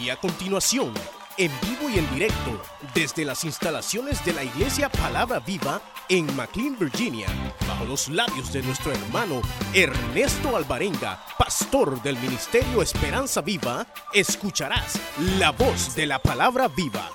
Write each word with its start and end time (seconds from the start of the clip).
Y 0.00 0.10
a 0.10 0.16
continuación, 0.16 0.92
en 1.38 1.52
vivo 1.60 1.88
y 1.88 1.98
en 1.98 2.10
directo, 2.12 2.60
desde 2.94 3.24
las 3.24 3.44
instalaciones 3.44 4.24
de 4.24 4.32
la 4.32 4.42
Iglesia 4.42 4.88
Palabra 4.88 5.38
Viva 5.38 5.80
en 6.08 6.26
McLean, 6.34 6.76
Virginia, 6.78 7.28
bajo 7.66 7.84
los 7.84 8.08
labios 8.08 8.52
de 8.52 8.62
nuestro 8.62 8.92
hermano 8.92 9.40
Ernesto 9.72 10.56
Alvarenga, 10.56 11.24
pastor 11.38 12.02
del 12.02 12.18
Ministerio 12.18 12.82
Esperanza 12.82 13.40
Viva, 13.40 13.86
escucharás 14.12 15.00
la 15.38 15.52
voz 15.52 15.94
de 15.94 16.06
la 16.06 16.18
Palabra 16.18 16.68
Viva. 16.68 17.08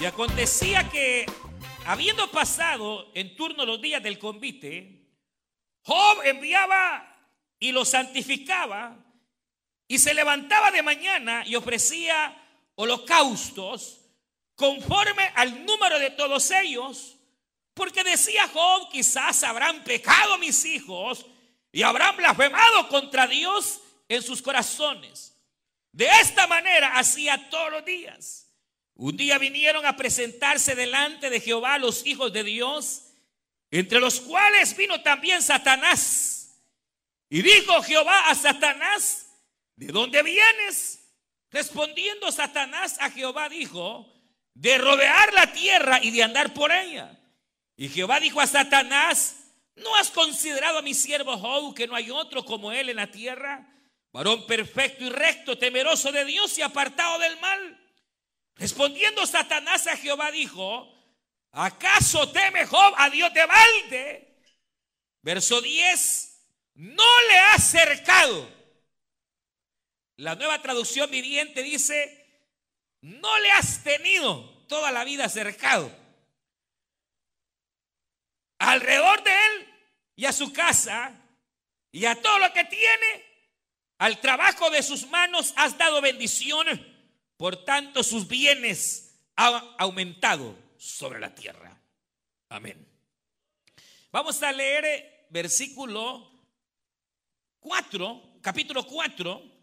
Y 0.00 0.04
acontecía 0.04 0.88
que, 0.90 1.24
habiendo 1.86 2.30
pasado 2.30 3.10
en 3.14 3.34
turno 3.36 3.64
los 3.64 3.80
días 3.80 4.02
del 4.02 4.18
convite, 4.18 5.08
Job 5.82 6.18
enviaba 6.24 7.10
y 7.58 7.72
lo 7.72 7.84
santificaba 7.84 9.07
y 9.88 9.98
se 9.98 10.12
levantaba 10.12 10.70
de 10.70 10.82
mañana 10.82 11.42
y 11.46 11.56
ofrecía 11.56 12.36
holocaustos 12.74 14.02
conforme 14.54 15.32
al 15.34 15.64
número 15.64 15.98
de 15.98 16.10
todos 16.10 16.50
ellos, 16.50 17.16
porque 17.72 18.04
decía 18.04 18.48
Job, 18.48 18.90
quizás 18.90 19.42
habrán 19.44 19.82
pecado 19.84 20.36
mis 20.38 20.64
hijos 20.66 21.24
y 21.72 21.82
habrán 21.82 22.16
blasfemado 22.16 22.88
contra 22.88 23.26
Dios 23.26 23.80
en 24.08 24.22
sus 24.22 24.42
corazones. 24.42 25.34
De 25.92 26.06
esta 26.20 26.46
manera 26.46 26.98
hacía 26.98 27.48
todos 27.48 27.72
los 27.72 27.84
días. 27.84 28.46
Un 28.94 29.16
día 29.16 29.38
vinieron 29.38 29.86
a 29.86 29.96
presentarse 29.96 30.74
delante 30.74 31.30
de 31.30 31.40
Jehová 31.40 31.78
los 31.78 32.04
hijos 32.04 32.32
de 32.32 32.42
Dios, 32.42 33.04
entre 33.70 34.00
los 34.00 34.20
cuales 34.20 34.76
vino 34.76 35.00
también 35.02 35.40
Satanás. 35.40 36.60
Y 37.30 37.42
dijo 37.42 37.80
Jehová 37.82 38.28
a 38.28 38.34
Satanás, 38.34 39.27
¿De 39.78 39.92
dónde 39.92 40.24
vienes? 40.24 41.08
Respondiendo 41.52 42.32
Satanás 42.32 42.96
a 42.98 43.12
Jehová 43.12 43.48
dijo, 43.48 44.12
de 44.52 44.76
rodear 44.76 45.32
la 45.32 45.52
tierra 45.52 46.00
y 46.02 46.10
de 46.10 46.24
andar 46.24 46.52
por 46.52 46.72
ella. 46.72 47.16
Y 47.76 47.88
Jehová 47.88 48.18
dijo 48.18 48.40
a 48.40 48.46
Satanás, 48.48 49.36
¿no 49.76 49.94
has 49.94 50.10
considerado 50.10 50.78
a 50.78 50.82
mi 50.82 50.94
siervo 50.94 51.38
Job 51.38 51.76
que 51.76 51.86
no 51.86 51.94
hay 51.94 52.10
otro 52.10 52.44
como 52.44 52.72
él 52.72 52.88
en 52.88 52.96
la 52.96 53.06
tierra? 53.12 53.72
Varón 54.12 54.48
perfecto 54.48 55.04
y 55.04 55.10
recto, 55.10 55.56
temeroso 55.56 56.10
de 56.10 56.24
Dios 56.24 56.58
y 56.58 56.62
apartado 56.62 57.20
del 57.20 57.38
mal. 57.38 57.80
Respondiendo 58.56 59.24
Satanás 59.26 59.86
a 59.86 59.96
Jehová 59.96 60.32
dijo, 60.32 60.92
¿acaso 61.52 62.28
teme 62.32 62.66
Job 62.66 62.94
a 62.96 63.10
Dios 63.10 63.32
de 63.32 63.46
balde? 63.46 64.42
Verso 65.22 65.60
10, 65.60 66.48
no 66.74 67.20
le 67.30 67.38
ha 67.38 67.58
cercado 67.58 68.57
la 70.18 70.34
nueva 70.34 70.60
traducción 70.60 71.10
viviente 71.10 71.62
dice, 71.62 72.26
no 73.02 73.38
le 73.38 73.50
has 73.52 73.84
tenido 73.84 74.50
toda 74.66 74.90
la 74.90 75.04
vida 75.04 75.28
cercado. 75.28 75.90
Alrededor 78.58 79.22
de 79.22 79.30
él 79.30 79.74
y 80.16 80.24
a 80.24 80.32
su 80.32 80.52
casa 80.52 81.14
y 81.92 82.04
a 82.04 82.20
todo 82.20 82.40
lo 82.40 82.52
que 82.52 82.64
tiene, 82.64 83.24
al 83.98 84.20
trabajo 84.20 84.70
de 84.70 84.82
sus 84.82 85.06
manos 85.06 85.54
has 85.56 85.78
dado 85.78 86.00
bendiciones, 86.00 86.80
por 87.36 87.64
tanto 87.64 88.02
sus 88.02 88.26
bienes 88.26 89.20
han 89.36 89.62
aumentado 89.78 90.58
sobre 90.78 91.20
la 91.20 91.32
tierra. 91.32 91.80
Amén. 92.48 92.84
Vamos 94.10 94.42
a 94.42 94.50
leer 94.50 95.26
versículo 95.30 96.28
4, 97.60 98.40
capítulo 98.42 98.84
4 98.84 99.57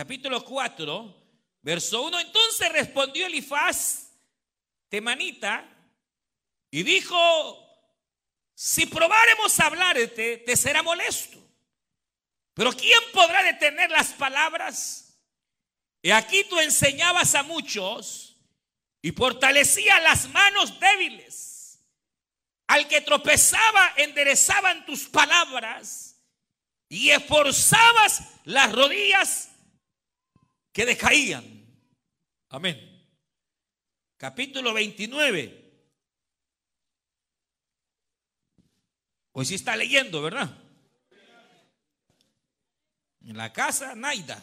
capítulo 0.00 0.42
4, 0.42 1.14
verso 1.60 2.00
1. 2.04 2.20
Entonces 2.20 2.72
respondió 2.72 3.26
Elifaz, 3.26 4.08
temanita, 4.88 5.62
y 6.70 6.82
dijo, 6.82 7.18
si 8.54 8.86
probáremos 8.86 9.60
a 9.60 9.66
hablarte, 9.66 10.38
te 10.38 10.56
será 10.56 10.82
molesto. 10.82 11.38
Pero 12.54 12.72
¿quién 12.72 12.98
podrá 13.12 13.42
detener 13.42 13.90
las 13.90 14.14
palabras? 14.14 15.18
Y 16.00 16.12
aquí 16.12 16.44
tú 16.44 16.58
enseñabas 16.60 17.34
a 17.34 17.42
muchos 17.42 18.38
y 19.02 19.12
fortalecías 19.12 20.02
las 20.02 20.30
manos 20.30 20.80
débiles. 20.80 21.78
Al 22.68 22.88
que 22.88 23.02
tropezaba, 23.02 23.92
enderezaban 23.98 24.86
tus 24.86 25.10
palabras 25.10 26.16
y 26.88 27.10
esforzabas 27.10 28.22
las 28.44 28.72
rodillas 28.72 29.49
que 30.72 30.86
decaían. 30.86 31.44
Amén. 32.48 32.78
Capítulo 34.16 34.72
29. 34.74 35.60
Hoy 39.32 39.44
sí 39.46 39.54
está 39.54 39.76
leyendo, 39.76 40.20
¿verdad? 40.20 40.56
En 43.22 43.36
la 43.36 43.52
casa, 43.52 43.94
Naida. 43.94 44.42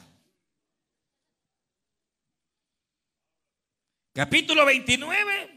Capítulo 4.13 4.65
29. 4.65 5.56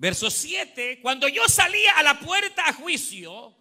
Verso 0.00 0.30
7, 0.30 1.00
cuando 1.02 1.28
yo 1.28 1.46
salía 1.46 1.92
a 1.92 2.02
la 2.02 2.18
puerta 2.20 2.66
a 2.66 2.72
juicio 2.72 3.54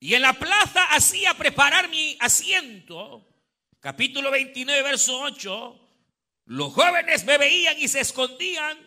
y 0.00 0.14
en 0.14 0.22
la 0.22 0.32
plaza 0.32 0.82
hacía 0.84 1.34
preparar 1.34 1.90
mi 1.90 2.16
asiento, 2.20 3.28
capítulo 3.78 4.30
29, 4.30 4.82
verso 4.82 5.20
8, 5.20 5.78
los 6.46 6.72
jóvenes 6.72 7.26
me 7.26 7.36
veían 7.36 7.78
y 7.78 7.86
se 7.86 8.00
escondían 8.00 8.78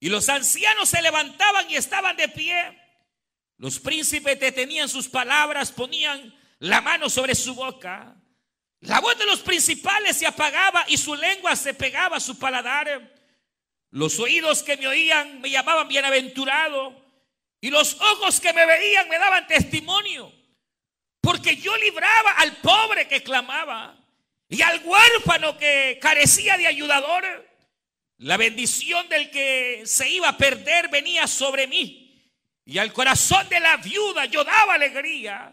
y 0.00 0.08
los 0.08 0.28
ancianos 0.28 0.88
se 0.88 1.00
levantaban 1.02 1.70
y 1.70 1.76
estaban 1.76 2.16
de 2.16 2.28
pie. 2.30 2.56
Los 3.58 3.78
príncipes 3.78 4.40
detenían 4.40 4.88
sus 4.88 5.08
palabras, 5.08 5.70
ponían 5.70 6.34
la 6.58 6.80
mano 6.80 7.08
sobre 7.08 7.36
su 7.36 7.54
boca. 7.54 8.16
La 8.80 8.98
voz 8.98 9.16
de 9.18 9.26
los 9.26 9.38
principales 9.38 10.16
se 10.16 10.26
apagaba 10.26 10.84
y 10.88 10.96
su 10.96 11.14
lengua 11.14 11.54
se 11.54 11.74
pegaba 11.74 12.16
a 12.16 12.20
su 12.20 12.36
paladar. 12.40 13.21
Los 13.92 14.18
oídos 14.18 14.62
que 14.62 14.78
me 14.78 14.86
oían 14.86 15.42
me 15.42 15.50
llamaban 15.50 15.86
bienaventurado 15.86 16.98
y 17.60 17.68
los 17.68 18.00
ojos 18.00 18.40
que 18.40 18.54
me 18.54 18.64
veían 18.64 19.06
me 19.10 19.18
daban 19.18 19.46
testimonio. 19.46 20.32
Porque 21.20 21.56
yo 21.56 21.76
libraba 21.76 22.32
al 22.38 22.56
pobre 22.56 23.06
que 23.06 23.22
clamaba 23.22 23.94
y 24.48 24.62
al 24.62 24.80
huérfano 24.82 25.58
que 25.58 25.98
carecía 26.00 26.56
de 26.56 26.66
ayudador. 26.66 27.46
La 28.16 28.38
bendición 28.38 29.06
del 29.10 29.30
que 29.30 29.82
se 29.84 30.08
iba 30.08 30.30
a 30.30 30.38
perder 30.38 30.88
venía 30.88 31.26
sobre 31.26 31.66
mí. 31.66 32.32
Y 32.64 32.78
al 32.78 32.94
corazón 32.94 33.46
de 33.50 33.60
la 33.60 33.76
viuda 33.76 34.24
yo 34.24 34.42
daba 34.42 34.74
alegría. 34.74 35.52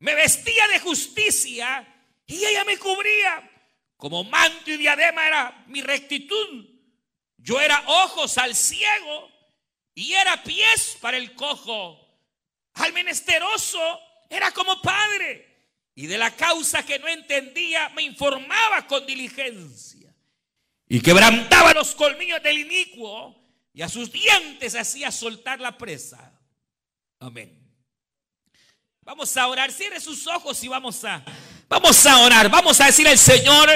Me 0.00 0.14
vestía 0.14 0.68
de 0.68 0.80
justicia 0.80 1.86
y 2.26 2.44
ella 2.44 2.64
me 2.64 2.76
cubría. 2.76 3.50
Como 3.96 4.22
manto 4.22 4.70
y 4.70 4.76
diadema 4.76 5.26
era 5.26 5.64
mi 5.66 5.80
rectitud. 5.80 6.73
Yo 7.44 7.60
era 7.60 7.84
ojos 7.86 8.38
al 8.38 8.56
ciego 8.56 9.30
y 9.94 10.14
era 10.14 10.42
pies 10.42 10.96
para 10.98 11.18
el 11.18 11.34
cojo. 11.34 12.00
Al 12.72 12.94
menesteroso 12.94 14.00
era 14.30 14.50
como 14.50 14.80
padre. 14.80 15.68
Y 15.94 16.06
de 16.06 16.16
la 16.16 16.34
causa 16.34 16.84
que 16.86 16.98
no 16.98 17.06
entendía 17.06 17.90
me 17.90 18.02
informaba 18.02 18.86
con 18.86 19.04
diligencia. 19.04 20.10
Y 20.88 21.00
quebrantaba 21.00 21.74
los 21.74 21.94
colmillos 21.94 22.42
del 22.42 22.60
inicuo 22.60 23.38
y 23.74 23.82
a 23.82 23.90
sus 23.90 24.10
dientes 24.10 24.74
hacía 24.74 25.12
soltar 25.12 25.60
la 25.60 25.76
presa. 25.76 26.32
Amén. 27.20 27.60
Vamos 29.02 29.36
a 29.36 29.46
orar. 29.48 29.70
Cierre 29.70 30.00
sus 30.00 30.26
ojos 30.26 30.64
y 30.64 30.68
vamos 30.68 31.04
a, 31.04 31.22
vamos 31.68 32.06
a 32.06 32.20
orar. 32.20 32.48
Vamos 32.48 32.80
a 32.80 32.86
decir 32.86 33.06
al 33.06 33.18
Señor. 33.18 33.68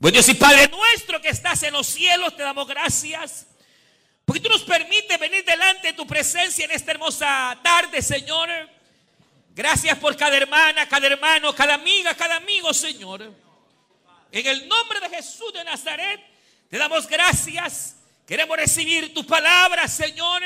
Buen 0.00 0.12
Dios 0.12 0.28
y 0.28 0.34
Padre 0.34 0.68
nuestro 0.68 1.20
que 1.20 1.30
estás 1.30 1.60
en 1.64 1.72
los 1.72 1.84
cielos, 1.88 2.36
te 2.36 2.44
damos 2.44 2.68
gracias. 2.68 3.48
Porque 4.24 4.38
tú 4.38 4.48
nos 4.48 4.62
permites 4.62 5.18
venir 5.18 5.44
delante 5.44 5.88
de 5.88 5.92
tu 5.92 6.06
presencia 6.06 6.64
en 6.66 6.70
esta 6.70 6.92
hermosa 6.92 7.58
tarde, 7.64 8.00
Señor. 8.00 8.48
Gracias 9.56 9.98
por 9.98 10.16
cada 10.16 10.36
hermana, 10.36 10.88
cada 10.88 11.08
hermano, 11.08 11.52
cada 11.52 11.74
amiga, 11.74 12.14
cada 12.14 12.36
amigo, 12.36 12.72
Señor. 12.72 13.22
En 14.30 14.46
el 14.46 14.68
nombre 14.68 15.00
de 15.00 15.08
Jesús 15.16 15.52
de 15.52 15.64
Nazaret, 15.64 16.20
te 16.70 16.78
damos 16.78 17.08
gracias. 17.08 17.96
Queremos 18.24 18.56
recibir 18.56 19.12
tu 19.12 19.26
palabra, 19.26 19.88
Señor. 19.88 20.42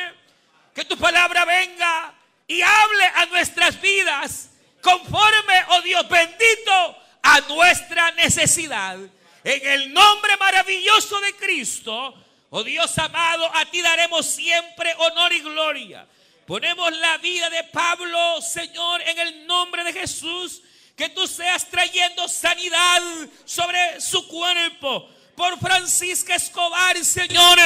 Que 0.74 0.86
tu 0.86 0.96
palabra 0.96 1.44
venga 1.44 2.14
y 2.46 2.62
hable 2.62 3.04
a 3.16 3.26
nuestras 3.26 3.78
vidas 3.82 4.48
conforme, 4.80 5.62
oh 5.68 5.82
Dios 5.82 6.08
bendito, 6.08 6.96
a 7.22 7.40
nuestra 7.42 8.12
necesidad. 8.12 8.96
En 9.44 9.66
el 9.66 9.92
nombre 9.92 10.36
maravilloso 10.36 11.20
de 11.20 11.34
Cristo, 11.36 12.14
Oh 12.54 12.62
Dios 12.62 12.98
amado, 12.98 13.50
a 13.54 13.64
ti 13.64 13.80
daremos 13.80 14.26
siempre 14.26 14.94
honor 14.98 15.32
y 15.32 15.40
gloria. 15.40 16.06
Ponemos 16.46 16.92
la 16.98 17.16
vida 17.16 17.48
de 17.48 17.64
Pablo, 17.64 18.42
Señor, 18.42 19.00
en 19.00 19.18
el 19.20 19.46
nombre 19.46 19.82
de 19.84 19.94
Jesús. 19.94 20.60
Que 20.94 21.08
tú 21.08 21.26
seas 21.26 21.66
trayendo 21.70 22.28
sanidad 22.28 23.00
sobre 23.46 23.98
su 24.02 24.28
cuerpo. 24.28 25.08
Por 25.34 25.58
Francisca 25.60 26.34
Escobar, 26.34 27.02
Señor. 27.02 27.58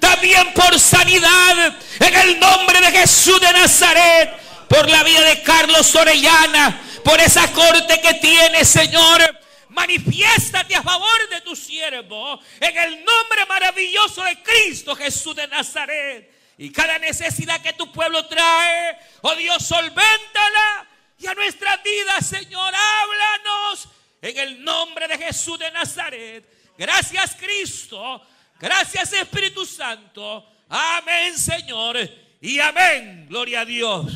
También 0.00 0.52
por 0.54 0.76
sanidad. 0.76 1.76
En 2.00 2.12
el 2.12 2.40
nombre 2.40 2.80
de 2.80 2.98
Jesús 2.98 3.40
de 3.40 3.52
Nazaret. 3.52 4.28
Por 4.68 4.90
la 4.90 5.04
vida 5.04 5.20
de 5.20 5.40
Carlos 5.42 5.94
Orellana. 5.94 6.80
Por 7.04 7.20
esa 7.20 7.46
corte 7.52 8.00
que 8.00 8.14
tiene, 8.14 8.64
Señor. 8.64 9.41
Manifiéstate 9.72 10.74
a 10.74 10.82
favor 10.82 11.28
de 11.30 11.40
tu 11.40 11.56
siervo. 11.56 12.40
En 12.60 12.76
el 12.76 13.04
nombre 13.04 13.46
maravilloso 13.48 14.22
de 14.22 14.42
Cristo 14.42 14.94
Jesús 14.94 15.34
de 15.34 15.46
Nazaret. 15.48 16.30
Y 16.58 16.70
cada 16.70 16.98
necesidad 16.98 17.60
que 17.62 17.72
tu 17.72 17.90
pueblo 17.90 18.26
trae, 18.26 18.98
oh 19.22 19.34
Dios, 19.34 19.64
solvéntala. 19.64 20.86
Y 21.18 21.26
a 21.26 21.34
nuestra 21.34 21.76
vida, 21.78 22.20
Señor, 22.20 22.72
háblanos 22.74 23.88
en 24.20 24.38
el 24.38 24.62
nombre 24.62 25.08
de 25.08 25.18
Jesús 25.18 25.58
de 25.58 25.70
Nazaret. 25.70 26.44
Gracias, 26.76 27.36
Cristo. 27.36 28.22
Gracias, 28.60 29.12
Espíritu 29.12 29.64
Santo. 29.64 30.46
Amén, 30.68 31.38
Señor. 31.38 31.96
Y 32.40 32.58
amén. 32.58 33.26
Gloria 33.28 33.60
a 33.60 33.64
Dios. 33.64 34.12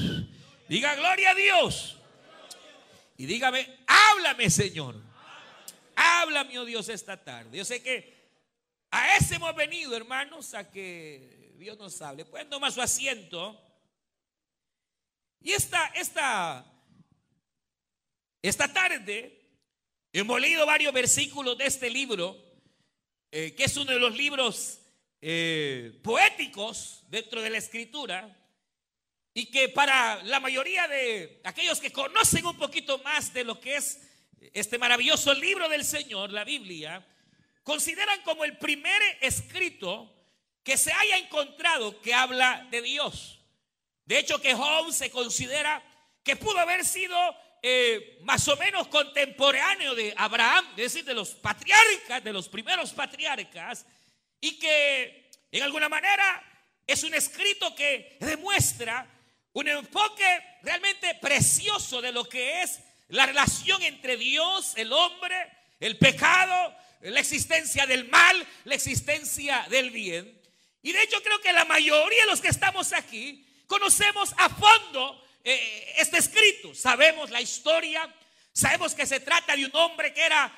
Diga 0.69 0.94
gloria 0.97 1.31
a 1.31 1.35
Dios. 1.35 1.97
Y 3.17 3.26
dígame, 3.26 3.79
háblame, 3.87 4.50
Señor. 4.50 5.06
Háblame, 5.96 6.58
oh 6.58 6.64
Dios, 6.64 6.88
esta 6.90 7.22
tarde. 7.22 7.56
Yo 7.56 7.64
sé 7.64 7.82
que 7.82 8.14
a 8.90 9.16
ese 9.16 9.37
hemos 9.37 9.54
venido, 9.56 9.96
hermanos, 9.96 10.54
a 10.54 10.70
que 10.70 11.54
Dios 11.56 11.78
nos 11.78 12.00
hable. 12.02 12.25
Pueden 12.25 12.50
tomar 12.50 12.70
su 12.70 12.82
asiento. 12.82 13.60
Y 15.40 15.52
esta, 15.52 15.87
esta, 15.88 16.64
esta 18.43 18.72
tarde 18.72 19.43
hemos 20.12 20.40
leído 20.40 20.66
varios 20.66 20.93
versículos 20.93 21.56
de 21.56 21.66
este 21.66 21.90
libro, 21.90 22.37
eh, 23.31 23.54
que 23.54 23.64
es 23.64 23.76
uno 23.76 23.93
de 23.93 23.98
los 23.98 24.14
libros 24.16 24.81
eh, 25.20 25.98
poéticos 26.02 27.04
dentro 27.08 27.40
de 27.40 27.50
la 27.50 27.58
escritura, 27.58 28.37
y 29.32 29.50
que 29.50 29.69
para 29.69 30.22
la 30.25 30.40
mayoría 30.40 30.88
de 30.88 31.40
aquellos 31.44 31.81
que 31.81 31.93
conocen 31.93 32.46
un 32.46 32.56
poquito 32.56 32.98
más 32.98 33.32
de 33.32 33.44
lo 33.44 33.60
que 33.60 33.76
es 33.76 34.06
este 34.52 34.78
maravilloso 34.78 35.34
libro 35.34 35.69
del 35.69 35.84
Señor, 35.84 36.32
la 36.32 36.44
Biblia, 36.44 37.06
consideran 37.62 38.22
como 38.22 38.44
el 38.44 38.58
primer 38.58 39.00
escrito 39.20 40.12
que 40.62 40.76
se 40.76 40.93
haya 40.93 41.19
encontrado 41.19 42.00
que 42.00 42.14
habla 42.14 42.66
de 42.70 42.82
Dios. 42.82 43.40
De 44.04 44.19
hecho, 44.19 44.40
que 44.40 44.54
Job 44.54 44.93
se 44.93 45.10
considera 45.10 45.82
que 46.22 46.37
pudo 46.37 46.58
haber 46.58 46.84
sido 46.84 47.16
eh, 47.62 48.19
más 48.22 48.46
o 48.48 48.56
menos 48.56 48.88
contemporáneo 48.88 49.94
de 49.94 50.14
Abraham, 50.16 50.64
es 50.70 50.93
decir, 50.93 51.04
de 51.04 51.14
los 51.14 51.31
patriarcas, 51.31 52.22
de 52.22 52.32
los 52.32 52.48
primeros 52.48 52.93
patriarcas, 52.93 53.87
y 54.40 54.58
que 54.58 55.31
en 55.50 55.62
alguna 55.62 55.88
manera 55.88 56.43
es 56.87 57.02
un 57.02 57.14
escrito 57.14 57.75
que 57.75 58.16
demuestra 58.20 59.06
un 59.52 59.69
enfoque 59.69 60.58
realmente 60.62 61.14
precioso 61.14 62.00
de 62.00 62.12
lo 62.12 62.28
que 62.28 62.62
es 62.62 62.81
la 63.08 63.26
relación 63.26 63.82
entre 63.82 64.17
Dios, 64.17 64.73
el 64.76 64.93
hombre, 64.93 65.37
el 65.79 65.99
pecado, 65.99 66.75
la 67.00 67.20
existencia 67.20 67.87
del 67.87 68.08
mal, 68.08 68.47
la 68.64 68.75
existencia 68.75 69.67
del 69.70 69.91
bien. 69.91 70.41
Y 70.82 70.93
de 70.93 71.03
hecho 71.03 71.23
creo 71.23 71.41
que 71.41 71.53
la 71.53 71.64
mayoría 71.64 72.25
de 72.25 72.31
los 72.31 72.41
que 72.41 72.49
estamos 72.49 72.93
aquí 72.93 73.47
conocemos 73.67 74.35
a 74.38 74.49
fondo 74.49 75.25
eh, 75.44 75.94
este 75.99 76.19
escrito. 76.19 76.75
Sabemos 76.75 77.31
la 77.31 77.41
historia, 77.41 78.12
sabemos 78.53 78.94
que 78.94 79.06
se 79.06 79.20
trata 79.20 79.55
de 79.55 79.67
un 79.67 79.76
hombre 79.76 80.12
que 80.12 80.25
era 80.25 80.53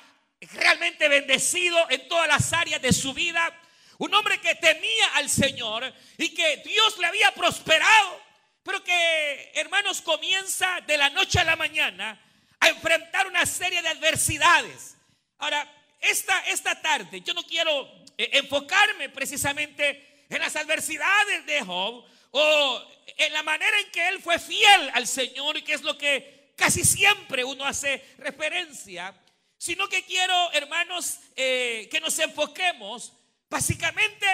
realmente 0.53 1.07
bendecido 1.07 1.89
en 1.89 2.07
todas 2.07 2.27
las 2.27 2.53
áreas 2.53 2.81
de 2.81 2.93
su 2.93 3.13
vida. 3.13 3.53
Un 3.97 4.13
hombre 4.13 4.39
que 4.39 4.55
temía 4.55 5.07
al 5.15 5.29
Señor 5.29 5.93
y 6.17 6.33
que 6.33 6.57
Dios 6.57 6.97
le 6.99 7.07
había 7.07 7.31
prosperado, 7.33 8.21
pero 8.63 8.81
que, 8.81 9.51
hermanos, 9.55 10.01
comienza 10.01 10.79
de 10.87 10.97
la 10.97 11.09
noche 11.09 11.39
a 11.39 11.43
la 11.43 11.57
mañana 11.57 12.19
a 12.59 12.69
enfrentar 12.69 13.27
una 13.27 13.45
serie 13.45 13.81
de 13.81 13.89
adversidades. 13.89 14.95
Ahora, 15.37 15.67
esta, 15.99 16.39
esta 16.47 16.81
tarde 16.81 17.21
yo 17.21 17.33
no 17.33 17.43
quiero 17.43 17.87
eh, 18.17 18.29
enfocarme 18.33 19.09
precisamente 19.09 20.25
en 20.29 20.39
las 20.39 20.55
adversidades 20.55 21.45
de 21.45 21.61
Job 21.61 22.05
o 22.31 22.83
en 23.17 23.33
la 23.33 23.43
manera 23.43 23.79
en 23.79 23.91
que 23.91 24.07
él 24.07 24.21
fue 24.21 24.39
fiel 24.39 24.91
al 24.93 25.07
Señor, 25.07 25.63
que 25.63 25.73
es 25.73 25.81
lo 25.81 25.97
que 25.97 26.51
casi 26.55 26.83
siempre 26.83 27.43
uno 27.43 27.65
hace 27.65 28.05
referencia, 28.17 29.13
sino 29.57 29.87
que 29.89 30.03
quiero, 30.03 30.51
hermanos, 30.53 31.19
eh, 31.35 31.87
que 31.91 31.99
nos 31.99 32.17
enfoquemos 32.19 33.13
básicamente 33.49 34.25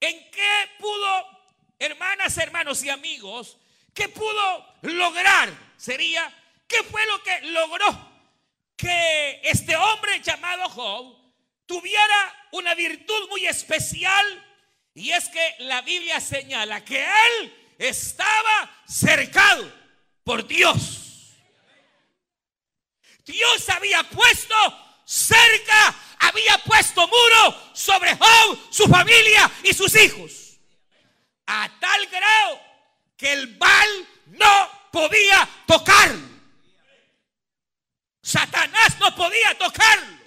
en 0.00 0.30
qué 0.30 0.70
pudo, 0.78 1.26
hermanas, 1.78 2.36
hermanos 2.38 2.82
y 2.84 2.90
amigos, 2.90 3.58
qué 3.92 4.08
pudo 4.08 4.74
lograr, 4.82 5.50
sería, 5.76 6.32
qué 6.66 6.82
fue 6.84 7.04
lo 7.06 7.22
que 7.22 7.40
logró 7.42 8.12
que 8.76 9.40
este 9.44 9.74
hombre 9.76 10.20
llamado 10.20 10.68
Job 10.68 11.16
tuviera 11.66 12.48
una 12.52 12.74
virtud 12.74 13.28
muy 13.30 13.46
especial 13.46 14.44
y 14.94 15.10
es 15.10 15.28
que 15.28 15.54
la 15.60 15.82
Biblia 15.82 16.20
señala 16.20 16.84
que 16.84 17.02
él 17.02 17.74
estaba 17.78 18.82
cercado 18.86 19.70
por 20.24 20.46
Dios. 20.46 21.34
Dios 23.24 23.68
había 23.70 24.02
puesto 24.04 24.54
cerca, 25.04 25.94
había 26.20 26.58
puesto 26.58 27.06
muro 27.06 27.72
sobre 27.74 28.16
Job, 28.16 28.58
su 28.70 28.86
familia 28.86 29.50
y 29.64 29.74
sus 29.74 29.94
hijos. 29.96 30.58
A 31.46 31.70
tal 31.78 32.06
grado 32.06 32.60
que 33.16 33.32
el 33.32 33.56
mal 33.58 34.08
no 34.26 34.70
podía 34.92 35.48
tocarlo. 35.66 36.35
Satanás 38.26 38.98
no 38.98 39.14
podía 39.14 39.56
tocarlo. 39.56 40.18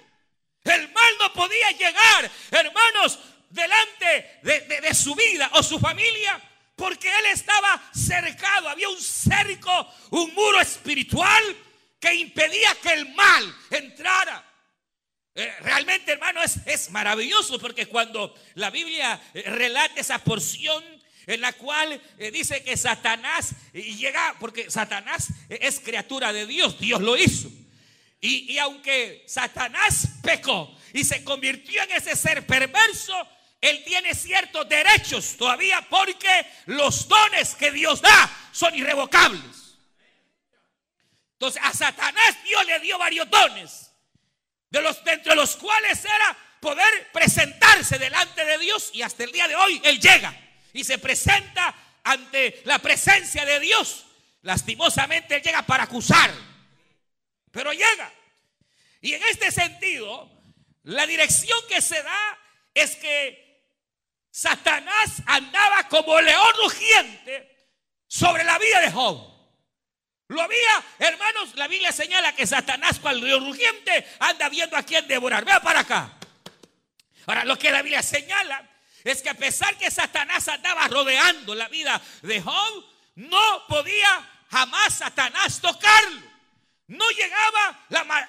El 0.64 0.90
mal 0.90 1.12
no 1.18 1.32
podía 1.34 1.70
llegar. 1.72 2.30
Hermanos, 2.50 3.18
delante 3.50 4.40
de, 4.42 4.94
su 4.94 5.14
vida 5.14 5.50
o 5.52 5.62
su 5.62 5.78
familia 5.78 6.40
porque 6.76 7.10
él 7.10 7.26
estaba 7.26 7.90
cercado, 7.92 8.70
había 8.70 8.88
un 8.88 8.98
cerco, 8.98 9.86
un 10.12 10.32
muro 10.32 10.62
espiritual 10.62 11.44
que 12.00 12.14
impedía 12.14 12.74
que 12.82 12.94
el 12.94 13.14
mal 13.14 13.54
entrara. 13.68 14.46
Eh, 15.34 15.54
realmente, 15.60 16.12
hermano, 16.12 16.42
es, 16.42 16.56
es, 16.64 16.90
maravilloso 16.90 17.58
porque 17.58 17.84
cuando 17.84 18.34
la 18.54 18.70
Biblia 18.70 19.20
eh, 19.34 19.42
relata 19.42 20.00
esa 20.00 20.18
porción 20.20 20.82
en 21.26 21.42
la 21.42 21.52
cual 21.52 22.00
eh, 22.16 22.30
dice 22.30 22.64
que 22.64 22.78
Satanás 22.78 23.54
llega, 23.74 24.36
porque 24.40 24.70
Satanás 24.70 25.28
es 25.50 25.80
criatura 25.80 26.32
de 26.32 26.46
Dios, 26.46 26.80
Dios 26.80 27.02
lo 27.02 27.18
hizo. 27.18 27.50
Y, 28.20 28.58
aunque 28.58 29.24
Satanás 29.26 30.08
pecó 30.22 30.76
y 30.92 31.04
se 31.04 31.24
convirtió 31.24 31.82
en 31.82 31.92
ese 31.92 32.14
ser 32.14 32.46
perverso, 32.46 33.14
él 33.60 33.82
tiene 33.84 34.14
ciertos 34.14 34.68
derechos 34.68 35.36
todavía 35.36 35.86
porque 35.88 36.46
los 36.66 37.08
dones 37.08 37.54
que 37.54 37.70
Dios 37.70 38.02
da 38.02 38.30
son 38.52 38.74
irrevocables. 38.74 39.78
Entonces 41.32 41.62
a 41.64 41.72
Satanás 41.72 42.36
Dios 42.44 42.66
le 42.66 42.80
dio 42.80 42.98
varios 42.98 43.28
dones, 43.30 43.90
de 44.68 44.82
los, 44.82 45.02
de 45.02 45.34
los 45.34 45.56
cuales 45.56 46.04
era 46.04 46.36
poder 46.60 47.10
presentarse 47.12 47.98
delante 47.98 48.44
de 48.44 48.58
Dios 48.58 48.90
y 48.92 49.00
hasta 49.00 49.24
el 49.24 49.32
día 49.32 49.48
de 49.48 49.56
hoy 49.56 49.80
Él 49.82 49.98
llega 49.98 50.34
y 50.74 50.84
se 50.84 50.98
presenta 50.98 51.74
ante 52.04 52.60
la 52.64 52.78
presencia 52.78 53.46
de 53.46 53.60
Dios. 53.60 54.04
Lastimosamente 54.42 55.36
Él 55.36 55.42
llega 55.42 55.62
para 55.62 55.84
acusar, 55.84 56.30
pero 57.50 57.72
llega. 57.72 58.12
Y 59.00 59.14
en 59.14 59.22
este 59.24 59.50
sentido, 59.50 60.30
la 60.84 61.06
dirección 61.06 61.58
que 61.68 61.80
se 61.80 62.02
da 62.02 62.38
es 62.74 62.96
que 62.96 63.50
Satanás 64.30 65.22
andaba 65.26 65.88
como 65.88 66.20
león 66.20 66.54
rugiente 66.62 67.68
sobre 68.06 68.44
la 68.44 68.58
vida 68.58 68.80
de 68.80 68.90
Job. 68.92 69.30
Lo 70.28 70.40
había, 70.40 70.84
hermanos, 71.00 71.56
la 71.56 71.66
Biblia 71.66 71.90
señala 71.90 72.34
que 72.34 72.46
Satanás, 72.46 73.00
cual 73.00 73.20
león 73.20 73.44
rugiente, 73.44 74.06
anda 74.20 74.48
viendo 74.48 74.76
a 74.76 74.82
quién 74.84 75.08
devorar. 75.08 75.44
Vea 75.44 75.60
para 75.60 75.80
acá. 75.80 76.16
Ahora, 77.26 77.44
lo 77.44 77.58
que 77.58 77.70
la 77.72 77.82
Biblia 77.82 78.02
señala 78.02 78.68
es 79.02 79.22
que 79.22 79.30
a 79.30 79.34
pesar 79.34 79.76
que 79.76 79.90
Satanás 79.90 80.46
andaba 80.46 80.86
rodeando 80.86 81.54
la 81.54 81.68
vida 81.68 82.00
de 82.22 82.40
Job, 82.40 82.84
no 83.16 83.66
podía 83.66 84.44
jamás 84.50 84.94
Satanás 84.94 85.60
tocarlo. 85.60 86.29
No 86.90 87.08
llegaba 87.10 87.86
la, 87.90 88.28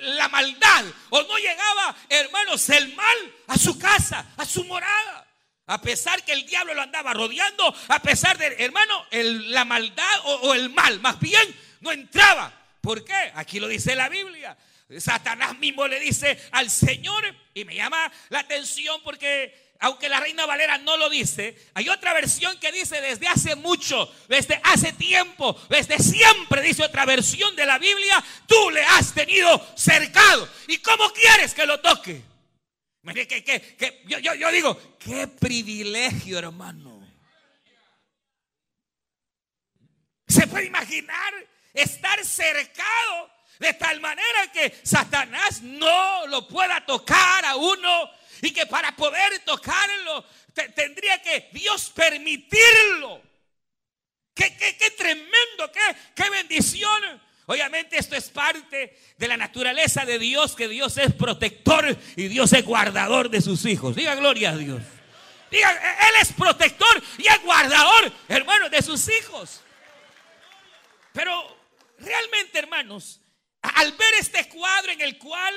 la 0.00 0.28
maldad 0.28 0.84
o 1.10 1.22
no 1.22 1.38
llegaba, 1.38 1.96
hermanos, 2.08 2.68
el 2.70 2.94
mal 2.94 3.34
a 3.48 3.58
su 3.58 3.76
casa, 3.80 4.32
a 4.36 4.46
su 4.46 4.62
morada. 4.64 5.26
A 5.66 5.82
pesar 5.82 6.24
que 6.24 6.30
el 6.30 6.46
diablo 6.46 6.72
lo 6.72 6.82
andaba 6.82 7.12
rodeando, 7.12 7.74
a 7.88 8.00
pesar 8.00 8.38
de, 8.38 8.46
hermano, 8.60 9.06
la 9.10 9.64
maldad 9.64 10.20
o, 10.22 10.34
o 10.34 10.54
el 10.54 10.70
mal, 10.70 11.00
más 11.00 11.18
bien, 11.18 11.52
no 11.80 11.90
entraba. 11.90 12.52
¿Por 12.80 13.04
qué? 13.04 13.32
Aquí 13.34 13.58
lo 13.58 13.66
dice 13.66 13.96
la 13.96 14.08
Biblia. 14.08 14.56
Satanás 14.98 15.58
mismo 15.58 15.88
le 15.88 15.98
dice 15.98 16.40
al 16.52 16.70
Señor, 16.70 17.24
y 17.54 17.64
me 17.64 17.74
llama 17.74 18.12
la 18.28 18.38
atención 18.38 19.02
porque 19.02 19.65
aunque 19.80 20.08
la 20.08 20.20
Reina 20.20 20.46
Valera 20.46 20.78
no 20.78 20.96
lo 20.96 21.08
dice, 21.08 21.56
hay 21.74 21.88
otra 21.88 22.14
versión 22.14 22.58
que 22.58 22.72
dice 22.72 23.00
desde 23.00 23.28
hace 23.28 23.56
mucho, 23.56 24.12
desde 24.28 24.60
hace 24.64 24.92
tiempo, 24.92 25.60
desde 25.68 25.98
siempre, 25.98 26.62
dice 26.62 26.84
otra 26.84 27.04
versión 27.04 27.54
de 27.56 27.66
la 27.66 27.78
Biblia, 27.78 28.22
tú 28.46 28.70
le 28.70 28.82
has 28.82 29.12
tenido 29.12 29.66
cercado. 29.76 30.48
¿Y 30.68 30.78
cómo 30.78 31.12
quieres 31.12 31.54
que 31.54 31.66
lo 31.66 31.80
toque? 31.80 32.22
yo, 34.06 34.34
yo 34.34 34.50
digo, 34.50 34.96
qué 34.98 35.28
privilegio, 35.28 36.38
hermano. 36.38 36.96
¿Se 40.26 40.46
puede 40.46 40.66
imaginar 40.66 41.32
estar 41.72 42.24
cercado 42.24 43.30
de 43.58 43.72
tal 43.74 44.00
manera 44.00 44.50
que 44.52 44.74
Satanás 44.82 45.62
no 45.62 46.26
lo 46.26 46.46
pueda 46.48 46.84
tocar 46.84 47.44
a 47.44 47.56
uno 47.56 48.10
y 48.42 48.52
que 48.52 48.66
para 48.66 48.94
poder 48.94 49.40
tocarlo 49.40 50.24
tendría 50.74 51.20
que 51.22 51.50
Dios 51.52 51.90
permitirlo. 51.90 53.22
Qué, 54.34 54.54
qué, 54.56 54.90
tremendo, 54.90 55.72
qué, 55.72 55.96
qué 56.14 56.28
bendición. 56.30 57.22
Obviamente 57.46 57.96
esto 57.96 58.16
es 58.16 58.28
parte 58.28 58.98
de 59.16 59.28
la 59.28 59.36
naturaleza 59.36 60.04
de 60.04 60.18
Dios, 60.18 60.54
que 60.54 60.68
Dios 60.68 60.98
es 60.98 61.14
protector 61.14 61.96
y 62.16 62.28
Dios 62.28 62.52
es 62.52 62.64
guardador 62.64 63.30
de 63.30 63.40
sus 63.40 63.64
hijos. 63.64 63.96
Diga 63.96 64.14
gloria 64.14 64.50
a 64.50 64.56
Dios. 64.56 64.82
Diga, 65.50 65.70
Él 66.08 66.14
es 66.20 66.32
protector 66.32 67.02
y 67.18 67.26
es 67.26 67.42
guardador, 67.42 68.12
hermanos, 68.28 68.70
de 68.70 68.82
sus 68.82 69.08
hijos. 69.08 69.62
Pero 71.12 71.56
realmente, 71.98 72.58
hermanos, 72.58 73.20
al 73.62 73.92
ver 73.92 74.14
este 74.18 74.48
cuadro 74.48 74.92
en 74.92 75.00
el 75.00 75.16
cual 75.18 75.54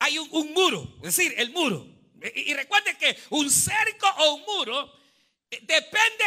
hay 0.00 0.18
un, 0.18 0.52
muro, 0.52 0.96
es 0.98 1.16
decir, 1.16 1.34
el 1.38 1.50
muro. 1.50 1.86
Y, 2.34 2.52
recuerden 2.54 2.96
que 2.96 3.16
un 3.30 3.50
cerco 3.50 4.08
o 4.18 4.34
un 4.34 4.42
muro 4.42 4.92
eh, 5.50 5.60
depende 5.62 6.24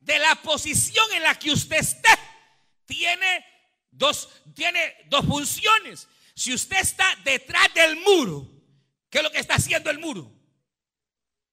de 0.00 0.18
la 0.18 0.34
posición 0.36 1.06
en 1.12 1.22
la 1.22 1.38
que 1.38 1.52
usted 1.52 1.76
esté. 1.76 2.08
Tiene 2.84 3.44
dos, 3.90 4.28
tiene 4.54 4.96
dos 5.06 5.24
funciones. 5.26 6.08
Si 6.34 6.52
usted 6.52 6.78
está 6.78 7.06
detrás 7.24 7.72
del 7.74 7.96
muro, 7.96 8.48
¿qué 9.10 9.18
es 9.18 9.24
lo 9.24 9.30
que 9.30 9.38
está 9.38 9.54
haciendo 9.54 9.90
el 9.90 9.98
muro? 9.98 10.32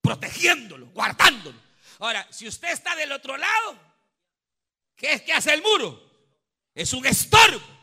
Protegiéndolo, 0.01 0.87
guardándolo. 0.87 1.59
Ahora, 1.99 2.27
si 2.31 2.47
usted 2.47 2.69
está 2.69 2.95
del 2.95 3.11
otro 3.11 3.37
lado, 3.37 3.79
¿qué 4.95 5.13
es 5.13 5.21
que 5.21 5.33
hace 5.33 5.53
el 5.53 5.61
muro? 5.61 6.01
Es 6.73 6.93
un 6.93 7.05
estorbo. 7.05 7.74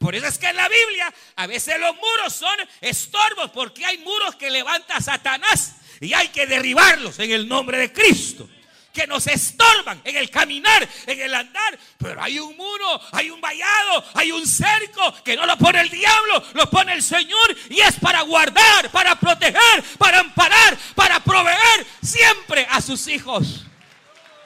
Por 0.00 0.14
eso 0.14 0.26
es 0.26 0.38
que 0.38 0.48
en 0.48 0.56
la 0.56 0.66
Biblia 0.66 1.12
a 1.36 1.46
veces 1.46 1.78
los 1.78 1.94
muros 1.94 2.32
son 2.34 2.56
estorbos 2.80 3.50
porque 3.50 3.84
hay 3.84 3.98
muros 3.98 4.34
que 4.34 4.50
levanta 4.50 4.98
Satanás 4.98 5.74
y 6.00 6.14
hay 6.14 6.28
que 6.28 6.46
derribarlos 6.46 7.18
en 7.18 7.30
el 7.32 7.46
nombre 7.46 7.76
de 7.76 7.92
Cristo. 7.92 8.48
Que 8.94 9.06
nos 9.06 9.26
estorban 9.26 10.00
en 10.02 10.16
el 10.16 10.30
caminar, 10.30 10.88
en 11.06 11.20
el 11.20 11.34
andar. 11.34 11.78
Pero 11.98 12.20
hay 12.22 12.38
un 12.38 12.56
muro, 12.56 13.00
hay 13.12 13.28
un 13.28 13.42
vallado, 13.42 14.02
hay 14.14 14.32
un 14.32 14.46
cerco 14.46 15.22
que 15.22 15.36
no 15.36 15.44
lo 15.44 15.58
pone 15.58 15.82
el 15.82 15.90
diablo, 15.90 16.44
lo 16.54 16.70
pone 16.70 16.94
el 16.94 17.02
Señor 17.02 17.54
y 17.68 17.80
es 17.80 17.96
para 17.96 18.22
guardar, 18.22 18.90
para 18.90 19.20
proteger, 19.20 19.84
para 19.98 20.20
amparar, 20.20 20.78
para 20.94 21.20
proveer 21.20 21.86
siempre 22.02 22.66
a 22.70 22.80
sus 22.80 23.06
hijos. 23.06 23.66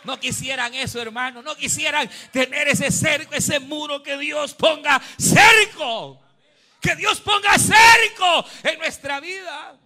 No 0.05 0.21
quisieran 0.21 0.75
eso, 0.75 1.01
hermano. 1.01 1.43
No 1.43 1.57
quisieran 1.57 2.09
tener 2.31 2.69
ese 2.69 2.91
cerco, 2.91 3.35
ese 3.35 3.59
muro 3.59 4.03
que 4.03 4.17
Dios 4.19 4.55
ponga 4.55 5.01
cerco. 5.19 6.21
Que 6.81 6.95
Dios 6.97 7.21
ponga 7.21 7.59
cerco 7.59 8.45
en 8.63 8.79
nuestra 8.79 9.21
vida. 9.21 9.79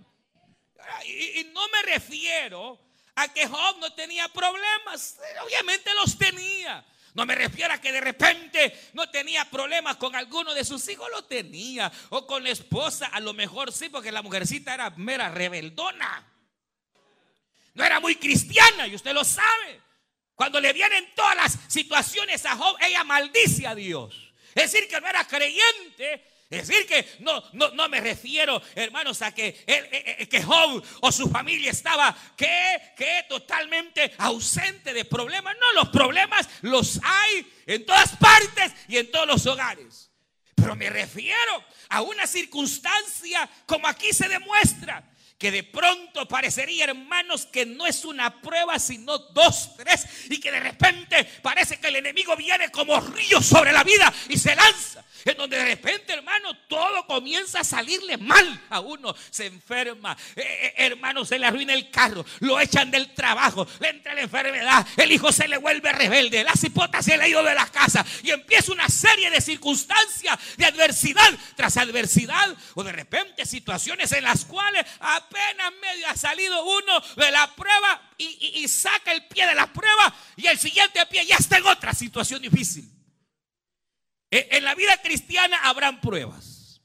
Y, 1.07 1.45
no 1.53 1.69
me 1.69 1.83
refiero 1.83 2.81
a 3.15 3.29
que 3.29 3.47
Job 3.47 3.79
no 3.79 3.93
tenía 3.95 4.29
problemas. 4.29 5.19
Obviamente 5.45 5.93
los 5.95 6.19
tenía. 6.19 6.85
No 7.15 7.25
me 7.25 7.35
refiero 7.35 7.73
a 7.73 7.79
que 7.79 7.93
de 7.93 8.01
repente 8.01 8.91
no 8.93 9.11
tenía 9.11 9.45
problemas 9.45 9.97
con 9.97 10.15
alguno 10.15 10.55
de 10.55 10.65
sus 10.65 10.87
hijos, 10.89 11.09
lo 11.11 11.25
tenía. 11.25 11.91
O 12.11 12.27
con 12.27 12.43
la 12.43 12.51
esposa, 12.51 13.07
a 13.07 13.21
lo 13.21 13.35
mejor 13.35 13.73
sí, 13.73 13.89
porque 13.89 14.13
la 14.13 14.23
mujercita 14.23 14.75
era 14.75 14.91
mera 14.91 15.29
rebeldona. 15.29 16.27
No 17.75 17.85
era 17.85 18.01
muy 18.01 18.17
cristiana 18.17 18.89
y 18.89 18.97
usted 18.97 19.13
lo 19.13 19.25
sabe. 19.25 19.88
Cuando 20.39 20.61
le 20.61 20.73
vienen 20.73 21.05
todas 21.17 21.35
las 21.35 21.59
situaciones 21.67 22.47
a 22.47 22.55
Job, 22.55 22.77
ella 22.87 23.03
maldice 23.03 23.67
a 23.67 23.75
Dios. 23.75 24.33
Es 24.55 24.71
decir, 24.71 24.89
que 24.89 25.01
no 25.01 25.09
era 25.09 25.25
creyente. 25.25 26.25
Es 26.49 26.69
decir, 26.69 26.87
que 26.87 27.05
no, 27.19 27.43
no, 27.55 27.71
no 27.73 27.89
me 27.89 28.01
refiero, 28.01 28.63
hermanos, 28.77 29.21
a 29.23 29.35
que, 29.35 29.49
eh, 29.49 30.17
eh, 30.21 30.29
que 30.29 30.41
Job 30.41 30.81
o 31.01 31.11
su 31.11 31.29
familia 31.29 31.73
estaba 31.73 32.17
que, 32.37 32.81
que 32.97 33.27
totalmente 33.29 34.15
ausente 34.19 34.95
de 34.95 35.05
problemas. 35.05 35.57
No, 35.61 35.73
los 35.73 35.89
problemas 35.89 36.49
los 36.63 37.01
hay 37.03 37.53
en 37.67 37.85
todas 37.85 38.15
partes 38.15 38.73
y 38.87 38.97
en 38.97 39.11
todos 39.11 39.27
los 39.27 39.45
hogares. 39.45 40.13
Pero 40.55 40.77
me 40.77 40.89
refiero 40.89 41.65
a 41.89 42.03
una 42.03 42.29
circunstancia 42.29 43.51
como 43.67 43.89
aquí 43.89 44.13
se 44.13 44.29
demuestra 44.29 45.03
que 45.39 45.53
de 45.53 45.63
pronto 45.63 46.27
parecería, 46.27 46.85
hermanos, 46.85 47.47
que 47.47 47.65
no 47.65 47.87
es 47.87 48.05
una 48.05 48.43
prueba, 48.43 48.79
sino 48.81 49.19
dos, 49.19 49.77
tres, 49.77 50.05
y 50.29 50.41
que 50.41 50.51
de 50.51 50.59
repente 50.59 51.25
parece 51.43 51.79
que 51.79 51.89
el 51.89 51.97
enemigo 51.97 52.37
viene 52.37 52.71
como 52.71 53.01
río 53.01 53.41
sobre 53.41 53.73
la 53.73 53.85
vida 53.85 54.13
y 54.29 54.37
se 54.37 54.57
lanza. 54.57 54.98
En 55.29 55.37
donde 55.37 55.59
de 55.59 55.65
repente, 55.67 56.15
hermano, 56.15 56.57
todo 56.69 57.07
comienza 57.07 57.61
a 57.61 57.65
salirle 57.65 58.17
mal 58.17 58.63
a 58.71 58.81
uno. 58.81 59.15
Se 59.29 59.45
enferma, 59.45 60.17
eh, 60.35 60.43
eh, 60.43 60.75
hermano, 60.79 61.23
se 61.27 61.39
le 61.39 61.45
arruina 61.45 61.75
el 61.75 61.91
carro, 61.91 62.25
lo 62.41 62.59
echan 62.59 62.91
del 62.91 63.13
trabajo, 63.13 63.67
le 63.79 63.91
entra 63.91 64.15
la 64.15 64.23
enfermedad, 64.23 64.87
el 64.97 65.13
hijo 65.13 65.31
se 65.31 65.47
le 65.47 65.59
vuelve 65.59 65.93
rebelde, 65.93 66.43
la 66.45 66.55
cipota 66.55 67.03
se 67.03 67.19
le 67.19 67.25
ha 67.25 67.29
ido 67.29 67.43
de 67.43 67.55
la 67.55 67.67
casa. 67.67 68.07
Y 68.23 68.31
empieza 68.31 68.73
una 68.73 68.89
serie 68.89 69.31
de 69.31 69.43
circunstancias 69.43 70.39
de 70.57 70.65
adversidad 70.65 71.31
tras 71.57 71.77
adversidad 71.77 72.57
o 72.75 72.83
de 72.83 72.93
repente 72.93 73.45
situaciones 73.45 74.11
en 74.13 74.25
las 74.25 74.47
cuales 74.47 74.87
apenas 74.99 75.73
medio 75.83 76.09
ha 76.09 76.17
salido 76.17 76.65
uno 76.65 77.01
de 77.17 77.31
la 77.31 77.55
prueba 77.55 78.01
y, 78.17 78.63
y 78.63 78.69
saca 78.69 79.13
el 79.13 79.27
pie 79.27 79.47
de 79.47 79.55
la 79.55 79.71
prueba 79.71 80.15
y 80.37 80.47
el 80.47 80.59
siguiente 80.59 81.05
pie 81.05 81.27
ya 81.27 81.37
está 81.37 81.59
en 81.59 81.67
otra 81.67 81.93
situación 81.93 82.41
difícil. 82.41 82.98
En 84.31 84.65
la 84.65 84.75
vida 84.75 85.01
cristiana 85.03 85.59
habrán 85.65 86.01
pruebas. 86.01 86.83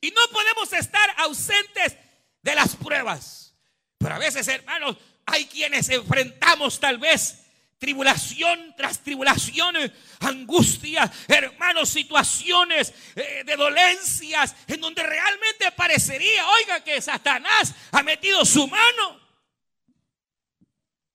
Y 0.00 0.10
no 0.10 0.20
podemos 0.30 0.72
estar 0.74 1.14
ausentes 1.18 1.96
de 2.42 2.54
las 2.54 2.76
pruebas. 2.76 3.54
Pero 3.96 4.14
a 4.14 4.18
veces, 4.18 4.46
hermanos, 4.48 4.96
hay 5.24 5.46
quienes 5.46 5.88
enfrentamos 5.88 6.78
tal 6.78 6.98
vez 6.98 7.44
tribulación 7.78 8.74
tras 8.76 9.00
tribulación, 9.00 9.76
angustia, 10.20 11.10
hermanos, 11.28 11.88
situaciones 11.88 12.92
eh, 13.14 13.42
de 13.44 13.56
dolencias 13.56 14.54
en 14.66 14.80
donde 14.80 15.02
realmente 15.02 15.72
parecería, 15.72 16.48
oiga, 16.48 16.84
que 16.84 17.00
Satanás 17.00 17.74
ha 17.92 18.02
metido 18.02 18.44
su 18.44 18.66
mano. 18.68 19.20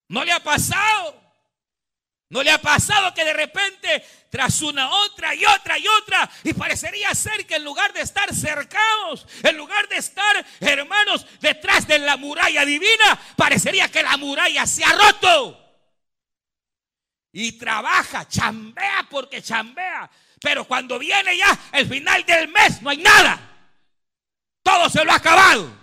¿No 0.08 0.24
le 0.24 0.32
ha 0.32 0.40
pasado? 0.40 1.19
¿No 2.30 2.44
le 2.44 2.52
ha 2.52 2.62
pasado 2.62 3.12
que 3.14 3.26
de 3.26 3.34
repente 3.34 4.06
tras 4.30 4.62
una 4.62 4.88
otra 4.88 5.34
y 5.34 5.44
otra 5.46 5.80
y 5.80 5.88
otra 5.88 6.30
y 6.44 6.54
parecería 6.54 7.14
ser 7.16 7.48
que 7.48 7.56
en 7.56 7.64
lugar 7.64 7.92
de 7.92 8.02
estar 8.02 8.34
cercados, 8.36 9.26
en 9.42 9.58
lugar 9.58 9.88
de 9.90 9.98
estar 9.98 10.46
hermanos 10.60 11.26
detrás 11.42 11.88
de 11.88 11.98
la 11.98 12.18
muralla 12.18 12.64
divina, 12.66 13.20
parecería 13.36 13.90
que 13.90 14.04
la 14.04 14.16
muralla 14.18 14.68
se 14.68 14.84
ha 14.84 14.92
roto? 14.92 15.58
Y 17.32 17.54
trabaja, 17.54 18.28
chambea 18.28 19.08
porque 19.10 19.42
chambea, 19.42 20.10
pero 20.40 20.66
cuando 20.66 21.00
viene 21.00 21.36
ya 21.36 21.60
el 21.74 21.88
final 21.88 22.24
del 22.26 22.48
mes 22.50 22.80
no 22.84 22.92
hay 22.92 22.98
nada. 22.98 23.40
Todo 24.62 24.88
se 24.88 25.04
lo 25.04 25.12
ha 25.12 25.16
acabado. 25.16 25.80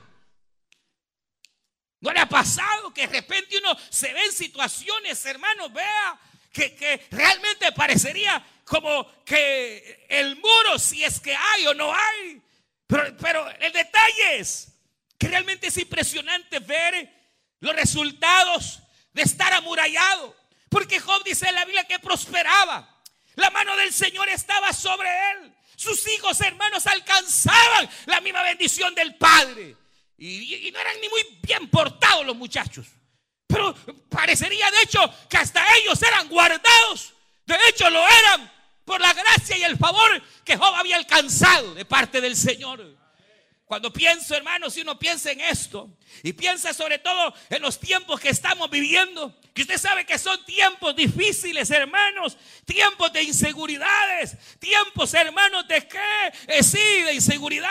¿No 1.99 2.13
le 2.13 2.21
ha 2.21 2.29
pasado 2.29 2.95
que 2.95 3.09
de 3.09 3.15
repente 3.15 3.59
uno 3.59 3.77
se 3.91 4.13
ve 4.13 4.27
en 4.27 4.33
situaciones, 4.33 5.27
hermanos, 5.27 5.73
vea 5.73 6.21
que, 6.57 7.07
realmente 7.11 7.71
parecería 7.73 8.45
como 8.65 9.25
que 9.25 10.07
el 10.09 10.37
muro, 10.37 10.79
si 10.79 11.05
es 11.05 11.21
que 11.21 11.35
hay 11.35 11.67
o 11.67 11.75
no 11.75 11.93
hay. 11.95 12.43
Pero, 12.87 13.17
pero 13.19 13.51
el 13.61 13.73
detalle 13.73 14.39
es 14.39 14.69
que 15.19 15.29
realmente 15.29 15.69
es 15.69 15.77
impresionante 15.77 16.59
ver 16.61 17.13
los 17.61 17.75
resultados 17.75 18.81
de 19.13 19.23
estar 19.23 19.53
amurallado. 19.53 20.37
Porque 20.69 21.01
Job 21.01 21.23
dice 21.25 21.49
en 21.49 21.55
la 21.55 21.65
Biblia 21.65 21.85
que 21.85 21.99
prosperaba. 21.99 22.93
La 23.35 23.51
mano 23.51 23.77
del 23.77 23.93
Señor 23.93 24.29
estaba 24.29 24.73
sobre 24.73 25.09
él. 25.33 25.55
Sus 25.77 26.09
hijos 26.09 26.41
hermanos 26.41 26.87
alcanzaban 26.87 27.89
la 28.07 28.21
misma 28.21 28.43
bendición 28.43 28.95
del 28.95 29.15
Padre. 29.17 29.77
Y, 30.17 30.69
y, 30.69 30.71
no 30.73 30.81
eran 30.81 30.99
ni 31.01 31.09
muy 31.11 31.39
bien 31.43 31.69
portados 31.69 32.25
los 32.25 32.35
muchachos. 32.35 32.87
Hermano, 33.49 33.75
parecería 34.09 34.71
de 34.71 34.83
hecho 34.83 35.01
que 35.29 35.37
hasta 35.37 35.65
ellos 35.77 36.01
eran 36.03 36.29
guardados. 36.29 37.15
De 37.47 37.57
hecho 37.69 37.89
lo 37.91 38.01
eran 38.01 38.51
por 38.85 39.01
la 39.01 39.13
gracia 39.13 39.57
y 39.57 39.65
el 39.65 39.77
favor 39.77 40.23
que 40.45 40.57
Job 40.57 40.75
había 40.75 40.97
alcanzado 40.97 41.75
de 41.75 41.85
parte 41.85 42.21
del 42.21 42.37
Señor. 42.37 43.06
Cuando 43.67 43.93
pienso, 43.93 44.37
hermano, 44.37 44.71
si 44.71 44.83
uno 44.83 44.97
piensa 44.97 45.33
en 45.33 45.41
esto 45.41 45.91
y 46.23 46.33
piensa 46.33 46.73
sobre 46.73 47.01
todo 47.01 47.35
en 47.51 47.61
los 47.61 47.81
tiempos 47.81 48.21
que 48.21 48.29
estamos 48.29 48.71
viviendo, 48.71 49.35
que 49.53 49.63
usted 49.63 49.77
sabe 49.77 50.07
que 50.07 50.19
son 50.19 50.45
tiempos 50.45 50.95
difíciles, 50.95 51.69
hermanos, 51.73 52.37
tiempos 52.65 53.13
de 53.13 53.25
inseguridades, 53.25 54.37
tiempos, 54.61 55.15
hermanos, 55.15 55.67
de 55.67 55.89
qué, 55.89 55.99
eh, 56.47 56.63
sí, 56.63 57.03
de 57.07 57.15
inseguridad. 57.15 57.69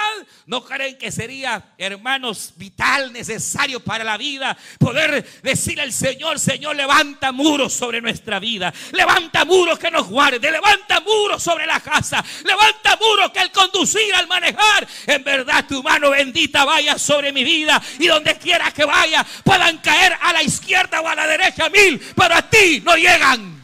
¿No 0.47 0.65
creen 0.65 0.97
que 0.97 1.13
sería, 1.13 1.63
hermanos, 1.77 2.51
vital, 2.57 3.13
necesario 3.13 3.81
para 3.81 4.03
la 4.03 4.17
vida 4.17 4.57
poder 4.79 5.23
decir 5.43 5.79
al 5.79 5.93
Señor, 5.93 6.41
Señor, 6.41 6.75
levanta 6.75 7.31
muros 7.31 7.71
sobre 7.71 8.01
nuestra 8.01 8.39
vida, 8.39 8.73
levanta 8.91 9.45
muros 9.45 9.79
que 9.79 9.91
nos 9.91 10.09
guarde, 10.09 10.51
levanta 10.51 10.99
muros 10.99 11.41
sobre 11.41 11.65
la 11.65 11.79
casa, 11.79 12.21
levanta 12.43 12.97
muros 12.99 13.31
que 13.31 13.39
al 13.39 13.51
conducir, 13.53 14.13
al 14.13 14.27
manejar, 14.27 14.85
en 15.07 15.23
verdad 15.23 15.65
tu 15.65 15.84
mano 15.85 16.09
bendita 16.09 16.65
vaya 16.65 16.99
sobre 16.99 17.31
mi 17.31 17.45
vida 17.45 17.81
y 17.99 18.07
donde 18.07 18.37
quiera 18.37 18.71
que 18.71 18.83
vaya 18.83 19.25
puedan 19.43 19.77
caer 19.77 20.17
a 20.19 20.33
la 20.33 20.43
izquierda 20.43 20.99
o 20.99 21.07
a 21.07 21.15
la 21.15 21.27
derecha 21.27 21.69
pero 22.15 22.35
a 22.35 22.41
ti 22.49 22.81
no 22.83 22.95
llegan. 22.95 23.55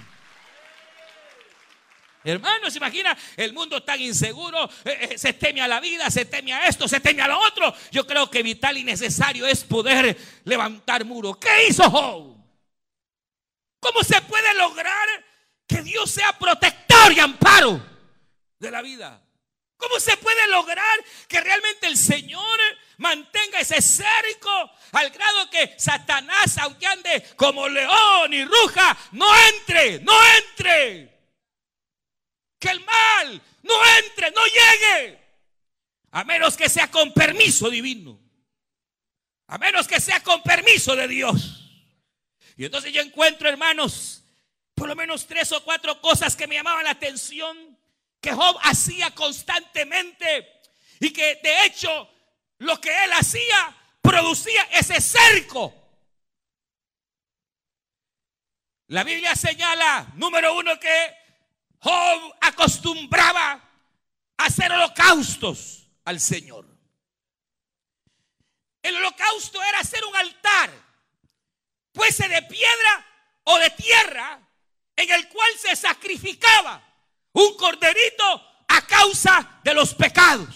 Hermanos, 2.23 2.75
imagina 2.75 3.17
el 3.35 3.51
mundo 3.51 3.81
tan 3.81 3.99
inseguro, 3.99 4.69
eh, 4.85 5.09
eh, 5.11 5.17
se 5.17 5.33
teme 5.33 5.59
a 5.59 5.67
la 5.67 5.79
vida, 5.79 6.09
se 6.11 6.25
teme 6.25 6.53
a 6.53 6.67
esto, 6.67 6.87
se 6.87 6.99
teme 6.99 7.23
a 7.23 7.27
lo 7.27 7.39
otro. 7.39 7.73
Yo 7.91 8.05
creo 8.05 8.29
que 8.29 8.43
vital 8.43 8.77
y 8.77 8.83
necesario 8.83 9.47
es 9.47 9.63
poder 9.63 10.15
levantar 10.43 11.03
muros. 11.03 11.37
¿Qué 11.37 11.67
hizo 11.67 11.89
Job? 11.89 12.37
¿Cómo 13.79 14.03
se 14.03 14.21
puede 14.21 14.53
lograr 14.53 15.07
que 15.65 15.81
Dios 15.81 16.11
sea 16.11 16.37
protector 16.37 17.11
y 17.11 17.19
amparo 17.19 17.83
de 18.59 18.69
la 18.69 18.83
vida? 18.83 19.19
¿Cómo 19.81 19.99
se 19.99 20.15
puede 20.17 20.47
lograr 20.49 21.03
que 21.27 21.41
realmente 21.41 21.87
el 21.87 21.97
Señor 21.97 22.59
mantenga 22.97 23.59
ese 23.59 23.81
cerco 23.81 24.71
al 24.91 25.09
grado 25.09 25.49
que 25.49 25.73
Satanás, 25.75 26.55
aunque 26.59 26.85
ande 26.85 27.25
como 27.35 27.67
león 27.67 28.31
y 28.31 28.45
ruja, 28.45 28.95
no 29.13 29.27
entre, 29.47 29.99
no 30.01 30.13
entre? 30.37 31.19
Que 32.59 32.69
el 32.69 32.85
mal 32.85 33.41
no 33.63 33.73
entre, 33.97 34.29
no 34.29 34.41
llegue. 34.45 35.19
A 36.11 36.23
menos 36.25 36.55
que 36.55 36.69
sea 36.69 36.91
con 36.91 37.11
permiso 37.11 37.67
divino. 37.69 38.19
A 39.47 39.57
menos 39.57 39.87
que 39.87 39.99
sea 39.99 40.21
con 40.21 40.43
permiso 40.43 40.95
de 40.95 41.07
Dios. 41.07 41.71
Y 42.55 42.65
entonces 42.65 42.93
yo 42.93 43.01
encuentro, 43.01 43.49
hermanos, 43.49 44.23
por 44.75 44.87
lo 44.87 44.95
menos 44.95 45.25
tres 45.25 45.51
o 45.51 45.63
cuatro 45.63 45.99
cosas 46.01 46.35
que 46.35 46.45
me 46.45 46.55
llamaban 46.55 46.83
la 46.83 46.91
atención 46.91 47.80
que 48.21 48.31
Job 48.31 48.57
hacía 48.61 49.13
constantemente 49.15 50.61
y 50.99 51.11
que 51.11 51.39
de 51.43 51.65
hecho 51.65 52.07
lo 52.59 52.79
que 52.79 52.89
él 53.03 53.11
hacía 53.13 53.75
producía 54.01 54.61
ese 54.71 55.01
cerco. 55.01 55.73
La 58.87 59.03
Biblia 59.03 59.35
señala, 59.35 60.11
número 60.15 60.55
uno, 60.55 60.79
que 60.79 61.15
Job 61.79 62.35
acostumbraba 62.41 63.53
a 64.37 64.45
hacer 64.45 64.71
holocaustos 64.71 65.89
al 66.05 66.19
Señor. 66.19 66.67
El 68.83 68.95
holocausto 68.97 69.61
era 69.63 69.79
hacer 69.79 70.03
un 70.05 70.15
altar, 70.15 70.71
fuese 71.93 72.27
de 72.27 72.41
piedra 72.43 73.05
o 73.45 73.57
de 73.57 73.69
tierra, 73.71 74.39
en 74.95 75.09
el 75.09 75.27
cual 75.29 75.51
se 75.57 75.75
sacrificaba 75.75 76.90
un 77.33 77.55
corderito 77.57 78.47
a 78.67 78.81
causa 78.85 79.59
de 79.63 79.73
los 79.73 79.93
pecados. 79.93 80.55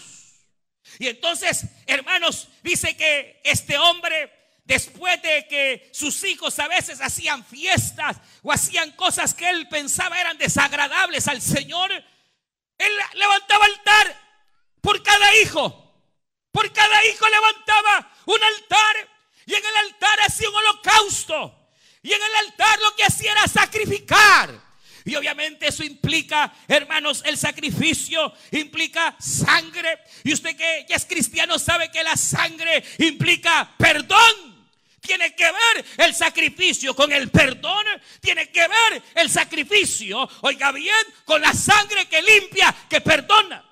Y 0.99 1.07
entonces, 1.07 1.65
hermanos, 1.85 2.47
dice 2.63 2.95
que 2.95 3.41
este 3.43 3.77
hombre, 3.77 4.31
después 4.63 5.21
de 5.21 5.47
que 5.47 5.89
sus 5.93 6.23
hijos 6.23 6.57
a 6.59 6.67
veces 6.67 7.01
hacían 7.01 7.45
fiestas 7.45 8.17
o 8.43 8.51
hacían 8.51 8.91
cosas 8.91 9.33
que 9.33 9.49
él 9.49 9.67
pensaba 9.67 10.19
eran 10.19 10.37
desagradables 10.37 11.27
al 11.27 11.41
Señor, 11.41 11.91
él 11.91 12.91
levantaba 13.13 13.65
altar 13.65 14.21
por 14.81 15.01
cada 15.03 15.35
hijo. 15.37 15.81
Por 16.51 16.71
cada 16.71 17.05
hijo 17.05 17.27
levantaba 17.27 18.13
un 18.25 18.41
altar 18.41 19.09
y 19.45 19.53
en 19.53 19.65
el 19.65 19.75
altar 19.77 20.19
hacía 20.21 20.49
un 20.49 20.55
holocausto. 20.55 21.69
Y 22.01 22.13
en 22.13 22.21
el 22.21 22.35
altar 22.35 22.79
lo 22.79 22.95
que 22.95 23.03
hacía 23.03 23.31
era 23.31 23.47
sacrificar. 23.47 24.64
Y 25.05 25.15
obviamente 25.15 25.67
eso 25.67 25.83
implica, 25.83 26.51
hermanos, 26.67 27.21
el 27.27 27.37
sacrificio 27.37 28.33
implica 28.51 29.15
sangre. 29.19 29.99
Y 30.23 30.33
usted 30.33 30.57
que 30.57 30.87
ya 30.89 30.95
es 30.95 31.05
cristiano 31.05 31.59
sabe 31.59 31.91
que 31.91 32.03
la 32.03 32.17
sangre 32.17 32.83
implica 32.97 33.71
perdón. 33.77 34.67
Tiene 34.99 35.35
que 35.35 35.45
ver 35.45 35.85
el 35.97 36.15
sacrificio 36.15 36.95
con 36.95 37.11
el 37.13 37.29
perdón. 37.29 37.85
Tiene 38.19 38.49
que 38.49 38.67
ver 38.67 39.03
el 39.13 39.29
sacrificio, 39.29 40.27
oiga 40.41 40.71
bien, 40.71 40.95
con 41.23 41.39
la 41.39 41.53
sangre 41.53 42.07
que 42.07 42.23
limpia, 42.23 42.75
que 42.89 42.99
perdona. 42.99 43.63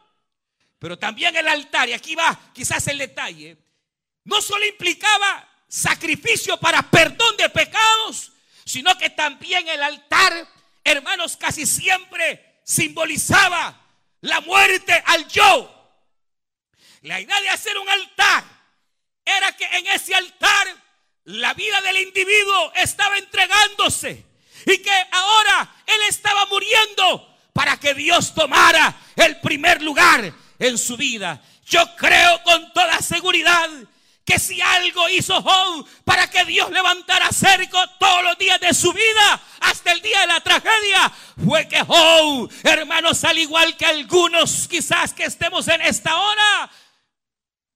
Pero 0.78 1.00
también 1.00 1.36
el 1.36 1.48
altar, 1.48 1.90
y 1.90 1.94
aquí 1.94 2.14
va 2.14 2.40
quizás 2.54 2.86
el 2.88 3.00
detalle, 3.00 3.58
no 4.26 4.40
solo 4.40 4.66
implicaba 4.68 5.50
sacrificio 5.68 6.60
para 6.60 6.92
perdón 6.92 7.36
de 7.38 7.50
pecados, 7.50 8.34
sino 8.64 8.96
que 9.00 9.10
también 9.10 9.68
el 9.68 9.82
altar 9.82 10.48
hermanos, 10.84 11.38
casi 11.38 11.66
siempre 11.66 12.62
simbolizaba 12.64 13.80
la 14.22 14.42
muerte 14.42 15.02
al 15.06 15.28
yo. 15.28 15.70
La 17.02 17.20
idea 17.20 17.40
de 17.42 17.50
hacer 17.50 17.78
un 17.78 17.90
altar 17.90 18.44
era 19.26 19.52
que 19.56 19.66
en 19.66 19.88
ese 19.88 20.16
altar 20.16 20.68
la 21.26 21.54
vida 21.54 21.82
del 21.82 21.98
individuo 21.98 22.74
estaba 22.76 23.18
entregándose 23.18 24.26
y 24.66 24.78
que 24.78 25.06
ahora 25.12 25.76
él 25.86 26.02
estaba 26.10 26.46
muriendo 26.48 27.38
para 27.54 27.78
que 27.78 27.94
Dios 27.94 28.34
tomara 28.34 28.96
el 29.16 29.40
primer 29.40 29.82
lugar 29.82 30.34
en 30.60 30.78
su 30.78 30.98
vida. 30.98 31.42
Yo 31.66 31.96
creo 31.96 32.44
con 32.44 32.74
toda 32.74 33.02
seguridad 33.02 33.70
que 34.26 34.40
si 34.40 34.62
algo 34.62 35.10
hizo 35.10 35.42
Job 35.42 35.86
para 36.06 36.30
que 36.30 36.46
Dios 36.46 36.72
levantara 36.72 37.30
cerco 37.32 37.78
todos 38.00 38.24
los 38.24 38.38
días 38.38 38.60
de 38.60 38.74
su 38.74 38.94
vida 38.94 39.42
hasta 39.60 39.92
el 39.92 40.02
día 40.02 40.22
de 40.22 40.28
la 40.28 40.40
tragedia, 40.40 41.12
fue 41.46 41.68
que 41.68 41.84
Job, 41.84 42.50
hermanos, 42.64 43.24
al 43.24 43.38
igual 43.38 43.76
que 43.76 43.86
algunos 43.86 44.68
quizás 44.68 45.14
que 45.14 45.26
estemos 45.26 45.68
en 45.68 45.82
esta 45.82 46.16
hora, 46.16 46.72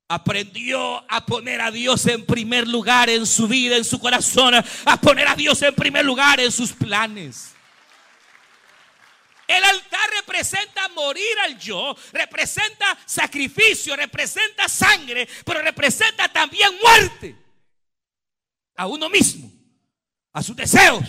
aprendió 0.10 1.04
a 1.12 1.26
poner 1.26 1.60
a 1.60 1.70
Dios 1.70 2.06
en 2.08 2.26
primer 2.26 2.66
lugar 2.66 3.10
en 3.10 3.26
su 3.26 3.48
vida, 3.48 3.76
en 3.76 3.84
su 3.84 4.00
corazón, 4.00 4.54
a 4.56 5.02
poner 5.02 5.28
a 5.28 5.36
Dios 5.36 5.62
en 5.64 5.76
primer 5.76 6.06
lugar 6.06 6.40
en 6.40 6.52
sus 6.52 6.72
planes. 6.72 7.57
El 9.48 9.64
altar 9.64 10.10
representa 10.12 10.90
morir 10.90 11.40
al 11.46 11.58
yo, 11.58 11.96
representa 12.12 12.98
sacrificio, 13.06 13.96
representa 13.96 14.68
sangre, 14.68 15.28
pero 15.46 15.62
representa 15.62 16.28
también 16.28 16.70
muerte 16.84 17.36
a 18.76 18.88
uno 18.88 19.10
mismo, 19.10 19.50
a 20.34 20.44
sus 20.44 20.56
deseos, 20.56 21.04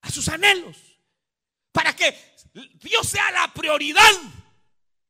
a 0.00 0.10
sus 0.10 0.26
anhelos, 0.28 0.76
para 1.70 1.94
que 1.94 2.16
Dios 2.80 3.06
sea 3.08 3.30
la 3.30 3.52
prioridad, 3.52 4.10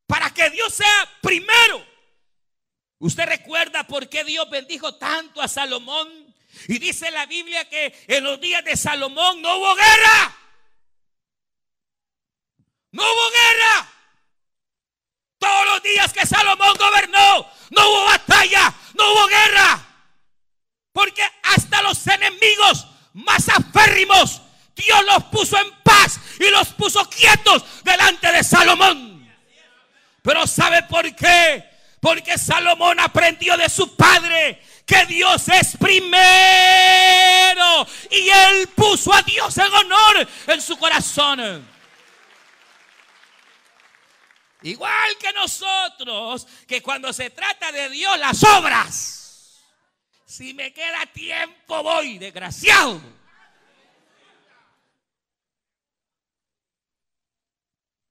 para 0.07 0.31
que 0.31 0.51
Dios 0.51 0.75
sea 0.75 1.09
primero. 1.23 1.87
Usted 2.99 3.27
recuerda 3.27 3.87
por 3.87 4.09
qué 4.09 4.25
Dios 4.25 4.49
bendijo 4.51 4.97
tanto 4.97 5.41
a 5.43 5.49
Salomón. 5.49 6.35
Y 6.69 6.79
dice 6.79 7.11
la 7.11 7.27
Biblia 7.27 7.69
que 7.69 7.93
en 8.07 8.25
los 8.25 8.41
días 8.41 8.65
de 8.65 8.77
Salomón 8.77 9.43
no 9.43 9.59
hubo 9.59 9.75
guerra. 9.75 10.37
No 12.95 13.03
hubo 13.03 13.31
guerra. 13.31 13.89
Todos 15.39 15.67
los 15.67 15.83
días 15.83 16.13
que 16.13 16.25
Salomón 16.25 16.77
gobernó, 16.79 17.51
no 17.71 17.89
hubo 17.89 18.05
batalla, 18.05 18.73
no 18.95 19.13
hubo 19.13 19.27
guerra. 19.27 19.85
Porque 20.93 21.23
hasta 21.43 21.83
los 21.83 22.07
enemigos 22.07 22.87
más 23.15 23.49
aférrimos, 23.49 24.41
Dios 24.77 25.05
los 25.07 25.25
puso 25.25 25.59
en 25.59 25.73
paz 25.83 26.21
y 26.39 26.49
los 26.51 26.69
puso 26.69 27.05
quietos 27.11 27.65
delante 27.83 28.31
de 28.31 28.45
Salomón. 28.45 29.29
Pero 30.23 30.47
¿sabe 30.47 30.85
por 30.85 31.17
qué? 31.17 31.69
Porque 32.01 32.39
Salomón 32.39 33.01
aprendió 33.01 33.57
de 33.57 33.69
su 33.69 33.97
padre 33.97 34.63
que 34.87 35.05
Dios 35.07 35.49
es 35.49 35.77
primero. 35.77 36.15
Y 38.13 38.29
él 38.29 38.69
puso 38.69 39.13
a 39.13 39.23
Dios 39.23 39.59
en 39.59 39.75
honor 39.75 40.29
en 40.47 40.63
su 40.63 40.79
corazón. 40.79 41.74
Igual 44.65 45.19
que 45.19 45.31
nosotros, 45.35 46.47
que 46.67 46.81
cuando 46.81 47.13
se 47.13 47.29
trata 47.29 47.71
de 47.71 47.91
Dios, 47.91 48.19
las 48.19 48.43
obras. 48.45 49.63
Si 50.25 50.55
me 50.55 50.73
queda 50.73 51.05
tiempo, 51.13 51.83
voy, 51.83 52.17
desgraciado. 52.17 52.99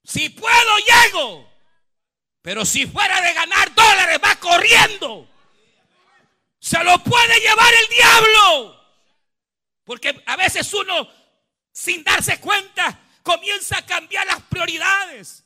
Si 0.04 0.30
puedo, 0.30 0.78
llego. 0.78 1.52
Pero 2.44 2.64
si 2.66 2.86
fuera 2.86 3.20
de 3.22 3.34
ganar 3.34 3.74
dólares, 3.74 4.20
va 4.24 4.36
corriendo. 4.36 5.28
Se 6.60 6.84
lo 6.84 7.00
puede 7.00 7.40
llevar 7.40 7.74
el 7.74 7.88
diablo. 7.96 8.80
Porque 9.84 10.22
a 10.28 10.36
veces 10.36 10.72
uno, 10.76 11.10
sin 11.72 12.04
darse 12.04 12.40
cuenta, 12.40 13.00
comienza 13.24 13.80
a 13.80 13.86
cambiar 13.88 14.28
las 14.28 14.42
prioridades. 14.44 15.44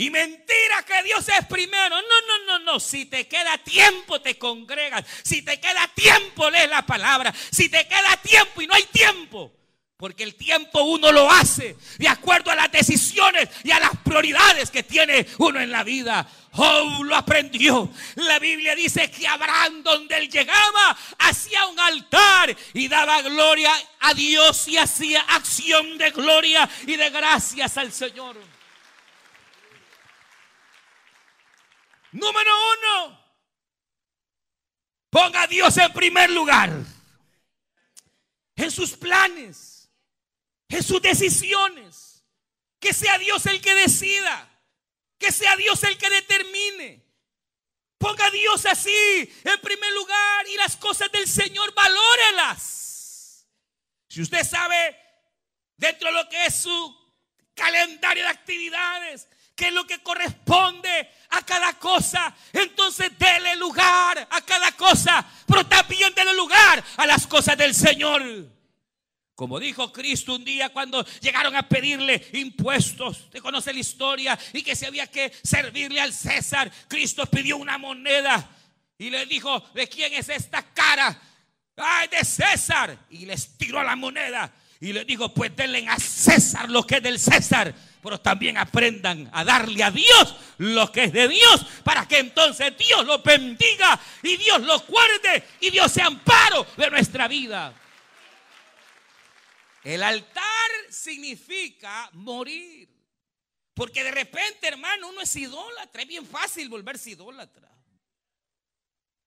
Y 0.00 0.08
mentira 0.08 0.82
que 0.86 1.02
Dios 1.02 1.28
es 1.28 1.44
primero. 1.44 1.90
No, 1.90 2.00
no, 2.00 2.46
no, 2.46 2.58
no. 2.60 2.80
Si 2.80 3.04
te 3.04 3.28
queda 3.28 3.58
tiempo, 3.58 4.18
te 4.22 4.38
congregas. 4.38 5.04
Si 5.22 5.42
te 5.42 5.60
queda 5.60 5.86
tiempo, 5.94 6.48
lees 6.48 6.70
la 6.70 6.86
palabra. 6.86 7.34
Si 7.50 7.68
te 7.68 7.86
queda 7.86 8.16
tiempo 8.16 8.62
y 8.62 8.66
no 8.66 8.72
hay 8.72 8.84
tiempo. 8.84 9.52
Porque 9.98 10.22
el 10.22 10.36
tiempo 10.36 10.84
uno 10.84 11.12
lo 11.12 11.30
hace 11.30 11.76
de 11.98 12.08
acuerdo 12.08 12.50
a 12.50 12.54
las 12.54 12.72
decisiones 12.72 13.50
y 13.62 13.72
a 13.72 13.78
las 13.78 13.90
prioridades 14.02 14.70
que 14.70 14.84
tiene 14.84 15.26
uno 15.36 15.60
en 15.60 15.70
la 15.70 15.84
vida. 15.84 16.26
Oh, 16.52 17.04
lo 17.04 17.14
aprendió. 17.14 17.92
La 18.14 18.38
Biblia 18.38 18.74
dice 18.74 19.10
que 19.10 19.28
Abraham, 19.28 19.82
donde 19.82 20.16
él 20.16 20.30
llegaba, 20.30 20.96
hacía 21.18 21.66
un 21.66 21.78
altar 21.78 22.56
y 22.72 22.88
daba 22.88 23.20
gloria 23.20 23.70
a 23.98 24.14
Dios 24.14 24.66
y 24.66 24.78
hacía 24.78 25.20
acción 25.20 25.98
de 25.98 26.10
gloria 26.10 26.66
y 26.86 26.96
de 26.96 27.10
gracias 27.10 27.76
al 27.76 27.92
Señor. 27.92 28.59
Número 32.12 32.52
uno, 32.72 33.24
ponga 35.10 35.42
a 35.42 35.46
Dios 35.46 35.76
en 35.76 35.92
primer 35.92 36.30
lugar 36.30 36.70
en 38.62 38.70
sus 38.70 38.92
planes, 38.96 39.90
en 40.68 40.82
sus 40.82 41.00
decisiones. 41.00 42.24
Que 42.78 42.94
sea 42.94 43.18
Dios 43.18 43.44
el 43.46 43.60
que 43.60 43.74
decida. 43.74 44.48
Que 45.18 45.32
sea 45.32 45.56
Dios 45.56 45.82
el 45.84 45.98
que 45.98 46.08
determine. 46.08 47.04
Ponga 47.98 48.26
a 48.26 48.30
Dios 48.30 48.64
así 48.64 49.30
en 49.44 49.60
primer 49.60 49.92
lugar 49.92 50.48
y 50.48 50.56
las 50.56 50.76
cosas 50.76 51.12
del 51.12 51.28
Señor 51.28 51.74
valórelas. 51.74 53.46
Si 54.08 54.22
usted 54.22 54.42
sabe 54.44 54.98
dentro 55.76 56.08
de 56.08 56.14
lo 56.14 56.28
que 56.30 56.46
es 56.46 56.62
su 56.62 57.14
calendario 57.54 58.22
de 58.24 58.30
actividades, 58.30 59.28
qué 59.60 59.68
es 59.68 59.74
lo 59.74 59.86
que 59.86 59.98
corresponde 59.98 61.10
a 61.28 61.42
cada 61.42 61.74
cosa, 61.74 62.34
entonces 62.50 63.10
dele 63.18 63.56
lugar 63.56 64.26
a 64.30 64.40
cada 64.40 64.72
cosa, 64.72 65.22
pero 65.46 65.66
también 65.66 66.14
dele 66.14 66.32
lugar 66.32 66.82
a 66.96 67.06
las 67.06 67.26
cosas 67.26 67.58
del 67.58 67.74
Señor. 67.74 68.22
Como 69.34 69.60
dijo 69.60 69.92
Cristo 69.92 70.36
un 70.36 70.46
día 70.46 70.70
cuando 70.70 71.04
llegaron 71.20 71.54
a 71.56 71.68
pedirle 71.68 72.26
impuestos, 72.32 73.20
usted 73.20 73.40
conoce 73.40 73.74
la 73.74 73.80
historia, 73.80 74.38
y 74.54 74.62
que 74.62 74.74
se 74.74 74.86
había 74.86 75.08
que 75.08 75.30
servirle 75.42 76.00
al 76.00 76.14
César, 76.14 76.72
Cristo 76.88 77.26
pidió 77.26 77.58
una 77.58 77.76
moneda 77.76 78.56
y 78.96 79.10
le 79.10 79.26
dijo, 79.26 79.60
¿de 79.74 79.86
quién 79.88 80.14
es 80.14 80.30
esta 80.30 80.62
cara? 80.72 81.20
Ay, 81.76 82.08
de 82.08 82.24
César. 82.24 82.96
Y 83.10 83.26
les 83.26 83.58
tiró 83.58 83.82
la 83.82 83.94
moneda 83.94 84.50
y 84.80 84.94
le 84.94 85.04
dijo, 85.04 85.34
pues 85.34 85.54
denle 85.54 85.86
a 85.86 85.98
César 85.98 86.70
lo 86.70 86.86
que 86.86 86.96
es 86.96 87.02
del 87.02 87.18
César, 87.18 87.74
pero 88.02 88.20
también 88.20 88.56
aprendan 88.58 89.28
a 89.32 89.44
darle 89.44 89.82
a 89.82 89.90
Dios 89.90 90.36
lo 90.58 90.90
que 90.90 91.04
es 91.04 91.12
de 91.12 91.28
Dios, 91.28 91.66
para 91.84 92.06
que 92.06 92.18
entonces 92.18 92.76
Dios 92.76 93.06
lo 93.06 93.22
bendiga 93.22 94.00
y 94.22 94.36
Dios 94.36 94.60
lo 94.62 94.80
guarde 94.80 95.44
y 95.60 95.70
Dios 95.70 95.92
sea 95.92 96.06
amparo 96.06 96.66
de 96.76 96.90
nuestra 96.90 97.28
vida. 97.28 97.74
El 99.82 100.02
altar 100.02 100.70
significa 100.90 102.10
morir. 102.12 102.88
Porque 103.74 104.04
de 104.04 104.10
repente, 104.10 104.68
hermano, 104.68 105.08
uno 105.08 105.22
es 105.22 105.34
idólatra. 105.36 106.02
Es 106.02 106.08
bien 106.08 106.26
fácil 106.26 106.68
volverse 106.68 107.10
idólatra. 107.10 107.70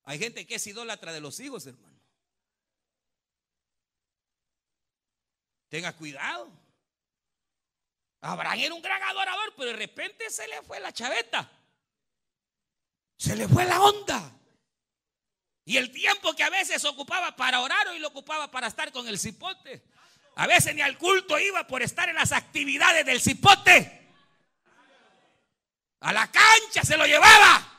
Hay 0.03 0.19
gente 0.19 0.45
que 0.45 0.55
es 0.55 0.67
idólatra 0.67 1.11
de 1.11 1.21
los 1.21 1.39
hijos, 1.39 1.65
hermano. 1.65 1.99
Tenga 5.69 5.91
cuidado. 5.93 6.51
Abraham 8.23 8.59
era 8.59 8.73
un 8.73 8.81
gran 8.81 9.03
adorador, 9.03 9.53
pero 9.57 9.71
de 9.71 9.75
repente 9.75 10.29
se 10.29 10.47
le 10.47 10.61
fue 10.61 10.79
la 10.79 10.93
chaveta. 10.93 11.51
Se 13.17 13.35
le 13.35 13.49
fue 13.49 13.65
la 13.65 13.81
onda. 13.81 14.31
Y 15.65 15.75
el 15.75 15.91
tiempo 15.91 16.33
que 16.33 16.43
a 16.43 16.49
veces 16.49 16.85
ocupaba 16.85 17.35
para 17.35 17.59
orar, 17.59 17.85
hoy 17.89 17.99
lo 17.99 18.07
ocupaba 18.07 18.49
para 18.49 18.67
estar 18.67 18.93
con 18.93 19.09
el 19.09 19.19
cipote. 19.19 19.83
A 20.35 20.47
veces 20.47 20.73
ni 20.73 20.81
al 20.81 20.97
culto 20.97 21.37
iba 21.37 21.67
por 21.67 21.83
estar 21.83 22.07
en 22.07 22.15
las 22.15 22.31
actividades 22.31 23.05
del 23.05 23.19
cipote. 23.19 24.09
A 25.99 26.13
la 26.13 26.31
cancha 26.31 26.83
se 26.83 26.95
lo 26.95 27.05
llevaba. 27.05 27.69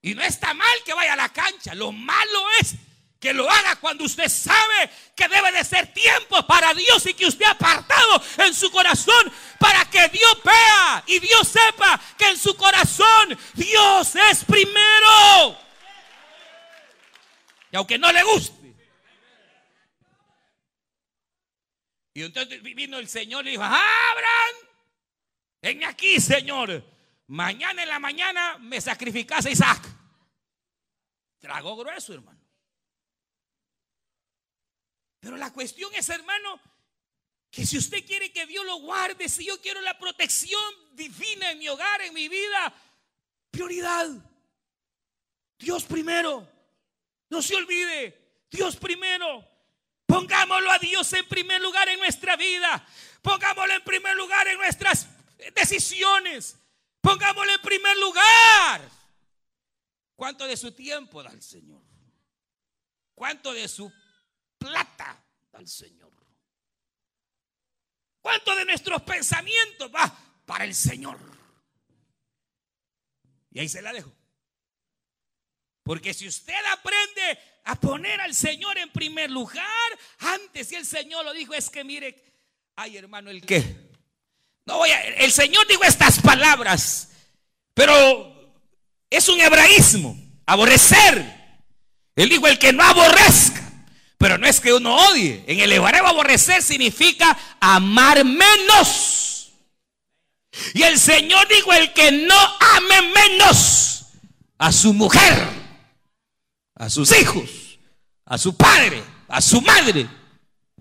Y 0.00 0.16
no 0.16 0.22
está 0.22 0.52
mal 0.52 0.82
que 0.84 0.94
vaya 0.94 1.12
a 1.12 1.16
la 1.16 1.28
cancha. 1.28 1.76
Lo 1.76 1.92
malo 1.92 2.44
es 2.60 2.74
que 3.22 3.32
lo 3.32 3.48
haga 3.48 3.76
cuando 3.76 4.02
usted 4.02 4.28
sabe 4.28 4.90
que 5.14 5.28
debe 5.28 5.52
de 5.52 5.62
ser 5.62 5.94
tiempo 5.94 6.44
para 6.44 6.74
Dios 6.74 7.06
y 7.06 7.14
que 7.14 7.26
usted 7.26 7.44
ha 7.44 7.52
apartado 7.52 8.20
en 8.38 8.52
su 8.52 8.68
corazón 8.72 9.32
para 9.60 9.88
que 9.88 10.08
Dios 10.08 10.42
vea 10.44 11.04
y 11.06 11.20
Dios 11.20 11.46
sepa 11.46 12.00
que 12.18 12.30
en 12.30 12.36
su 12.36 12.56
corazón 12.56 13.38
Dios 13.54 14.16
es 14.16 14.44
primero. 14.44 15.56
Y 17.70 17.76
aunque 17.76 17.96
no 17.96 18.10
le 18.10 18.24
guste. 18.24 18.74
Y 22.14 22.24
entonces 22.24 22.60
vino 22.60 22.98
el 22.98 23.08
Señor 23.08 23.46
y 23.46 23.52
dijo, 23.52 23.62
Abraham, 23.62 24.56
ven 25.62 25.84
aquí, 25.84 26.20
Señor. 26.20 26.84
Mañana 27.28 27.84
en 27.84 27.88
la 27.88 28.00
mañana 28.00 28.58
me 28.58 28.80
sacrificas 28.80 29.46
a 29.46 29.50
Isaac. 29.50 29.80
Trago 31.38 31.76
grueso, 31.76 32.14
hermano. 32.14 32.41
Pero 35.22 35.36
la 35.36 35.52
cuestión 35.52 35.88
es, 35.94 36.08
hermano, 36.08 36.60
que 37.48 37.64
si 37.64 37.78
usted 37.78 38.04
quiere 38.04 38.32
que 38.32 38.44
Dios 38.44 38.66
lo 38.66 38.80
guarde, 38.80 39.28
si 39.28 39.46
yo 39.46 39.60
quiero 39.60 39.80
la 39.80 39.96
protección 39.96 40.60
divina 40.94 41.52
en 41.52 41.60
mi 41.60 41.68
hogar, 41.68 42.02
en 42.02 42.12
mi 42.12 42.28
vida, 42.28 42.74
prioridad. 43.52 44.08
Dios 45.56 45.84
primero. 45.84 46.44
No 47.30 47.40
se 47.40 47.54
olvide, 47.54 48.42
Dios 48.50 48.74
primero. 48.74 49.48
Pongámoslo 50.06 50.72
a 50.72 50.80
Dios 50.80 51.12
en 51.12 51.28
primer 51.28 51.62
lugar 51.62 51.88
en 51.88 52.00
nuestra 52.00 52.34
vida. 52.34 52.84
Pongámoslo 53.22 53.74
en 53.74 53.84
primer 53.84 54.16
lugar 54.16 54.48
en 54.48 54.58
nuestras 54.58 55.06
decisiones. 55.54 56.56
Pongámoslo 57.00 57.52
en 57.52 57.62
primer 57.62 57.96
lugar. 57.96 58.90
¿Cuánto 60.16 60.48
de 60.48 60.56
su 60.56 60.72
tiempo 60.72 61.22
da 61.22 61.30
el 61.30 61.42
Señor? 61.42 61.84
¿Cuánto 63.14 63.52
de 63.52 63.68
su 63.68 63.88
plata 64.62 65.24
da 65.52 65.58
el 65.58 65.68
Señor? 65.68 66.12
¿Cuánto 68.20 68.54
de 68.54 68.64
nuestros 68.64 69.02
pensamientos 69.02 69.90
va 69.92 70.16
para 70.46 70.64
el 70.64 70.74
Señor? 70.74 71.18
Y 73.50 73.60
ahí 73.60 73.68
se 73.68 73.82
la 73.82 73.92
dejo. 73.92 74.12
Porque 75.82 76.14
si 76.14 76.28
usted 76.28 76.54
aprende 76.72 77.38
a 77.64 77.74
poner 77.74 78.20
al 78.20 78.34
Señor 78.34 78.78
en 78.78 78.90
primer 78.90 79.30
lugar, 79.30 79.66
antes 80.18 80.68
si 80.68 80.76
el 80.76 80.86
Señor 80.86 81.24
lo 81.24 81.32
dijo, 81.32 81.54
es 81.54 81.68
que 81.68 81.82
mire, 81.84 82.22
ay 82.76 82.96
hermano, 82.96 83.30
el 83.30 83.44
qué. 83.44 83.90
No 84.64 84.78
voy 84.78 84.90
a, 84.90 85.02
el 85.02 85.32
Señor 85.32 85.66
dijo 85.66 85.82
estas 85.82 86.20
palabras, 86.20 87.10
pero 87.74 88.32
es 89.10 89.28
un 89.28 89.40
hebraísmo, 89.40 90.16
aborrecer. 90.46 91.42
Él 92.14 92.28
dijo 92.28 92.46
el 92.46 92.58
que 92.58 92.72
no 92.72 92.84
aborrezca, 92.84 93.61
pero 94.22 94.38
no 94.38 94.46
es 94.46 94.60
que 94.60 94.72
uno 94.72 94.96
odie. 94.96 95.44
En 95.46 95.60
el 95.60 95.72
hebreo 95.72 96.06
aborrecer 96.06 96.62
significa 96.62 97.36
amar 97.60 98.24
menos. 98.24 99.52
Y 100.72 100.82
el 100.82 100.98
Señor 100.98 101.46
dijo 101.48 101.72
el 101.74 101.92
que 101.92 102.10
no 102.12 102.38
ame 102.76 103.02
menos 103.12 104.06
a 104.58 104.72
su 104.72 104.94
mujer 104.94 105.62
a 106.82 106.90
sus 106.90 107.16
hijos, 107.16 107.78
a 108.24 108.36
su 108.36 108.56
padre, 108.56 109.04
a 109.28 109.40
su 109.40 109.60
madre, 109.62 110.08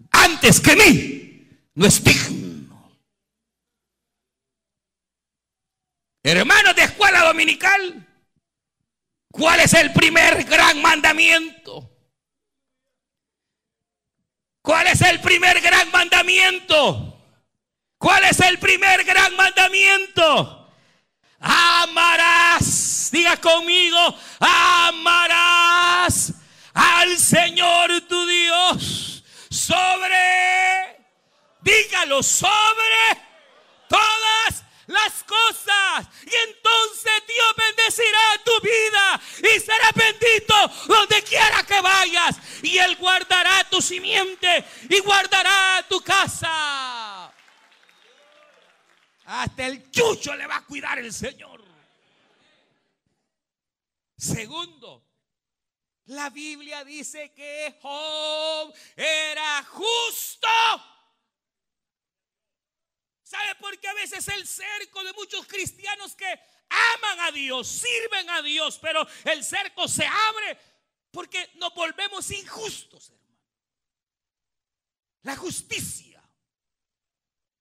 antes 0.10 0.60
que 0.60 0.76
mí, 0.76 1.48
no 1.76 1.86
es 1.86 2.04
digno. 2.04 2.92
Hermanos 6.24 6.76
de 6.76 6.84
escuela 6.86 7.26
dominical, 7.26 8.08
¿cuál 9.32 9.60
es 9.60 9.74
el 9.76 9.94
primer 9.94 10.44
gran 10.46 10.82
mandamiento? 10.82 11.91
¿Cuál 14.62 14.88
es 14.88 15.02
el 15.02 15.20
primer 15.22 15.60
gran 15.62 15.90
mandamiento? 15.92 17.18
¿Cuál 17.98 18.24
es 18.26 18.40
el 18.40 18.60
primer 18.60 19.04
gran 19.04 19.36
mandamiento? 19.36 20.62
amarás, 21.42 23.10
diga 23.12 23.36
conmigo, 23.38 24.16
amarás 24.40 26.34
al 26.74 27.18
Señor 27.18 28.02
tu 28.02 28.26
Dios 28.28 29.24
sobre, 29.50 30.98
dígalo, 31.62 32.22
sobre 32.22 32.48
todas 33.90 34.41
las 34.92 35.24
cosas. 35.24 36.08
Y 36.26 36.36
entonces 36.50 37.24
Dios 37.28 37.56
bendecirá 37.58 38.44
tu 38.44 38.60
vida 38.62 39.22
y 39.40 39.60
será 39.60 39.92
bendito 39.96 40.56
donde 40.88 41.24
quiera 41.24 41.64
que 41.64 41.82
vayas. 41.82 42.38
Y 42.62 42.78
Él 42.78 42.96
guardará 42.98 43.64
tu 43.70 43.82
simiente 43.82 44.66
y 44.90 45.00
guardará 45.00 45.86
tu 45.90 46.02
casa. 46.02 47.34
Hasta 49.26 49.66
el 49.68 49.90
chucho 49.92 50.36
le 50.36 50.46
va 50.46 50.58
a 50.58 50.66
cuidar 50.66 51.00
el 51.00 51.14
Señor. 51.14 51.62
Segundo, 54.18 55.04
la 56.06 56.30
Biblia 56.30 56.84
dice 56.84 57.34
que 57.34 57.78
Job 57.82 58.74
era 58.96 59.64
justo. 59.64 60.48
¿Sabe 63.32 63.56
por 63.62 63.80
qué 63.80 63.88
a 63.88 63.94
veces 63.94 64.28
el 64.28 64.46
cerco 64.46 65.02
de 65.06 65.14
muchos 65.14 65.48
cristianos 65.48 66.16
que 66.16 66.26
aman 66.26 67.20
a 67.22 67.32
Dios, 67.32 67.66
sirven 67.66 68.30
a 68.30 68.42
Dios, 68.42 68.78
pero 68.82 69.08
el 69.24 69.42
cerco 69.42 69.88
se 69.88 70.06
abre 70.06 70.58
porque 71.12 71.50
nos 71.56 71.74
volvemos 71.74 72.30
injustos, 72.30 73.10
hermano? 73.10 73.40
La 75.22 75.38
justicia. 75.38 76.22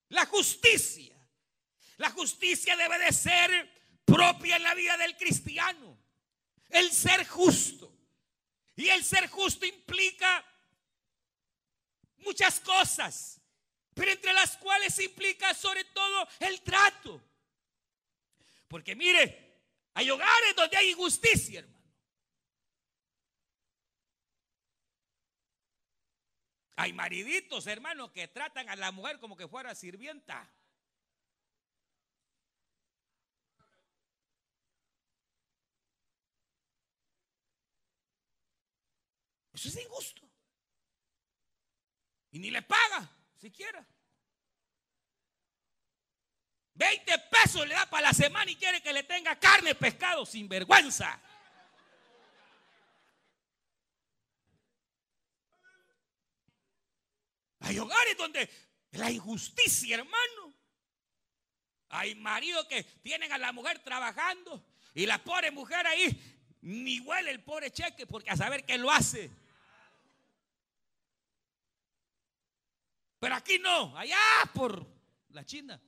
La 0.09 0.27
justicia. 0.27 1.17
La 1.99 2.11
justicia 2.11 2.77
debe 2.77 2.99
de 2.99 3.13
ser 3.13 4.03
propia 4.05 4.57
en 4.57 4.65
la 4.65 4.75
vida 4.75 4.97
del 4.97 5.17
cristiano. 5.17 5.97
El 6.69 6.91
ser 6.91 7.25
justo. 7.29 7.97
Y 8.75 8.89
el 8.89 9.05
ser 9.05 9.31
justo 9.31 9.65
implica 9.65 10.45
muchas 12.17 12.59
cosas 12.59 13.40
pero 13.95 14.11
entre 14.13 14.33
las 14.33 14.57
cuales 14.57 14.99
implica 14.99 15.53
sobre 15.55 15.85
todo 15.85 16.29
el 16.41 16.61
trato. 16.63 17.21
Porque 18.69 18.95
mire, 18.95 19.51
hay 19.95 20.11
hogares 20.11 20.55
donde 20.57 20.77
hay 20.77 20.91
injusticia, 20.91 21.61
hermano. 21.61 21.81
Hay 26.77 26.93
mariditos, 26.95 27.67
hermano, 27.67 28.11
que 28.11 28.29
tratan 28.29 28.69
a 28.71 28.77
la 28.77 28.91
mujer 28.91 29.19
como 29.19 29.37
que 29.37 29.47
fuera 29.47 29.75
sirvienta. 29.75 30.51
Eso 39.53 39.69
es 39.69 39.77
injusto. 39.77 40.23
Y 42.31 42.39
ni 42.39 42.51
le 42.51 42.63
paga 42.63 43.11
siquiera. 43.41 43.87
20 46.75 47.19
pesos 47.31 47.67
le 47.67 47.75
da 47.75 47.89
para 47.89 48.09
la 48.09 48.13
semana 48.13 48.51
y 48.51 48.57
quiere 48.57 48.81
que 48.83 48.93
le 48.93 49.03
tenga 49.03 49.39
carne, 49.39 49.75
pescado, 49.75 50.25
sin 50.25 50.49
vergüenza. 50.49 51.21
Hay 57.61 57.79
hogares 57.79 58.17
donde 58.17 58.49
la 58.93 59.11
injusticia, 59.11 59.97
hermano. 59.97 60.55
Hay 61.91 62.15
maridos 62.15 62.67
que 62.67 62.83
tienen 62.85 63.33
a 63.33 63.39
la 63.39 63.53
mujer 63.53 63.81
trabajando 63.81 64.65
y 64.95 65.07
la 65.07 65.23
pobre 65.23 65.51
mujer 65.51 65.87
ahí 65.87 66.59
ni 66.63 67.01
huele 67.01 67.31
el 67.31 67.43
pobre 67.43 67.71
cheque 67.71 68.07
porque 68.07 68.31
a 68.31 68.37
saber 68.37 68.65
que 68.65 68.79
lo 68.79 68.91
hace. 68.91 69.31
Pero 73.21 73.35
aquí 73.35 73.59
no, 73.59 73.97
allá 73.97 74.19
por 74.55 74.85
la 75.29 75.45
China. 75.45 75.81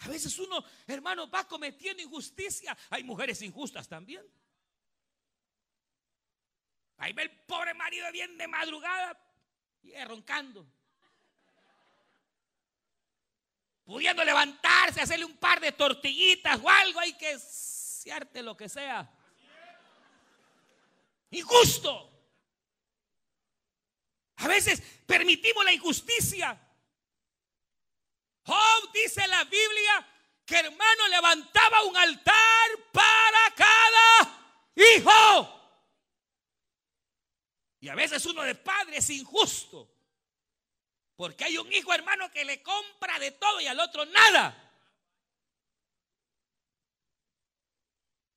A 0.00 0.08
veces 0.08 0.36
uno, 0.40 0.62
hermano, 0.88 1.30
va 1.30 1.46
cometiendo 1.46 2.02
injusticia. 2.02 2.76
Hay 2.90 3.04
mujeres 3.04 3.40
injustas 3.40 3.88
también. 3.88 4.26
Ahí 6.98 7.12
ve 7.12 7.22
el 7.22 7.30
pobre 7.30 7.74
marido 7.74 8.10
bien 8.10 8.36
de 8.36 8.48
madrugada 8.48 9.18
y 9.82 9.94
roncando. 10.04 10.66
Pudiendo 13.84 14.24
levantarse, 14.24 15.00
hacerle 15.00 15.26
un 15.26 15.36
par 15.36 15.60
de 15.60 15.72
tortillitas 15.72 16.58
o 16.60 16.68
algo, 16.68 16.98
hay 16.98 17.12
que 17.12 17.38
searte 17.38 18.42
lo 18.42 18.56
que 18.56 18.68
sea. 18.68 19.08
Injusto. 21.30 22.13
A 24.36 24.48
veces 24.48 24.82
permitimos 25.06 25.64
la 25.64 25.72
injusticia. 25.72 26.60
Job 28.44 28.92
dice 28.92 29.22
en 29.22 29.30
la 29.30 29.44
Biblia 29.44 30.08
que 30.44 30.56
hermano 30.56 31.08
levantaba 31.08 31.82
un 31.84 31.96
altar 31.96 32.70
para 32.92 33.54
cada 33.56 34.64
hijo. 34.76 35.60
Y 37.80 37.88
a 37.88 37.94
veces 37.94 38.24
uno 38.26 38.42
de 38.42 38.54
padre 38.54 38.98
es 38.98 39.10
injusto. 39.10 39.90
Porque 41.16 41.44
hay 41.44 41.56
un 41.58 41.72
hijo 41.72 41.92
hermano 41.94 42.30
que 42.30 42.44
le 42.44 42.62
compra 42.62 43.18
de 43.18 43.30
todo 43.32 43.60
y 43.60 43.66
al 43.66 43.78
otro 43.78 44.04
nada. 44.06 44.60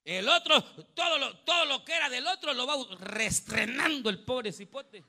El 0.03 0.29
otro, 0.29 0.63
todo 0.93 1.17
lo, 1.17 1.37
todo 1.39 1.65
lo 1.65 1.83
que 1.83 1.93
era 1.93 2.09
del 2.09 2.25
otro 2.27 2.53
lo 2.53 2.65
va 2.65 2.75
restrenando 2.97 4.09
el 4.09 4.23
pobre 4.23 4.53
cipote. 4.53 5.03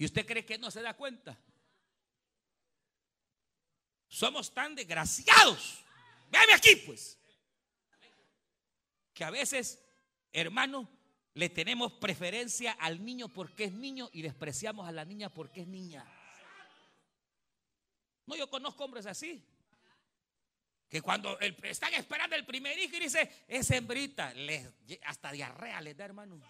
¿Y 0.00 0.06
usted 0.06 0.24
cree 0.24 0.46
que 0.46 0.56
no 0.56 0.70
se 0.70 0.80
da 0.80 0.96
cuenta? 0.96 1.38
Somos 4.08 4.54
tan 4.54 4.74
desgraciados. 4.74 5.84
Véame 6.30 6.54
aquí, 6.54 6.74
pues. 6.86 7.18
Que 9.12 9.24
a 9.24 9.30
veces, 9.30 9.84
hermano, 10.32 10.88
le 11.34 11.50
tenemos 11.50 11.92
preferencia 11.92 12.72
al 12.72 13.04
niño 13.04 13.28
porque 13.28 13.64
es 13.64 13.72
niño 13.72 14.08
y 14.14 14.22
despreciamos 14.22 14.88
a 14.88 14.92
la 14.92 15.04
niña 15.04 15.28
porque 15.28 15.60
es 15.60 15.66
niña. 15.66 16.02
No, 18.24 18.36
yo 18.36 18.48
conozco 18.48 18.82
hombres 18.82 19.04
así. 19.04 19.44
Que 20.88 21.02
cuando 21.02 21.38
están 21.40 21.92
esperando 21.92 22.36
el 22.36 22.46
primer 22.46 22.78
hijo 22.78 22.96
y 22.96 23.00
dice, 23.00 23.44
es 23.46 23.70
hembrita, 23.70 24.32
hasta 25.04 25.30
diarrea 25.30 25.82
les 25.82 25.94
da, 25.94 26.06
hermano. 26.06 26.40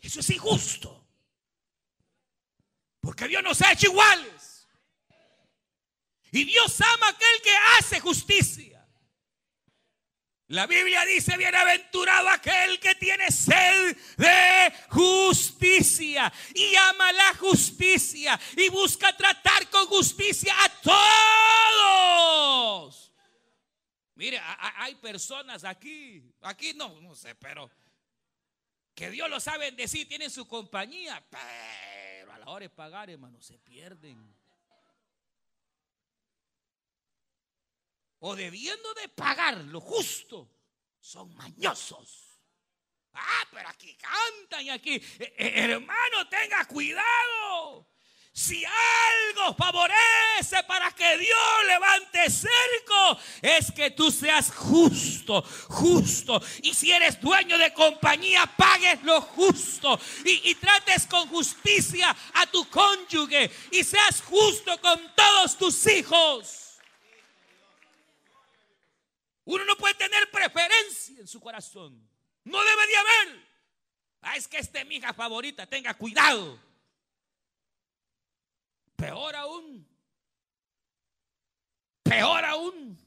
Eso 0.00 0.20
es 0.20 0.30
injusto. 0.30 1.06
Porque 3.00 3.28
Dios 3.28 3.42
nos 3.42 3.60
ha 3.62 3.72
hecho 3.72 3.86
iguales. 3.86 4.68
Y 6.32 6.44
Dios 6.44 6.80
ama 6.80 7.06
a 7.06 7.10
aquel 7.10 7.42
que 7.42 7.56
hace 7.78 8.00
justicia. 8.00 8.70
La 10.48 10.66
Biblia 10.66 11.04
dice, 11.04 11.36
bienaventurado 11.36 12.28
aquel 12.28 12.80
que 12.80 12.96
tiene 12.96 13.30
sed 13.30 13.96
de 14.16 14.72
justicia 14.88 16.32
y 16.52 16.74
ama 16.74 17.12
la 17.12 17.34
justicia 17.36 18.40
y 18.56 18.68
busca 18.68 19.16
tratar 19.16 19.70
con 19.70 19.86
justicia 19.86 20.52
a 20.60 20.68
todos. 22.90 23.12
Mire, 24.16 24.40
hay 24.76 24.96
personas 24.96 25.62
aquí, 25.62 26.20
aquí 26.42 26.74
no, 26.74 27.00
no 27.00 27.14
sé, 27.14 27.36
pero 27.36 27.70
que 28.94 29.10
Dios 29.10 29.28
lo 29.30 29.40
sabe 29.40 29.70
decir, 29.72 30.08
tienen 30.08 30.30
su 30.30 30.46
compañía, 30.46 31.24
pero 31.30 32.32
a 32.32 32.38
la 32.38 32.48
hora 32.48 32.64
de 32.64 32.70
pagar, 32.70 33.10
hermano, 33.10 33.40
se 33.40 33.58
pierden. 33.58 34.36
O 38.20 38.36
debiendo 38.36 38.92
de 38.94 39.08
pagar 39.08 39.56
lo 39.56 39.80
justo, 39.80 40.50
son 41.00 41.34
mañosos. 41.34 42.30
Ah, 43.12 43.48
pero 43.50 43.68
aquí 43.68 43.96
cantan 43.96 44.64
y 44.64 44.70
aquí, 44.70 44.94
eh, 44.94 45.34
eh, 45.38 45.52
hermano, 45.56 46.28
tenga 46.28 46.64
cuidado. 46.66 47.88
Si 48.32 48.64
algo 48.64 49.54
favorece 49.54 50.62
para 50.68 50.92
que 50.92 51.18
Dios 51.18 51.64
levante 51.66 52.30
cerco, 52.30 52.48
es 53.40 53.70
que 53.72 53.90
tú 53.90 54.10
seas 54.10 54.52
justo, 54.52 55.42
justo. 55.68 56.40
Y 56.62 56.74
si 56.74 56.92
eres 56.92 57.20
dueño 57.20 57.56
de 57.58 57.72
compañía, 57.72 58.46
pagues 58.56 59.02
lo 59.02 59.20
justo. 59.20 59.98
Y, 60.24 60.54
trates 60.56 61.06
con 61.06 61.28
justicia 61.28 62.14
a 62.34 62.46
tu 62.46 62.68
cónyuge. 62.68 63.50
Y 63.70 63.84
seas 63.84 64.22
justo 64.22 64.80
con 64.80 65.14
todos 65.14 65.56
tus 65.56 65.86
hijos. 65.86 66.78
Uno 69.44 69.64
no 69.64 69.76
puede 69.76 69.94
tener 69.94 70.30
preferencia 70.30 71.18
en 71.18 71.26
su 71.26 71.40
corazón. 71.40 72.08
No 72.44 72.62
debe 72.62 72.86
de 72.86 72.96
haber. 72.96 73.50
Ah, 74.22 74.36
es 74.36 74.46
que 74.46 74.58
esta 74.58 74.80
es 74.80 74.86
mi 74.86 74.96
hija 74.96 75.12
favorita. 75.12 75.66
Tenga 75.66 75.94
cuidado. 75.94 76.60
Peor 78.96 79.34
aún. 79.34 79.89
Peor 82.10 82.44
aún. 82.44 82.98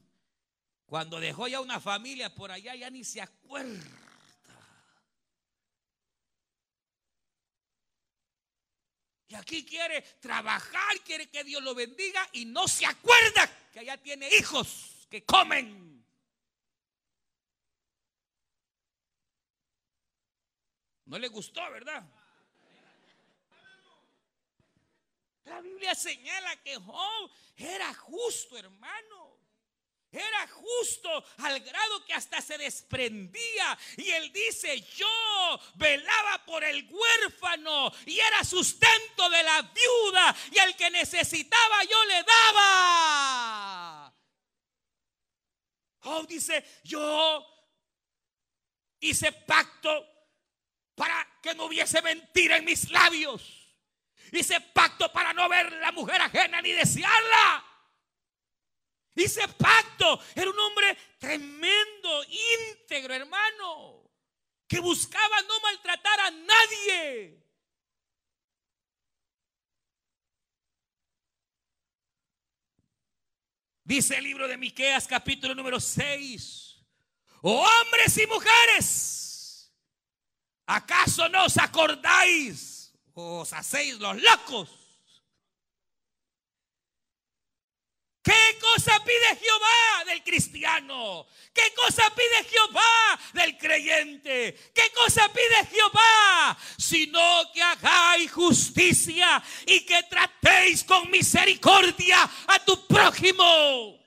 Cuando 0.86 1.20
dejó 1.20 1.46
ya 1.46 1.60
una 1.60 1.78
familia 1.78 2.34
por 2.34 2.50
allá, 2.50 2.74
ya 2.74 2.88
ni 2.88 3.04
se 3.04 3.20
acuerda. 3.20 3.84
Y 9.28 9.34
aquí 9.34 9.66
quiere 9.66 10.00
trabajar, 10.20 11.00
quiere 11.04 11.28
que 11.28 11.44
Dios 11.44 11.62
lo 11.62 11.74
bendiga 11.74 12.26
y 12.32 12.46
no 12.46 12.66
se 12.66 12.86
acuerda 12.86 13.50
que 13.72 13.80
allá 13.80 13.98
tiene 13.98 14.26
hijos 14.36 15.06
que 15.10 15.22
comen. 15.22 16.02
No 21.04 21.18
le 21.18 21.28
gustó, 21.28 21.60
¿verdad? 21.70 22.02
La 25.44 25.60
Biblia 25.60 25.94
señala 25.94 26.56
que 26.62 26.76
Job 26.76 27.30
era 27.56 27.92
justo, 27.94 28.56
hermano. 28.56 29.34
Era 30.10 30.46
justo 30.46 31.24
al 31.38 31.58
grado 31.60 32.04
que 32.04 32.14
hasta 32.14 32.40
se 32.40 32.56
desprendía. 32.56 33.76
Y 33.96 34.10
él 34.10 34.32
dice, 34.32 34.80
yo 34.80 35.60
velaba 35.74 36.44
por 36.46 36.62
el 36.62 36.88
huérfano 36.88 37.92
y 38.06 38.18
era 38.20 38.44
sustento 38.44 39.28
de 39.28 39.42
la 39.42 39.62
viuda 39.62 40.36
y 40.52 40.58
al 40.60 40.76
que 40.76 40.90
necesitaba 40.90 41.82
yo 41.84 42.04
le 42.04 42.22
daba. 42.22 44.14
Job 45.98 46.28
dice, 46.28 46.64
yo 46.84 47.44
hice 49.00 49.32
pacto 49.32 50.06
para 50.94 51.26
que 51.42 51.54
no 51.54 51.64
hubiese 51.64 52.00
mentira 52.02 52.56
en 52.56 52.64
mis 52.64 52.88
labios. 52.90 53.63
Hice 54.34 54.60
pacto 54.60 55.12
para 55.12 55.32
no 55.32 55.48
ver 55.48 55.70
la 55.74 55.92
mujer 55.92 56.20
ajena 56.20 56.60
ni 56.60 56.72
desearla. 56.72 57.64
Hice 59.14 59.46
pacto. 59.46 60.20
Era 60.34 60.50
un 60.50 60.58
hombre 60.58 60.96
tremendo, 61.18 62.24
íntegro, 62.24 63.14
hermano. 63.14 64.10
Que 64.66 64.80
buscaba 64.80 65.40
no 65.42 65.60
maltratar 65.60 66.20
a 66.20 66.30
nadie. 66.32 67.44
Dice 73.84 74.16
el 74.16 74.24
libro 74.24 74.48
de 74.48 74.56
Miqueas 74.56 75.06
capítulo 75.06 75.54
número 75.54 75.78
6. 75.78 76.76
hombres 77.42 78.18
y 78.18 78.26
mujeres, 78.26 79.70
¿acaso 80.66 81.28
no 81.28 81.44
os 81.44 81.58
acordáis 81.58 82.73
os 83.14 83.52
hacéis 83.52 83.98
los 83.98 84.20
locos. 84.20 84.68
¿Qué 88.24 88.58
cosa 88.58 89.04
pide 89.04 89.36
Jehová 89.36 90.04
del 90.06 90.24
cristiano? 90.24 91.26
¿Qué 91.52 91.74
cosa 91.76 92.10
pide 92.14 92.44
Jehová 92.44 93.20
del 93.34 93.58
creyente? 93.58 94.72
¿Qué 94.74 94.90
cosa 94.94 95.30
pide 95.30 95.66
Jehová? 95.66 96.56
Sino 96.78 97.52
que 97.52 97.62
hagáis 97.62 98.32
justicia 98.32 99.44
y 99.66 99.84
que 99.84 100.04
tratéis 100.04 100.84
con 100.84 101.10
misericordia 101.10 102.22
a 102.46 102.64
tu 102.64 102.86
prójimo. 102.86 104.02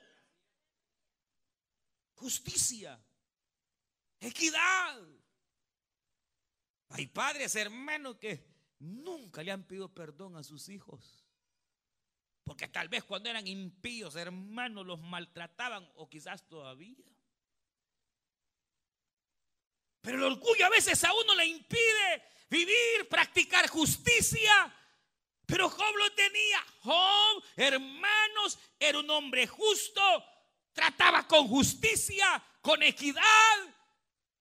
Justicia, 2.14 3.00
equidad. 4.18 5.00
Hay 6.88 7.06
padres, 7.06 7.54
hermanos, 7.54 8.16
que 8.16 8.57
nunca 8.78 9.42
le 9.42 9.52
han 9.52 9.64
pedido 9.64 9.92
perdón 9.92 10.36
a 10.36 10.42
sus 10.42 10.68
hijos. 10.68 11.24
Porque 12.44 12.68
tal 12.68 12.88
vez 12.88 13.04
cuando 13.04 13.28
eran 13.28 13.46
impíos, 13.46 14.16
hermanos, 14.16 14.86
los 14.86 15.00
maltrataban 15.00 15.86
o 15.96 16.08
quizás 16.08 16.48
todavía. 16.48 17.04
Pero 20.00 20.18
el 20.18 20.32
orgullo 20.32 20.64
a 20.64 20.70
veces 20.70 21.04
a 21.04 21.12
uno 21.12 21.34
le 21.34 21.46
impide 21.46 22.22
vivir, 22.48 23.08
practicar 23.10 23.68
justicia. 23.68 24.74
Pero 25.44 25.68
Job 25.68 25.96
lo 25.96 26.10
tenía. 26.14 26.64
Job, 26.80 27.44
hermanos, 27.56 28.58
era 28.78 28.98
un 28.98 29.10
hombre 29.10 29.46
justo, 29.46 30.00
trataba 30.72 31.26
con 31.26 31.48
justicia, 31.48 32.42
con 32.62 32.82
equidad. 32.82 33.77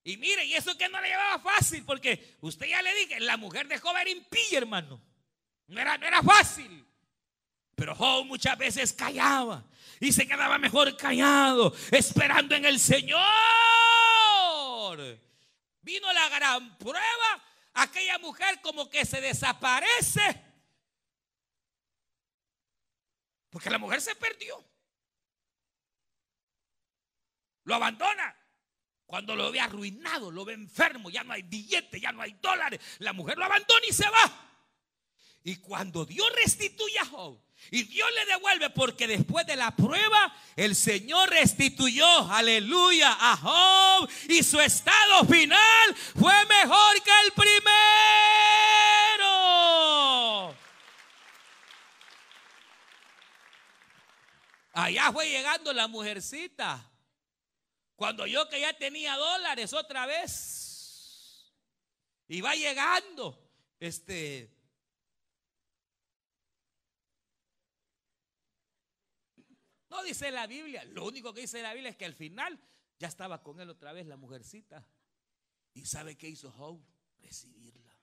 Y 0.08 0.16
mire, 0.16 0.46
y 0.46 0.54
eso 0.54 0.78
que 0.78 0.88
no 0.88 1.02
le 1.02 1.10
llevaba 1.10 1.38
fácil, 1.38 1.84
porque 1.84 2.38
usted 2.40 2.66
ya 2.68 2.82
le 2.82 2.96
dije, 2.96 3.20
la 3.20 3.36
mujer 3.36 3.68
de 3.68 3.78
Job 3.78 3.94
era 3.98 4.10
impía, 4.10 4.60
hermano. 4.60 5.02
No 5.68 5.82
era, 5.82 5.98
no 5.98 6.08
era 6.08 6.24
fácil. 6.24 6.88
Pero 7.76 7.94
Job 7.94 8.26
muchas 8.26 8.58
veces 8.58 8.94
callaba 8.94 9.66
y 10.00 10.14
se 10.14 10.26
quedaba 10.26 10.58
mejor 10.60 10.96
callado, 10.96 11.76
esperando 11.92 12.56
en 12.56 12.64
el 12.64 12.80
Señor. 12.80 13.20
Vino 15.82 16.14
la 16.14 16.30
gran 16.30 16.78
prueba, 16.78 17.44
aquella 17.74 18.18
mujer 18.20 18.62
como 18.62 18.90
que 18.90 19.04
se 19.04 19.20
desaparece. 19.20 20.42
Porque 23.50 23.70
la 23.70 23.78
mujer 23.78 24.00
se 24.00 24.16
perdió. 24.16 24.64
Lo 27.66 27.76
abandona. 27.76 28.47
Cuando 29.08 29.38
lo 29.38 29.52
ve 29.54 29.62
arruinado, 29.62 30.30
lo 30.30 30.44
ve 30.44 30.54
enfermo, 30.54 31.10
ya 31.10 31.24
no 31.24 31.32
hay 31.32 31.42
billete, 31.42 32.00
ya 32.00 32.12
no 32.12 32.22
hay 32.22 32.34
dólares, 32.42 32.82
la 33.00 33.14
mujer 33.14 33.38
lo 33.38 33.46
abandona 33.46 33.86
y 33.88 33.94
se 33.94 34.08
va. 34.10 34.48
Y 35.46 35.56
cuando 35.56 36.06
Dios 36.06 36.28
restituye 36.36 37.00
a 37.00 37.06
Job, 37.06 37.42
y 37.72 37.84
Dios 37.84 38.10
le 38.14 38.26
devuelve 38.34 38.70
porque 38.70 39.08
después 39.08 39.48
de 39.48 39.56
la 39.56 39.74
prueba 39.74 40.36
el 40.58 40.76
Señor 40.76 41.30
restituyó, 41.30 42.06
aleluya, 42.30 43.16
a 43.18 43.38
Job 43.38 44.10
y 44.28 44.44
su 44.44 44.60
estado 44.60 45.24
final 45.26 45.96
fue 46.20 46.34
mejor 46.46 47.02
que 47.02 47.12
el 47.26 47.32
primero. 47.32 47.64
Allá 54.74 55.12
fue 55.14 55.30
llegando 55.30 55.72
la 55.72 55.88
mujercita 55.88 56.86
cuando 57.98 58.28
yo 58.28 58.48
que 58.48 58.62
ya 58.62 58.78
tenía 58.78 59.18
dólares 59.18 59.74
otra 59.74 60.06
vez. 60.06 61.52
Y 62.28 62.42
va 62.42 62.54
llegando. 62.54 63.44
Este. 63.80 64.56
No 69.90 70.04
dice 70.04 70.30
la 70.32 70.46
Biblia. 70.46 70.86
Lo 70.86 71.06
único 71.06 71.34
que 71.34 71.42
dice 71.42 71.62
la 71.62 71.74
Biblia 71.74 71.90
es 71.90 71.98
que 71.98 72.06
al 72.06 72.14
final 72.14 72.60
ya 73.00 73.08
estaba 73.08 73.42
con 73.42 73.60
él 73.60 73.70
otra 73.72 73.94
vez 73.94 74.06
la 74.06 74.16
mujercita. 74.16 74.88
¿Y 75.74 75.86
sabe 75.86 76.16
qué 76.16 76.30
hizo 76.30 76.52
Job? 76.52 76.80
Recibirla. 77.18 77.98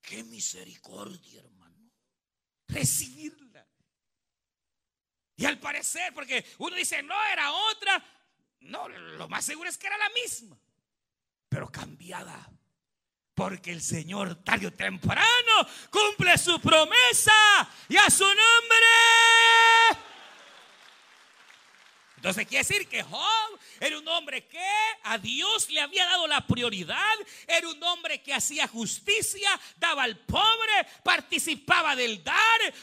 Qué 0.00 0.24
misericordia, 0.24 1.40
hermano. 1.40 1.92
Recibirla. 2.66 3.49
Y 5.40 5.46
al 5.46 5.58
parecer, 5.58 6.12
porque 6.12 6.44
uno 6.58 6.76
dice, 6.76 7.02
no, 7.02 7.14
era 7.32 7.50
otra. 7.50 8.04
No, 8.60 8.86
lo 8.90 9.26
más 9.26 9.42
seguro 9.42 9.70
es 9.70 9.78
que 9.78 9.86
era 9.86 9.96
la 9.96 10.10
misma, 10.10 10.60
pero 11.48 11.72
cambiada. 11.72 12.46
Porque 13.32 13.72
el 13.72 13.80
Señor 13.80 14.44
tarde 14.44 14.66
o 14.66 14.72
temprano 14.74 15.66
cumple 15.90 16.36
su 16.36 16.60
promesa 16.60 17.32
y 17.88 17.96
a 17.96 18.10
su 18.10 18.24
nombre 18.24 18.86
entonces 22.20 22.46
quiere 22.46 22.66
decir 22.66 22.86
que 22.86 23.02
Job 23.02 23.58
era 23.80 23.98
un 23.98 24.06
hombre 24.06 24.46
que 24.46 24.62
a 25.04 25.16
Dios 25.16 25.70
le 25.70 25.80
había 25.80 26.04
dado 26.04 26.26
la 26.26 26.46
prioridad, 26.46 27.14
era 27.46 27.66
un 27.66 27.82
hombre 27.82 28.20
que 28.20 28.34
hacía 28.34 28.68
justicia, 28.68 29.48
daba 29.78 30.02
al 30.02 30.18
pobre, 30.18 30.86
participaba 31.02 31.96
del 31.96 32.22
dar, 32.22 32.36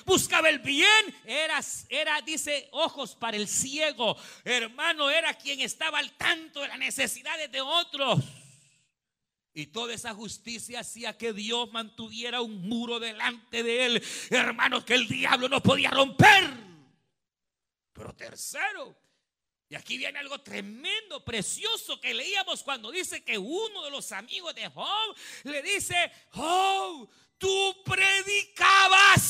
buscaba 0.07 0.49
el 0.49 0.57
bien, 0.57 1.15
era, 1.23 1.59
era, 1.89 2.19
dice, 2.21 2.67
ojos 2.71 3.13
para 3.13 3.37
el 3.37 3.47
ciego, 3.47 4.17
hermano, 4.43 5.07
era 5.11 5.35
quien 5.35 5.61
estaba 5.61 5.99
al 5.99 6.13
tanto 6.13 6.61
de 6.61 6.69
las 6.69 6.79
necesidades 6.79 7.51
de 7.51 7.61
otros. 7.61 8.19
Y 9.53 9.67
toda 9.67 9.93
esa 9.93 10.15
justicia 10.15 10.79
hacía 10.79 11.15
que 11.15 11.31
Dios 11.31 11.71
mantuviera 11.71 12.41
un 12.41 12.67
muro 12.67 12.99
delante 12.99 13.61
de 13.61 13.85
él, 13.85 14.03
hermano, 14.31 14.83
que 14.83 14.95
el 14.95 15.07
diablo 15.07 15.47
no 15.47 15.61
podía 15.61 15.91
romper. 15.91 16.57
Pero 17.93 18.15
tercero, 18.15 18.97
y 19.69 19.75
aquí 19.75 19.97
viene 19.97 20.19
algo 20.19 20.39
tremendo, 20.39 21.25
precioso 21.25 21.99
que 21.99 22.13
leíamos 22.13 22.63
cuando 22.63 22.89
dice 22.89 23.23
que 23.23 23.37
uno 23.37 23.83
de 23.83 23.91
los 23.91 24.13
amigos 24.13 24.55
de 24.55 24.69
Job 24.69 25.15
le 25.43 25.61
dice, 25.61 26.09
Job, 26.29 27.09
tú 27.37 27.83
predicabas 27.83 29.25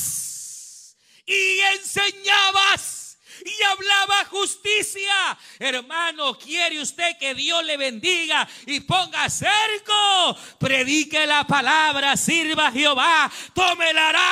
y 1.26 1.58
enseñabas 1.76 3.18
y 3.44 3.62
hablabas 3.62 4.28
justicia. 4.28 5.36
Hermano, 5.58 6.38
¿quiere 6.38 6.80
usted 6.80 7.18
que 7.18 7.34
Dios 7.34 7.64
le 7.64 7.76
bendiga 7.76 8.48
y 8.66 8.78
ponga 8.80 9.28
cerco? 9.28 10.36
Predique 10.58 11.26
la 11.26 11.44
palabra, 11.44 12.16
sirva 12.16 12.68
a 12.68 12.72
Jehová, 12.72 13.30
tome 13.54 13.90
el 13.90 13.98
arado 13.98 14.28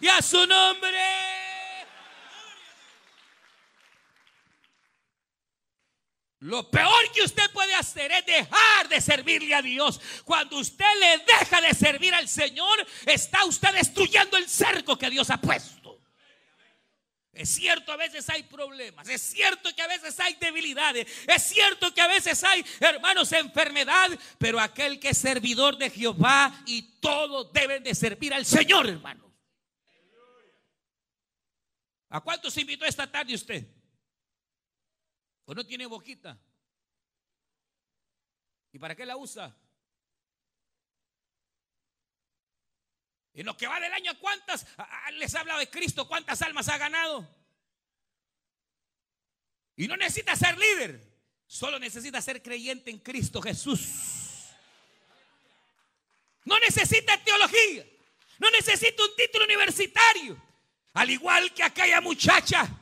y 0.00 0.08
a 0.08 0.22
su 0.22 0.46
nombre. 0.46 0.99
Lo 6.40 6.70
peor 6.70 7.12
que 7.12 7.22
usted 7.22 7.50
puede 7.52 7.74
hacer 7.74 8.10
es 8.12 8.24
dejar 8.24 8.88
de 8.88 9.00
servirle 9.02 9.54
a 9.54 9.60
Dios. 9.60 10.00
Cuando 10.24 10.56
usted 10.56 10.86
le 10.98 11.18
deja 11.18 11.60
de 11.60 11.74
servir 11.74 12.14
al 12.14 12.28
Señor, 12.28 12.86
está 13.04 13.44
usted 13.44 13.74
destruyendo 13.74 14.38
el 14.38 14.48
cerco 14.48 14.96
que 14.96 15.10
Dios 15.10 15.28
ha 15.28 15.38
puesto. 15.38 16.00
Es 17.32 17.50
cierto, 17.50 17.92
a 17.92 17.96
veces 17.96 18.28
hay 18.30 18.42
problemas. 18.44 19.06
Es 19.08 19.20
cierto 19.20 19.74
que 19.74 19.82
a 19.82 19.86
veces 19.86 20.18
hay 20.18 20.34
debilidades. 20.34 21.06
Es 21.26 21.42
cierto 21.42 21.92
que 21.92 22.00
a 22.00 22.08
veces 22.08 22.42
hay, 22.42 22.64
hermanos, 22.80 23.32
enfermedad. 23.32 24.08
Pero 24.38 24.60
aquel 24.60 24.98
que 24.98 25.10
es 25.10 25.18
servidor 25.18 25.76
de 25.76 25.90
Jehová 25.90 26.62
y 26.64 26.82
todos 27.00 27.52
deben 27.52 27.82
de 27.82 27.94
servir 27.94 28.32
al 28.32 28.46
Señor, 28.46 28.88
hermanos. 28.88 29.30
¿A 32.08 32.20
cuántos 32.20 32.56
invitó 32.56 32.86
esta 32.86 33.10
tarde 33.10 33.34
usted? 33.34 33.66
¿O 35.50 35.54
no 35.54 35.66
tiene 35.66 35.84
boquita? 35.84 36.38
¿Y 38.70 38.78
para 38.78 38.94
qué 38.94 39.04
la 39.04 39.16
usa? 39.16 39.52
En 43.34 43.46
lo 43.46 43.56
que 43.56 43.66
va 43.66 43.80
del 43.80 43.92
año, 43.92 44.16
¿cuántas 44.20 44.64
les 45.14 45.34
ha 45.34 45.40
hablado 45.40 45.58
de 45.58 45.68
Cristo? 45.68 46.06
¿Cuántas 46.06 46.40
almas 46.42 46.68
ha 46.68 46.78
ganado? 46.78 47.28
Y 49.74 49.88
no 49.88 49.96
necesita 49.96 50.36
ser 50.36 50.56
líder, 50.56 51.02
solo 51.48 51.80
necesita 51.80 52.22
ser 52.22 52.40
creyente 52.44 52.92
en 52.92 53.00
Cristo 53.00 53.42
Jesús. 53.42 54.52
No 56.44 56.60
necesita 56.60 57.24
teología, 57.24 57.84
no 58.38 58.48
necesita 58.52 59.02
un 59.02 59.16
título 59.16 59.46
universitario. 59.46 60.40
Al 60.92 61.10
igual 61.10 61.52
que 61.52 61.64
aquella 61.64 62.00
muchacha, 62.00 62.79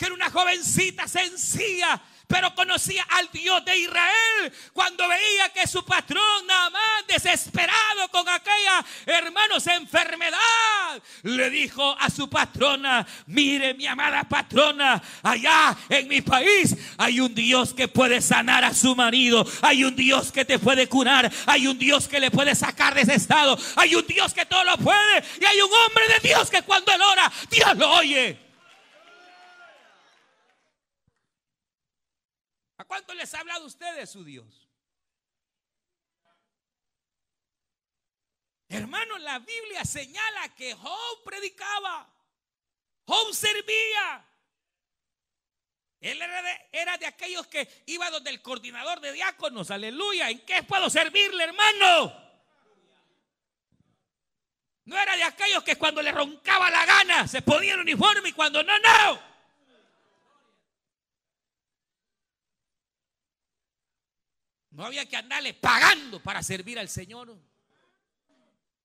que 0.00 0.06
era 0.06 0.14
una 0.14 0.30
jovencita 0.30 1.06
sencilla, 1.06 2.00
pero 2.26 2.54
conocía 2.54 3.06
al 3.10 3.28
Dios 3.30 3.62
de 3.66 3.76
Israel. 3.80 4.52
Cuando 4.72 5.06
veía 5.06 5.50
que 5.50 5.66
su 5.66 5.84
patrón 5.84 6.46
nada 6.46 6.80
desesperado 7.06 8.08
con 8.10 8.26
aquella 8.26 8.82
hermanos 9.04 9.66
enfermedad 9.66 11.02
le 11.24 11.50
dijo 11.50 11.94
a 11.98 12.08
su 12.08 12.30
patrona 12.30 13.06
mire 13.26 13.74
mi 13.74 13.86
amada 13.86 14.24
patrona 14.24 15.02
allá 15.22 15.76
en 15.88 16.08
mi 16.08 16.22
país 16.22 16.76
hay 16.96 17.20
un 17.20 17.34
Dios 17.34 17.74
que 17.74 17.88
puede 17.88 18.20
sanar 18.20 18.64
a 18.64 18.72
su 18.72 18.94
marido 18.96 19.44
hay 19.60 19.84
un 19.84 19.96
Dios 19.96 20.32
que 20.32 20.44
te 20.44 20.58
puede 20.58 20.88
curar 20.88 21.30
hay 21.46 21.66
un 21.66 21.78
Dios 21.78 22.08
que 22.08 22.20
le 22.20 22.30
puede 22.30 22.54
sacar 22.54 22.94
de 22.94 23.02
ese 23.02 23.16
estado 23.16 23.58
hay 23.76 23.94
un 23.94 24.06
Dios 24.06 24.32
que 24.32 24.46
todo 24.46 24.64
lo 24.64 24.78
puede 24.78 25.24
y 25.40 25.44
hay 25.44 25.60
un 25.60 25.70
hombre 25.72 26.04
de 26.08 26.28
Dios 26.28 26.48
que 26.48 26.62
cuando 26.62 26.92
él 26.92 27.02
ora 27.02 27.30
Dios 27.50 27.76
lo 27.76 27.90
oye 27.90 28.49
cuánto 32.84 33.14
les 33.14 33.32
ha 33.34 33.40
hablado 33.40 33.66
usted 33.66 33.96
de 33.96 34.06
su 34.06 34.24
Dios? 34.24 34.68
Hermano, 38.68 39.18
la 39.18 39.40
Biblia 39.40 39.84
señala 39.84 40.54
que 40.54 40.74
Job 40.74 41.24
predicaba, 41.24 42.08
Job 43.04 43.34
servía. 43.34 44.24
Él 46.00 46.22
era 46.22 46.40
de, 46.40 46.68
era 46.72 46.96
de, 46.96 47.06
aquellos 47.06 47.46
que 47.48 47.82
iba 47.86 48.08
donde 48.10 48.30
el 48.30 48.40
coordinador 48.40 49.00
de 49.00 49.12
diáconos, 49.12 49.70
aleluya. 49.70 50.30
¿En 50.30 50.46
qué 50.46 50.62
puedo 50.62 50.88
servirle, 50.88 51.44
hermano? 51.44 52.30
No 54.84 54.98
era 54.98 55.16
de 55.16 55.24
aquellos 55.24 55.62
que 55.62 55.76
cuando 55.76 56.00
le 56.00 56.12
roncaba 56.12 56.70
la 56.70 56.86
gana 56.86 57.28
se 57.28 57.42
ponía 57.42 57.74
el 57.74 57.80
uniforme 57.80 58.30
y 58.30 58.32
cuando 58.32 58.62
no, 58.62 58.78
no. 58.78 59.29
No 64.80 64.86
había 64.86 65.04
que 65.04 65.16
andarle 65.18 65.52
pagando 65.52 66.22
para 66.22 66.42
servir 66.42 66.78
al 66.78 66.88
Señor. 66.88 67.36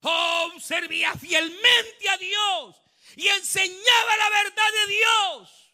Job 0.01 0.59
servía 0.59 1.13
fielmente 1.15 2.09
a 2.09 2.17
Dios 2.17 2.75
y 3.15 3.29
enseñaba 3.29 4.17
la 4.17 4.29
verdad 4.29 4.71
de 4.73 4.93
Dios. 4.93 5.73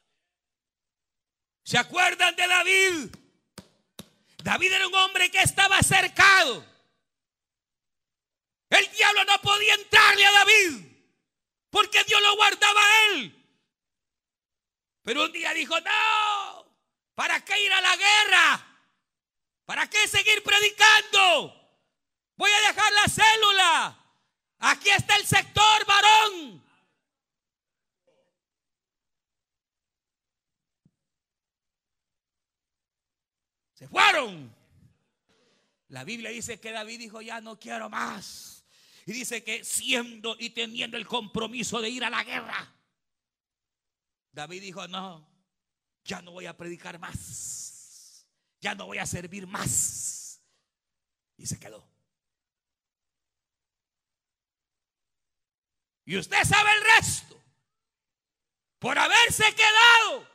¿Se 1.63 1.75
acuerdan 1.79 2.35
de 2.35 2.47
David? 2.47 3.15
David 4.43 4.73
era 4.73 4.87
un 4.87 4.93
hombre 4.93 5.31
que 5.31 5.41
estaba 5.41 5.81
cercado. 5.81 6.63
El 8.69 8.91
diablo 8.91 9.25
no 9.25 9.41
podía 9.41 9.73
entrarle 9.73 10.23
a 10.23 10.31
David 10.33 10.85
porque 11.71 12.03
Dios 12.03 12.21
lo 12.21 12.35
guardaba 12.35 12.79
a 12.79 13.05
él. 13.05 13.43
Pero 15.01 15.25
un 15.25 15.31
día 15.31 15.51
dijo, 15.55 15.79
no, 15.79 16.75
¿para 17.15 17.43
qué 17.43 17.59
ir 17.59 17.73
a 17.73 17.81
la 17.81 17.95
guerra? 17.95 18.70
¿Para 19.71 19.89
qué 19.89 20.05
seguir 20.05 20.43
predicando? 20.43 21.55
Voy 22.35 22.51
a 22.51 22.67
dejar 22.67 22.91
la 22.91 23.07
célula. 23.07 24.05
Aquí 24.59 24.89
está 24.89 25.15
el 25.15 25.25
sector 25.25 25.85
varón. 25.87 26.61
Se 33.75 33.87
fueron. 33.87 34.53
La 35.87 36.03
Biblia 36.03 36.31
dice 36.31 36.59
que 36.59 36.73
David 36.73 36.99
dijo, 36.99 37.21
ya 37.21 37.39
no 37.39 37.57
quiero 37.57 37.89
más. 37.89 38.65
Y 39.05 39.13
dice 39.13 39.41
que 39.41 39.63
siendo 39.63 40.35
y 40.37 40.49
teniendo 40.49 40.97
el 40.97 41.07
compromiso 41.07 41.79
de 41.79 41.89
ir 41.89 42.03
a 42.03 42.09
la 42.09 42.25
guerra, 42.25 42.75
David 44.33 44.63
dijo, 44.63 44.85
no, 44.89 45.25
ya 46.03 46.21
no 46.21 46.31
voy 46.31 46.47
a 46.47 46.57
predicar 46.57 46.99
más 46.99 47.80
ya 48.61 48.75
no 48.75 48.85
voy 48.85 48.99
a 48.99 49.05
servir 49.05 49.47
más. 49.47 50.41
Y 51.35 51.47
se 51.47 51.59
quedó. 51.59 51.83
Y 56.05 56.17
usted 56.17 56.43
sabe 56.43 56.69
el 56.73 56.83
resto. 56.95 57.41
Por 58.79 58.97
haberse 58.97 59.43
quedado. 59.55 60.27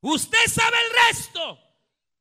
Usted 0.00 0.46
sabe 0.48 0.76
el 0.86 1.08
resto. 1.08 1.58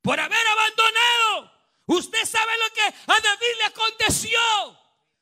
Por 0.02 0.20
haber 0.20 0.48
abandonado. 0.48 1.52
Usted 1.86 2.26
sabe 2.26 2.52
lo 2.58 2.74
que 2.74 2.82
a 2.82 3.20
David 3.20 3.58
le 3.58 3.64
aconteció. 3.66 4.40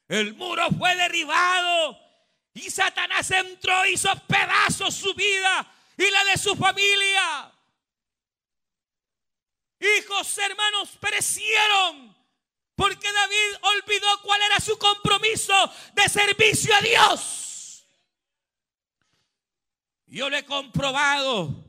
El 0.08 0.34
muro 0.36 0.70
fue 0.78 0.96
derribado. 0.96 2.00
Y 2.54 2.70
Satanás 2.72 3.30
entró, 3.32 3.86
hizo 3.86 4.10
pedazos 4.28 4.96
su 4.96 5.14
vida 5.14 5.72
y 5.98 6.10
la 6.10 6.24
de 6.26 6.38
su 6.38 6.56
familia. 6.56 7.52
Hijos, 9.80 10.38
hermanos, 10.38 10.90
perecieron. 11.00 12.16
Porque 12.76 13.12
David 13.12 13.58
olvidó 13.62 14.22
cuál 14.24 14.42
era 14.42 14.60
su 14.60 14.78
compromiso 14.78 15.54
de 15.94 16.08
servicio 16.08 16.74
a 16.76 16.82
Dios. 16.82 17.86
Yo 20.08 20.30
lo 20.30 20.38
he 20.38 20.46
comprobado. 20.46 21.69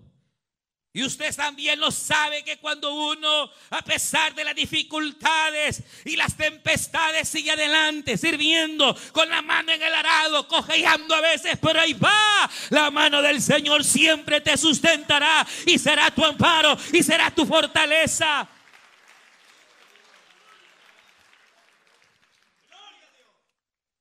Y 0.92 1.04
usted 1.04 1.32
también 1.36 1.78
lo 1.78 1.92
sabe 1.92 2.42
que 2.42 2.58
cuando 2.58 2.92
uno, 2.92 3.48
a 3.70 3.82
pesar 3.82 4.34
de 4.34 4.42
las 4.42 4.56
dificultades 4.56 5.84
y 6.04 6.16
las 6.16 6.36
tempestades, 6.36 7.28
sigue 7.28 7.52
adelante, 7.52 8.18
sirviendo 8.18 8.96
con 9.12 9.28
la 9.28 9.40
mano 9.40 9.70
en 9.70 9.80
el 9.80 9.94
arado, 9.94 10.48
cojeando 10.48 11.14
a 11.14 11.20
veces, 11.20 11.56
pero 11.62 11.80
ahí 11.80 11.92
va. 11.92 12.50
La 12.70 12.90
mano 12.90 13.22
del 13.22 13.40
Señor 13.40 13.84
siempre 13.84 14.40
te 14.40 14.56
sustentará 14.56 15.46
y 15.64 15.78
será 15.78 16.10
tu 16.10 16.24
amparo 16.24 16.76
y 16.92 17.04
será 17.04 17.30
tu 17.30 17.46
fortaleza. 17.46 18.48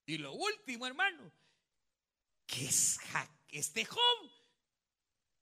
Y 0.07 0.17
lo 0.17 0.33
último, 0.33 0.87
hermano, 0.87 1.31
que 2.47 2.65
es 2.65 2.99
este 3.51 3.85
Job 3.85 4.38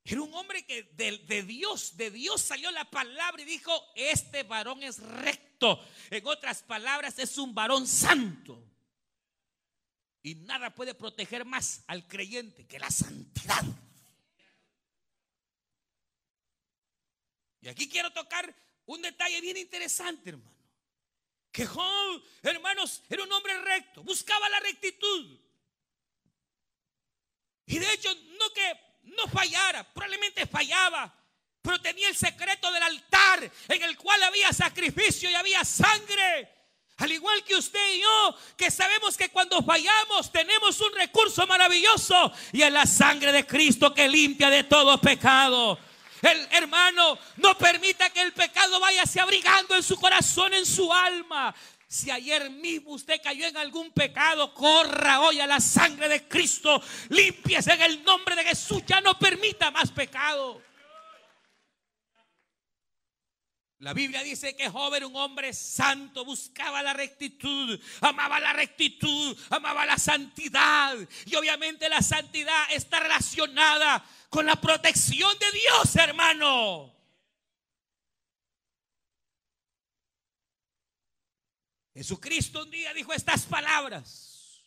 era 0.10 0.22
un 0.22 0.34
hombre 0.36 0.66
que 0.66 0.84
de, 0.84 1.43
Dios, 1.43 1.97
de 1.97 2.10
Dios 2.10 2.41
salió 2.41 2.72
la 2.72 2.89
palabra 2.89 3.41
y 3.41 3.45
dijo, 3.45 3.74
este 3.93 4.43
varón 4.43 4.82
es 4.82 4.99
recto. 4.99 5.84
En 6.10 6.26
otras 6.26 6.64
palabras, 6.64 7.20
es 7.20 7.38
un 7.38 7.53
varón 7.53 7.86
santo. 7.86 8.64
Y 10.24 10.36
nada 10.36 10.74
puede 10.74 10.93
proteger 10.93 11.43
más 11.43 11.84
al 11.88 12.08
creyente 12.08 12.66
que 12.66 12.80
la 12.80 12.89
santidad. 12.89 13.66
Y 17.60 17.68
aquí 17.68 17.89
quiero 17.89 18.10
tocar 18.14 18.55
un 18.86 19.01
detalle 19.01 19.41
bien 19.41 19.58
interesante, 19.58 20.30
hermano. 20.30 20.55
Que 21.51 21.66
Job, 21.66 22.24
hermanos, 22.43 23.03
era 23.10 23.24
un 23.24 23.32
hombre 23.34 23.62
recto, 23.62 24.03
buscaba 24.03 24.47
la 24.47 24.62
rectitud. 24.62 25.38
Y 27.66 27.78
de 27.78 27.93
hecho, 27.93 28.14
no 28.39 28.53
que 28.53 28.87
no 29.16 29.28
fallara, 29.28 29.84
probablemente 29.84 30.45
fallaba, 30.45 31.14
pero 31.62 31.82
tenía 31.82 32.10
el 32.10 32.16
secreto 32.16 32.72
del 32.72 32.84
altar 32.84 33.51
en 33.68 33.84
el 33.84 33.97
cual 33.97 34.22
había 34.24 34.53
sacrificio 34.53 35.30
y 35.30 35.36
había 35.36 35.64
sangre. 35.64 36.53
Al 36.97 37.12
igual 37.12 37.43
que 37.43 37.55
usted 37.55 37.93
y 37.93 38.01
yo, 38.01 38.36
que 38.55 38.72
sabemos 38.72 39.16
que 39.16 39.30
cuando 39.30 39.62
fallamos 39.62 40.32
tenemos 40.32 40.80
un 40.82 40.93
recurso 40.93 41.45
maravilloso 41.45 42.32
y 42.51 42.64
es 42.64 42.72
la 42.72 42.88
sangre 42.88 43.32
de 43.32 43.45
Cristo 43.45 43.93
que 43.93 44.08
limpia 44.08 44.49
de 44.49 44.64
todo 44.64 44.99
pecado. 44.99 45.78
El 46.22 46.47
hermano, 46.51 47.20
no 47.38 47.55
permita 47.58 48.10
que 48.10 48.22
el 48.22 48.34
pecado 48.34 48.80
vaya 48.80 49.05
se 49.05 49.20
abrigando 49.20 49.76
en 49.76 49.84
su 49.84 49.95
corazón, 49.97 50.53
en 50.53 50.66
su 50.66 50.91
alma. 50.91 51.53
Si 51.90 52.12
ayer 52.12 52.50
mismo 52.50 52.92
usted 52.92 53.22
cayó 53.24 53.48
en 53.48 53.56
algún 53.56 53.92
pecado, 53.92 54.54
corra 54.54 55.22
hoy 55.22 55.40
a 55.40 55.48
la 55.48 55.62
sangre 55.62 56.10
de 56.10 56.28
Cristo. 56.28 56.82
Limpiese 57.10 57.74
en 57.74 57.82
el 57.82 58.04
nombre 58.04 58.36
de 58.36 58.44
Jesús. 58.44 58.84
Ya 58.86 59.00
no 59.00 59.18
permita 59.18 59.72
más 59.72 59.92
pecado. 59.92 60.62
La 63.80 63.94
Biblia 63.94 64.24
dice 64.24 64.56
que 64.56 64.70
joven, 64.70 65.06
un 65.06 65.16
hombre 65.16 65.54
santo, 65.54 66.26
buscaba 66.26 66.82
la 66.82 66.94
rectitud, 66.94 67.80
amaba 68.02 68.40
la 68.40 68.52
rectitud, 68.52 69.38
amaba 69.52 69.86
la 69.86 70.00
santidad. 70.00 70.98
Y 71.26 71.36
obviamente 71.36 71.88
la 71.88 72.02
santidad 72.02 72.66
está 72.72 73.00
relacionada 73.00 74.04
con 74.30 74.48
la 74.48 74.60
protección 74.60 75.38
de 75.38 75.52
Dios, 75.52 75.96
hermano. 75.96 76.97
Jesucristo 81.98 82.62
un 82.62 82.70
día 82.70 82.93
dijo 82.93 83.12
estas 83.12 83.48
palabras. 83.48 84.62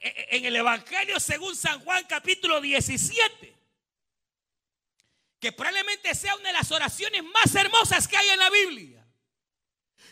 E, 0.00 0.08
e, 0.08 0.36
en 0.36 0.46
el 0.46 0.56
Evangelio 0.56 1.20
según 1.20 1.54
San 1.54 1.78
Juan 1.84 2.04
capítulo 2.08 2.60
17 2.60 3.56
que 5.38 5.52
probablemente 5.52 6.12
sea 6.16 6.34
una 6.34 6.48
de 6.48 6.54
las 6.54 6.72
oraciones 6.72 7.22
más 7.22 7.54
hermosas 7.54 8.08
que 8.08 8.16
hay 8.16 8.30
en 8.30 8.38
la 8.40 8.50
Biblia. 8.50 9.06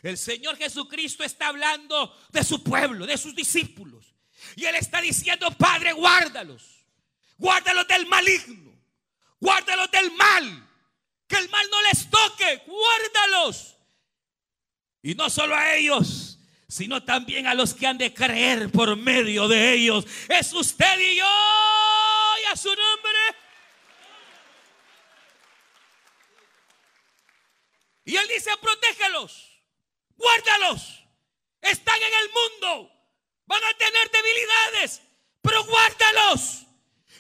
El 0.01 0.17
Señor 0.17 0.57
Jesucristo 0.57 1.25
está 1.25 1.49
hablando 1.49 2.17
de 2.31 2.45
su 2.45 2.63
pueblo, 2.63 3.05
de 3.05 3.19
sus 3.19 3.35
discípulos. 3.35 4.15
Y 4.55 4.65
Él 4.65 4.77
está 4.77 5.01
diciendo, 5.01 5.51
Padre, 5.59 5.93
guárdalos. 5.93 6.87
Guárdalos 7.37 7.89
del 7.89 8.07
maligno. 8.07 8.81
Guárdalos 9.41 9.91
del 9.91 10.13
mal. 10.13 10.69
Que 11.27 11.37
el 11.37 11.49
mal 11.51 11.67
no 11.69 11.83
les 11.83 12.09
toque. 12.09 12.63
Guárdalos. 12.65 13.78
Y 15.03 15.15
no 15.15 15.31
solo 15.31 15.55
a 15.55 15.75
ellos, 15.75 16.39
sino 16.69 17.03
también 17.03 17.47
a 17.47 17.55
los 17.55 17.73
que 17.75 17.87
han 17.87 17.99
de 17.99 18.13
creer 18.13 18.71
por 18.71 18.97
medio 18.97 19.49
de 19.49 19.73
ellos. 19.73 20.05
Es 20.29 20.53
usted 20.53 20.99
y 20.99 21.17
yo. 21.17 21.25
Y 22.43 22.53
a 22.53 22.57
su 22.57 22.69
nombre. 22.69 23.19
Y 28.05 28.17
él 28.17 28.27
dice, 28.29 28.51
protégelos, 28.61 29.61
guárdalos. 30.17 31.05
Están 31.61 31.97
en 31.97 32.15
el 32.15 32.31
mundo, 32.31 32.91
van 33.47 33.63
a 33.65 33.75
tener 33.77 34.11
debilidades, 34.11 35.03
pero 35.43 35.65
guárdalos. 35.65 36.63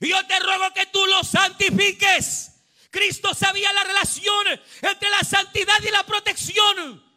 Y 0.00 0.10
yo 0.10 0.26
te 0.26 0.38
ruego 0.38 0.72
que 0.72 0.86
tú 0.86 1.04
los 1.06 1.28
santifiques. 1.28 2.52
Cristo 2.90 3.34
sabía 3.34 3.72
la 3.72 3.84
relación 3.84 4.46
entre 4.80 5.10
la 5.10 5.22
santidad 5.24 5.78
y 5.82 5.90
la 5.90 6.04
protección. 6.04 7.07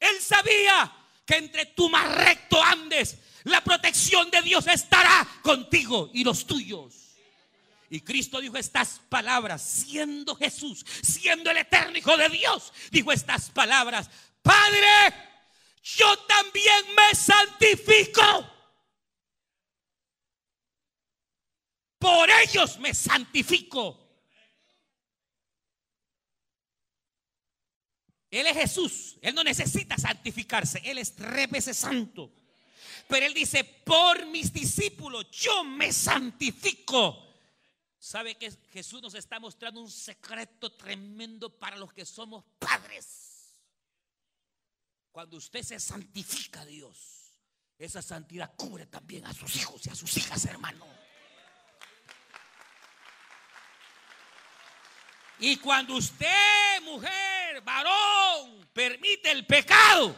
Él 0.00 0.20
sabía 0.20 0.94
que 1.24 1.36
entre 1.36 1.66
tú 1.66 1.88
más 1.88 2.14
recto 2.14 2.62
andes, 2.62 3.18
la 3.44 3.62
protección 3.62 4.30
de 4.30 4.42
Dios 4.42 4.66
estará 4.66 5.26
contigo 5.42 6.10
y 6.12 6.24
los 6.24 6.46
tuyos. 6.46 6.94
Y 7.90 8.00
Cristo 8.00 8.40
dijo 8.40 8.56
estas 8.56 9.00
palabras, 9.08 9.62
siendo 9.62 10.36
Jesús, 10.36 10.84
siendo 11.02 11.50
el 11.50 11.58
eterno 11.58 11.96
Hijo 11.96 12.16
de 12.16 12.28
Dios, 12.28 12.72
dijo 12.90 13.12
estas 13.12 13.50
palabras, 13.50 14.10
Padre, 14.42 15.14
yo 15.82 16.18
también 16.20 16.84
me 16.94 17.14
santifico. 17.14 18.52
Por 21.98 22.30
ellos 22.30 22.78
me 22.78 22.94
santifico. 22.94 24.07
Él 28.30 28.46
es 28.46 28.54
Jesús, 28.54 29.16
Él 29.22 29.34
no 29.34 29.42
necesita 29.42 29.96
santificarse, 29.96 30.80
Él 30.84 30.98
es 30.98 31.14
tres 31.14 31.50
veces 31.50 31.76
santo. 31.76 32.32
Pero 33.08 33.24
Él 33.26 33.34
dice, 33.34 33.64
por 33.64 34.26
mis 34.26 34.52
discípulos 34.52 35.30
yo 35.30 35.64
me 35.64 35.92
santifico 35.92 37.28
¿Sabe 37.98 38.36
que 38.36 38.50
Jesús 38.72 39.02
nos 39.02 39.14
está 39.14 39.40
mostrando 39.40 39.80
un 39.80 39.90
secreto 39.90 40.72
tremendo 40.72 41.50
para 41.58 41.76
los 41.76 41.92
que 41.92 42.06
somos 42.06 42.44
padres? 42.58 43.58
Cuando 45.10 45.36
usted 45.36 45.62
se 45.62 45.80
santifica 45.80 46.60
a 46.60 46.64
Dios, 46.64 47.32
esa 47.76 48.00
santidad 48.00 48.54
cubre 48.56 48.86
también 48.86 49.26
a 49.26 49.34
sus 49.34 49.56
hijos 49.56 49.84
y 49.86 49.90
a 49.90 49.96
sus 49.96 50.16
hijas, 50.16 50.44
hermano. 50.44 50.86
Y 55.40 55.56
cuando 55.56 55.94
usted, 55.94 56.80
mujer, 56.82 57.60
varón, 57.62 58.17
permite 58.78 59.30
el 59.30 59.44
pecado, 59.44 60.14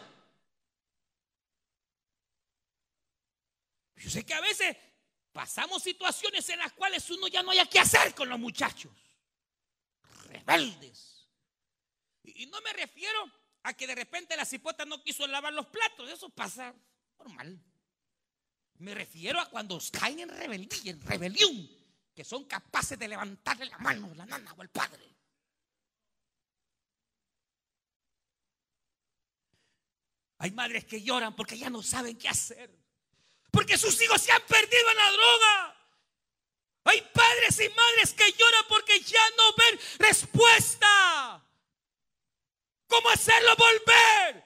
yo 3.97 4.11
sé 4.11 4.25
que 4.27 4.35
a 4.35 4.41
veces 4.41 4.77
Pasamos 5.33 5.83
situaciones 5.83 6.49
en 6.49 6.59
las 6.59 6.73
cuales 6.73 7.09
uno 7.11 7.29
ya 7.29 7.43
no 7.43 7.53
haya 7.53 7.67
qué 7.67 7.79
hacer 7.79 8.15
con 8.15 8.29
los 8.29 8.39
muchachos. 8.39 8.93
Rebeldes. 10.27 11.29
Y 12.25 12.47
no 12.47 12.61
me 12.63 12.73
refiero 12.73 13.31
a 13.63 13.75
que 13.75 13.87
de 13.87 13.95
repente 13.95 14.37
la 14.37 14.45
cipota 14.45 14.85
no 14.85 15.03
quiso 15.03 15.27
lavar 15.27 15.53
los 15.53 15.67
platos. 15.67 16.11
Eso 16.11 16.29
pasa 16.31 16.75
normal. 17.19 17.59
Me 18.79 18.95
refiero 18.95 19.41
a 19.41 19.49
cuando 19.49 19.79
caen 19.93 20.21
en 20.21 20.31
rebeldía, 20.31 20.93
en 20.93 21.01
rebelión, 21.01 21.71
que 22.15 22.25
son 22.25 22.45
capaces 22.45 22.99
de 22.99 23.07
levantarle 23.07 23.67
la 23.67 23.79
mano 23.79 24.11
a 24.11 24.17
la 24.17 24.27
nana 24.27 24.53
o 24.55 24.63
al 24.63 24.71
padre. 24.71 25.05
Hay 30.41 30.53
madres 30.53 30.87
que 30.87 31.03
lloran 31.03 31.37
porque 31.37 31.59
ya 31.59 31.69
no 31.69 31.83
saben 31.83 32.17
qué 32.17 32.27
hacer. 32.27 32.71
Porque 33.51 33.77
sus 33.77 34.01
hijos 34.01 34.23
se 34.23 34.33
han 34.33 34.41
perdido 34.43 34.91
en 34.91 34.97
la 34.97 35.13
droga. 35.13 35.77
Hay 36.85 37.03
padres 37.13 37.61
y 37.61 37.69
madres 37.69 38.15
que 38.15 38.33
lloran 38.33 38.65
porque 38.67 39.01
ya 39.01 39.21
no 39.37 39.53
ven 39.55 39.81
respuesta. 39.99 41.47
¿Cómo 42.87 43.11
hacerlo 43.11 43.55
volver? 43.55 44.45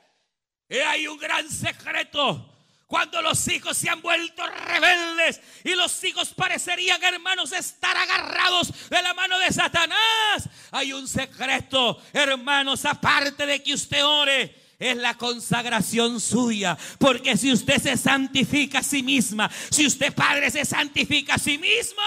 Y 0.68 0.78
hay 0.78 1.07
un 1.07 1.16
gran 1.16 1.49
secreto. 1.49 2.51
Cuando 2.88 3.22
los 3.22 3.47
hijos 3.47 3.76
se 3.76 3.88
han 3.88 4.03
vuelto 4.03 4.45
rebeldes 4.49 5.40
y 5.62 5.76
los 5.76 6.03
hijos 6.03 6.34
parecerían, 6.34 7.03
hermanos, 7.05 7.53
estar 7.53 7.97
agarrados 7.97 8.90
de 8.90 9.01
la 9.01 9.14
mano 9.14 9.38
de 9.38 9.53
Satanás. 9.53 10.49
Hay 10.72 10.92
un 10.92 11.07
secreto, 11.07 12.03
hermanos, 12.12 12.84
aparte 12.84 13.47
de 13.47 13.62
que 13.62 13.74
usted 13.74 14.05
ore 14.05 14.64
es 14.79 14.97
la 14.97 15.16
consagración 15.16 16.20
suya. 16.20 16.77
Porque 16.99 17.37
si 17.37 17.53
usted 17.53 17.81
se 17.81 17.97
santifica 17.97 18.79
a 18.79 18.83
sí 18.83 19.03
misma, 19.03 19.51
si 19.70 19.87
usted 19.87 20.14
padre 20.14 20.51
se 20.51 20.64
santifica 20.64 21.35
a 21.35 21.39
sí 21.39 21.59
mismo, 21.59 22.03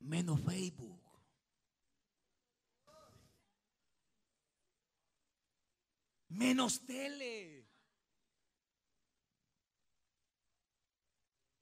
menos 0.00 0.40
Facebook. 0.40 0.92
Menos 6.28 6.86
tele. 6.86 7.68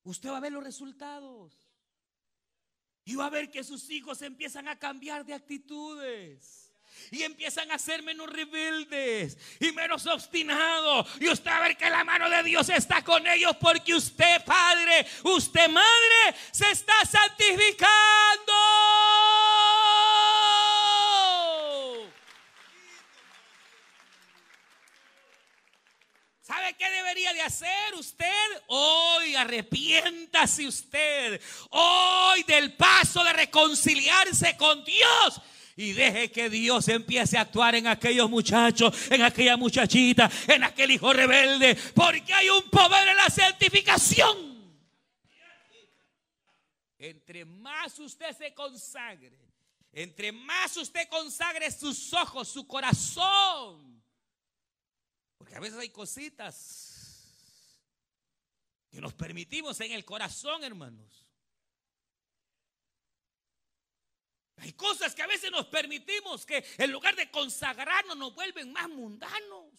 Usted 0.04 0.30
va 0.30 0.38
a 0.38 0.40
ver 0.40 0.52
los 0.52 0.64
resultados. 0.64 1.69
Y 3.10 3.16
va 3.16 3.26
a 3.26 3.30
ver 3.30 3.50
que 3.50 3.64
sus 3.64 3.90
hijos 3.90 4.22
empiezan 4.22 4.68
a 4.68 4.78
cambiar 4.78 5.24
de 5.24 5.34
actitudes. 5.34 6.70
Y 7.10 7.24
empiezan 7.24 7.68
a 7.72 7.78
ser 7.78 8.04
menos 8.04 8.30
rebeldes 8.30 9.36
y 9.58 9.72
menos 9.72 10.06
obstinados. 10.06 11.08
Y 11.18 11.28
usted 11.28 11.50
va 11.50 11.56
a 11.56 11.62
ver 11.62 11.76
que 11.76 11.90
la 11.90 12.04
mano 12.04 12.30
de 12.30 12.44
Dios 12.44 12.68
está 12.68 13.02
con 13.02 13.26
ellos 13.26 13.56
porque 13.60 13.96
usted, 13.96 14.44
padre, 14.44 15.04
usted, 15.24 15.68
madre, 15.70 16.36
se 16.52 16.70
está 16.70 16.94
santificando. 17.04 18.52
¿Sabe 26.42 26.74
qué 26.74 26.88
debería 26.90 27.29
hacer 27.42 27.94
usted? 27.98 28.26
Hoy 28.68 29.34
arrepiéntase 29.34 30.66
usted. 30.66 31.40
Hoy 31.70 32.42
del 32.44 32.74
paso 32.74 33.22
de 33.24 33.32
reconciliarse 33.32 34.56
con 34.56 34.84
Dios. 34.84 35.40
Y 35.76 35.92
deje 35.92 36.30
que 36.30 36.50
Dios 36.50 36.88
empiece 36.88 37.38
a 37.38 37.42
actuar 37.42 37.74
en 37.74 37.86
aquellos 37.86 38.28
muchachos, 38.28 39.10
en 39.10 39.22
aquella 39.22 39.56
muchachita, 39.56 40.30
en 40.46 40.64
aquel 40.64 40.90
hijo 40.90 41.12
rebelde. 41.12 41.74
Porque 41.94 42.34
hay 42.34 42.50
un 42.50 42.68
poder 42.68 43.08
en 43.08 43.16
la 43.16 43.30
santificación. 43.30 44.50
Entre 46.98 47.46
más 47.46 47.98
usted 47.98 48.36
se 48.36 48.52
consagre, 48.52 49.38
entre 49.92 50.32
más 50.32 50.76
usted 50.76 51.08
consagre 51.08 51.70
sus 51.70 52.12
ojos, 52.12 52.48
su 52.48 52.66
corazón. 52.66 54.02
Porque 55.38 55.56
a 55.56 55.60
veces 55.60 55.78
hay 55.78 55.88
cositas 55.88 56.89
que 58.90 59.00
nos 59.00 59.14
permitimos 59.14 59.80
en 59.80 59.92
el 59.92 60.04
corazón, 60.04 60.64
hermanos. 60.64 61.26
Hay 64.56 64.72
cosas 64.74 65.14
que 65.14 65.22
a 65.22 65.26
veces 65.26 65.50
nos 65.50 65.66
permitimos 65.66 66.44
que 66.44 66.64
en 66.76 66.92
lugar 66.92 67.16
de 67.16 67.30
consagrarnos 67.30 68.16
nos 68.16 68.34
vuelven 68.34 68.72
más 68.72 68.88
mundanos. 68.90 69.72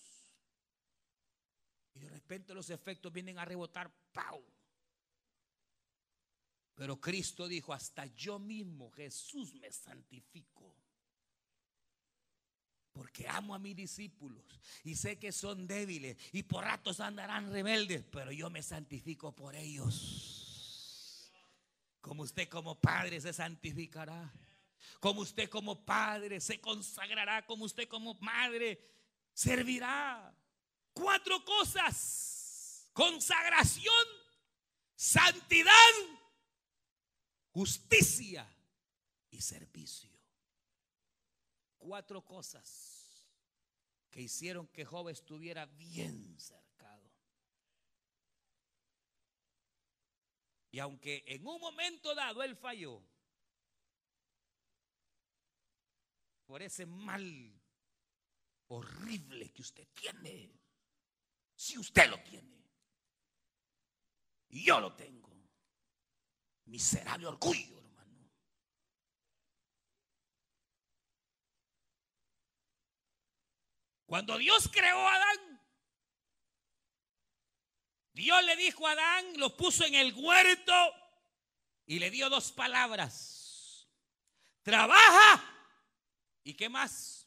Y 1.94 2.00
de 2.00 2.10
repente 2.10 2.54
los 2.56 2.70
efectos 2.70 3.12
vienen 3.14 3.38
a 3.38 3.46
rebotar, 3.46 3.92
¡pau! 4.12 4.44
Pero 6.74 7.00
Cristo 7.00 7.48
dijo, 7.48 7.74
hasta 7.74 8.08
yo 8.08 8.40
mismo, 8.40 8.90
Jesús, 8.92 9.54
me 9.54 9.72
santifico. 9.72 10.76
Porque 12.94 13.28
amo 13.28 13.56
a 13.56 13.60
mis 13.60 13.76
discípulos 13.76 14.44
y 14.84 14.96
sé 14.96 15.18
que 15.18 15.32
son 15.32 15.66
débiles 15.66 16.18
y 16.34 16.44
por 16.44 16.66
ratos 16.66 17.00
andarán 17.00 17.52
rebeldes, 17.52 18.04
pero 18.12 18.32
yo 18.32 18.50
me 18.50 18.62
santifico 18.62 19.34
por 19.34 19.56
ellos. 19.56 21.32
Como 22.02 22.24
usted 22.24 22.50
como 22.50 22.80
padre 22.80 23.22
se 23.22 23.32
santificará. 23.32 24.34
Como 25.00 25.22
usted 25.22 25.50
como 25.50 25.86
padre 25.86 26.42
se 26.42 26.60
consagrará. 26.60 27.46
Como 27.46 27.66
usted 27.66 27.88
como 27.88 28.16
madre 28.16 28.84
servirá. 29.34 30.36
Cuatro 30.94 31.46
cosas. 31.46 32.90
Consagración, 32.94 34.06
santidad 34.96 35.72
justicia 37.52 38.48
y 39.30 39.42
servicio. 39.42 40.11
Cuatro 41.82 42.24
cosas 42.24 43.26
que 44.12 44.22
hicieron 44.22 44.68
que 44.68 44.86
Job 44.86 45.10
estuviera 45.10 45.66
bien 45.66 46.40
cercado. 46.40 47.12
Y 50.70 50.78
aunque 50.78 51.24
en 51.26 51.46
un 51.46 51.60
momento 51.60 52.14
dado 52.14 52.44
él 52.44 52.56
falló, 52.56 53.02
por 56.46 56.62
ese 56.62 56.86
mal 56.86 57.60
horrible 58.68 59.52
que 59.52 59.64
usted 59.64 59.88
tiene, 59.92 60.54
si 61.56 61.80
usted 61.80 62.08
lo 62.12 62.22
tiene, 62.22 62.64
y 64.50 64.66
yo 64.66 64.80
lo 64.80 64.96
tengo, 64.96 65.32
miserable 66.66 67.26
orgullo, 67.26 67.80
hermano. 67.80 68.30
Cuando 74.12 74.38
Dios 74.38 74.70
creó 74.70 75.08
a 75.08 75.16
Adán, 75.16 75.62
Dios 78.12 78.44
le 78.44 78.58
dijo 78.58 78.86
a 78.86 78.92
Adán, 78.92 79.40
lo 79.40 79.56
puso 79.56 79.86
en 79.86 79.96
el 79.96 80.14
huerto 80.14 80.74
y 81.86 81.98
le 81.98 82.12
dio 82.12 82.30
dos 82.30 82.52
palabras. 82.52 83.88
Trabaja. 84.64 85.42
¿Y 86.44 86.56
qué 86.56 86.68
más? 86.68 87.26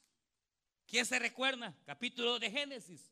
¿Quién 0.87 1.07
se 1.07 1.18
recuerda? 1.18 1.74
Capítulo 1.87 2.39
de 2.39 2.51
Génesis. 2.51 3.11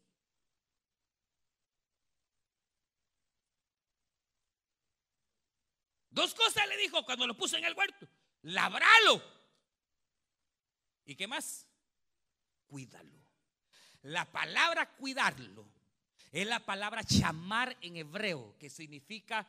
Dos 6.11 6.35
cosas 6.35 6.69
le 6.69 6.77
dijo 6.77 7.07
cuando 7.07 7.27
lo 7.27 7.35
puso 7.35 7.57
en 7.57 7.65
el 7.65 7.73
huerto. 7.73 8.07
Labralo. 8.43 9.23
¿Y 11.07 11.17
qué 11.17 11.27
más? 11.27 11.67
Cuídalo. 12.67 13.22
La 14.03 14.31
palabra 14.31 14.91
cuidarlo 14.97 15.65
es 16.33 16.47
la 16.47 16.61
palabra 16.61 17.05
chamar 17.05 17.77
en 17.81 17.97
hebreo, 17.97 18.57
que 18.59 18.71
significa 18.71 19.47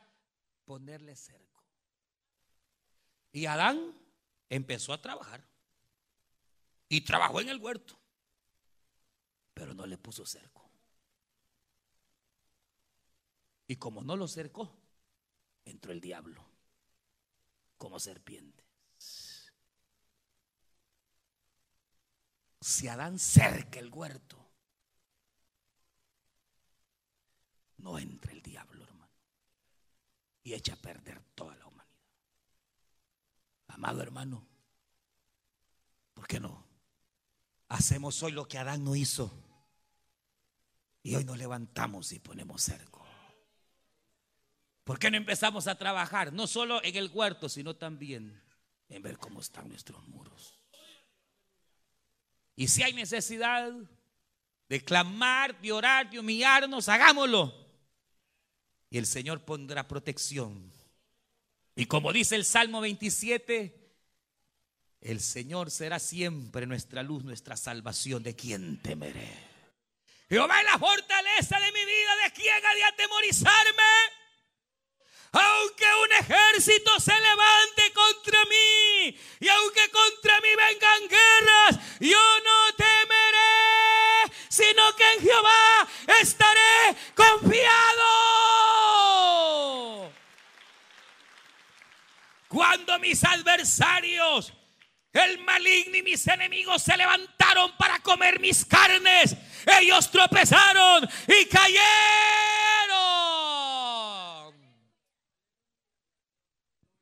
ponerle 0.64 1.16
cerco. 1.16 1.62
Y 3.32 3.46
Adán 3.46 3.92
empezó 4.48 4.92
a 4.92 5.00
trabajar. 5.00 5.42
Y 6.88 7.00
trabajó 7.00 7.40
en 7.40 7.48
el 7.48 7.58
huerto. 7.58 7.98
Pero 9.54 9.74
no 9.74 9.86
le 9.86 9.98
puso 9.98 10.24
cerco. 10.26 10.70
Y 13.66 13.76
como 13.76 14.02
no 14.02 14.14
lo 14.14 14.28
cercó, 14.28 14.76
entró 15.64 15.90
el 15.90 16.00
diablo 16.00 16.44
como 17.78 17.98
serpientes. 17.98 18.64
Si 22.60 22.88
Adán 22.88 23.18
cerca 23.18 23.78
el 23.78 23.90
huerto, 23.90 24.43
no 27.84 27.98
entra 27.98 28.32
el 28.32 28.40
diablo, 28.40 28.82
hermano, 28.82 29.12
y 30.42 30.54
echa 30.54 30.72
a 30.72 30.76
perder 30.76 31.22
toda 31.34 31.54
la 31.54 31.66
humanidad. 31.66 31.98
Amado 33.68 34.00
hermano, 34.00 34.42
¿por 36.14 36.26
qué 36.26 36.40
no? 36.40 36.64
Hacemos 37.68 38.22
hoy 38.22 38.32
lo 38.32 38.48
que 38.48 38.56
Adán 38.56 38.84
no 38.84 38.96
hizo. 38.96 39.30
Y 41.02 41.14
hoy 41.14 41.24
nos 41.24 41.36
levantamos 41.36 42.10
y 42.12 42.20
ponemos 42.20 42.62
cerco. 42.62 43.04
¿Por 44.84 44.98
qué 44.98 45.10
no 45.10 45.18
empezamos 45.18 45.66
a 45.66 45.76
trabajar? 45.76 46.32
No 46.32 46.46
solo 46.46 46.82
en 46.82 46.96
el 46.96 47.10
huerto, 47.12 47.50
sino 47.50 47.76
también 47.76 48.42
en 48.88 49.02
ver 49.02 49.18
cómo 49.18 49.40
están 49.40 49.68
nuestros 49.68 50.08
muros. 50.08 50.58
Y 52.56 52.68
si 52.68 52.82
hay 52.82 52.94
necesidad 52.94 53.70
de 54.70 54.82
clamar, 54.82 55.60
de 55.60 55.72
orar, 55.72 56.08
de 56.08 56.18
humillarnos, 56.18 56.88
hagámoslo. 56.88 57.63
Y 58.94 58.98
el 58.98 59.06
Señor 59.06 59.44
pondrá 59.44 59.88
protección. 59.88 60.70
Y 61.74 61.86
como 61.86 62.12
dice 62.12 62.36
el 62.36 62.44
Salmo 62.44 62.80
27, 62.80 63.74
el 65.00 65.20
Señor 65.20 65.72
será 65.72 65.98
siempre 65.98 66.64
nuestra 66.64 67.02
luz, 67.02 67.24
nuestra 67.24 67.56
salvación. 67.56 68.22
¿De 68.22 68.36
quien 68.36 68.80
temeré? 68.80 69.28
Jehová 70.28 70.60
es 70.60 70.66
la 70.66 70.78
fortaleza 70.78 71.58
de 71.58 71.72
mi 71.72 71.84
vida. 71.84 72.16
¿De 72.22 72.32
quién 72.34 72.64
ha 72.64 72.72
de 72.72 72.84
atemorizarme? 72.84 73.82
Aunque 75.32 75.86
un 76.04 76.12
ejército 76.12 77.00
se 77.00 77.18
levante 77.18 77.92
contra 77.92 78.44
mí 78.44 79.18
y 79.40 79.48
aunque 79.48 79.90
contra 79.90 80.40
mí 80.40 80.50
vengan 80.50 81.08
guerras, 81.08 81.98
yo 81.98 82.40
no 82.44 82.74
temeré, 82.76 84.36
sino 84.48 84.94
que 84.94 85.12
en 85.14 85.20
Jehová 85.20 85.88
estaré 86.20 86.96
confiado. 87.16 88.23
Cuando 92.54 92.98
mis 93.00 93.24
adversarios, 93.24 94.52
el 95.12 95.40
maligno 95.40 95.96
y 95.96 96.02
mis 96.04 96.24
enemigos 96.28 96.84
se 96.84 96.96
levantaron 96.96 97.76
para 97.76 97.98
comer 97.98 98.38
mis 98.38 98.64
carnes, 98.64 99.36
ellos 99.80 100.08
tropezaron 100.08 101.04
y 101.26 101.46
cayeron. 101.46 101.82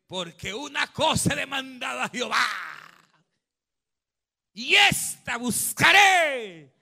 Porque 0.06 0.54
una 0.54 0.90
cosa 0.90 1.34
he 1.34 1.36
demandado 1.36 2.00
a 2.00 2.08
Jehová. 2.08 2.46
Y 4.54 4.74
esta 4.74 5.36
buscaré 5.36 6.74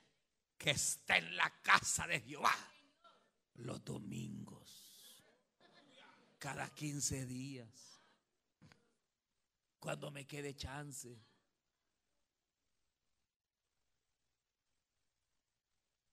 que 0.57 0.71
esté 0.71 1.17
en 1.17 1.37
la 1.37 1.51
casa 1.61 2.07
de 2.07 2.21
Jehová 2.21 2.55
los 3.55 3.85
domingos. 3.85 4.71
Cada 6.39 6.69
15 6.73 7.27
días. 7.27 7.90
Cuando 9.91 10.13
me 10.13 10.25
quede 10.25 10.55
chance. 10.55 11.21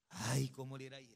Ay, 0.09 0.49
cómo 0.49 0.75
le 0.79 0.85
irá 0.85 0.97
a 0.97 0.99
ir. 0.99 1.15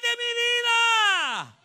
de 0.00 0.12
mi 0.16 0.30
vida. 0.42 1.58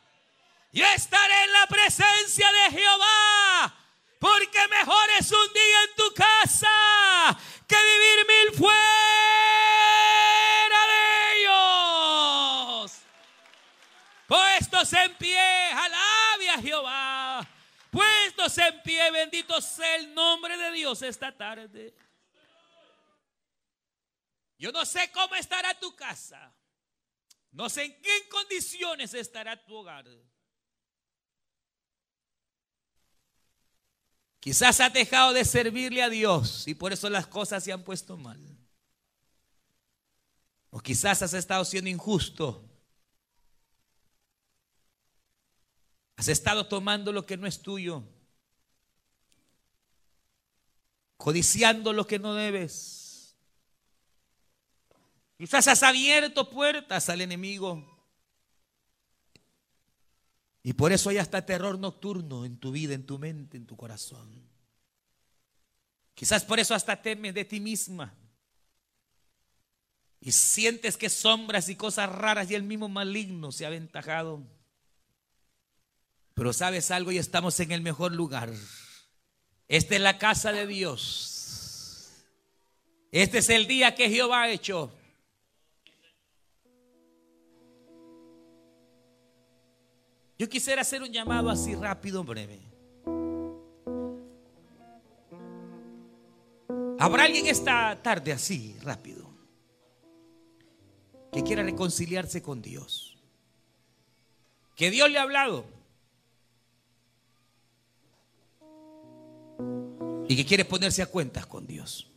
Yo 0.71 0.85
estaré 0.95 1.43
en 1.43 1.51
la 1.53 1.67
presencia 1.67 2.51
de 2.51 2.71
Jehová. 2.71 3.75
Porque 4.19 4.67
mejor 4.69 5.09
es 5.19 5.31
un 5.31 5.53
día 5.53 5.83
en 5.83 5.95
tu 5.97 6.13
casa 6.15 7.37
que 7.67 7.75
vivir 7.75 8.25
mil 8.27 8.57
fuera 8.57 8.96
Puestos 14.27 14.91
en 14.93 15.15
pie, 15.15 15.39
alabe 15.71 16.49
a 16.49 16.61
Jehová. 16.61 17.47
Pónganos 17.89 18.57
en 18.57 18.81
pie, 18.83 19.11
bendito 19.11 19.59
sea 19.61 19.95
el 19.95 20.13
nombre 20.13 20.57
de 20.57 20.71
Dios 20.71 21.01
esta 21.01 21.35
tarde. 21.35 21.95
Yo 24.57 24.71
no 24.71 24.85
sé 24.85 25.11
cómo 25.11 25.35
estará 25.35 25.79
tu 25.79 25.95
casa. 25.95 26.53
No 27.51 27.69
sé 27.69 27.85
en 27.85 28.01
qué 28.01 28.29
condiciones 28.29 29.13
estará 29.13 29.63
tu 29.65 29.75
hogar. 29.75 30.05
Quizás 34.39 34.79
has 34.79 34.93
dejado 34.93 35.33
de 35.33 35.43
servirle 35.45 36.01
a 36.03 36.09
Dios 36.09 36.67
y 36.67 36.75
por 36.75 36.93
eso 36.93 37.09
las 37.09 37.27
cosas 37.27 37.63
se 37.63 37.71
han 37.71 37.83
puesto 37.83 38.17
mal. 38.17 38.39
O 40.69 40.79
quizás 40.79 41.21
has 41.21 41.33
estado 41.33 41.63
siendo 41.65 41.89
injusto. 41.89 42.66
Has 46.17 46.27
estado 46.27 46.67
tomando 46.67 47.13
lo 47.13 47.25
que 47.25 47.37
no 47.37 47.47
es 47.47 47.61
tuyo. 47.61 48.03
Codiciando 51.15 51.93
lo 51.93 52.05
que 52.05 52.17
no 52.17 52.33
debes. 52.33 53.37
Quizás 55.37 55.67
has 55.67 55.83
abierto 55.83 56.49
puertas 56.49 57.09
al 57.09 57.21
enemigo. 57.21 57.95
Y 60.63 60.73
por 60.73 60.91
eso 60.91 61.11
hay 61.11 61.19
hasta 61.19 61.45
terror 61.45 61.77
nocturno 61.77 62.43
en 62.45 62.57
tu 62.57 62.71
vida, 62.71 62.95
en 62.95 63.05
tu 63.05 63.19
mente, 63.19 63.55
en 63.55 63.67
tu 63.67 63.77
corazón. 63.77 64.43
Quizás 66.15 66.43
por 66.43 66.59
eso 66.59 66.73
hasta 66.73 66.99
temes 66.99 67.35
de 67.35 67.45
ti 67.45 67.59
misma. 67.59 68.13
Y 70.19 70.31
sientes 70.31 70.97
que 70.97 71.09
sombras 71.09 71.69
y 71.69 71.75
cosas 71.75 72.09
raras 72.09 72.49
y 72.49 72.55
el 72.55 72.63
mismo 72.63 72.89
maligno 72.89 73.51
se 73.51 73.65
ha 73.65 73.67
aventajado. 73.67 74.56
Pero 76.37 76.53
sabes 76.53 76.91
algo 76.91 77.11
y 77.11 77.17
estamos 77.17 77.59
en 77.61 77.71
el 77.71 77.81
mejor 77.81 78.11
lugar. 78.11 78.53
Esta 79.67 79.95
es 79.95 80.01
la 80.01 80.19
casa 80.19 80.51
de 80.51 80.67
Dios. 80.67 82.13
Este 83.11 83.39
es 83.39 83.49
el 83.49 83.65
día 83.65 83.95
que 83.95 84.07
Jehová 84.07 84.43
ha 84.43 84.49
hecho. 84.51 84.93
Yo 90.37 90.47
quisiera 90.47 90.83
hacer 90.83 91.01
un 91.01 91.11
llamado 91.11 91.49
así 91.49 91.73
rápido, 91.73 92.23
breve. 92.23 92.59
¿Habrá 96.99 97.23
alguien 97.23 97.47
esta 97.47 97.99
tarde 98.03 98.31
así, 98.31 98.77
rápido, 98.83 99.27
que 101.33 101.41
quiera 101.41 101.63
reconciliarse 101.63 102.43
con 102.43 102.61
Dios? 102.61 103.17
Que 104.75 104.91
Dios 104.91 105.09
le 105.09 105.17
ha 105.17 105.23
hablado. 105.23 105.76
Y 110.27 110.35
que 110.35 110.45
quiere 110.45 110.65
ponerse 110.65 111.01
a 111.01 111.05
cuentas 111.05 111.45
con 111.45 111.65
Dios. 111.65 112.07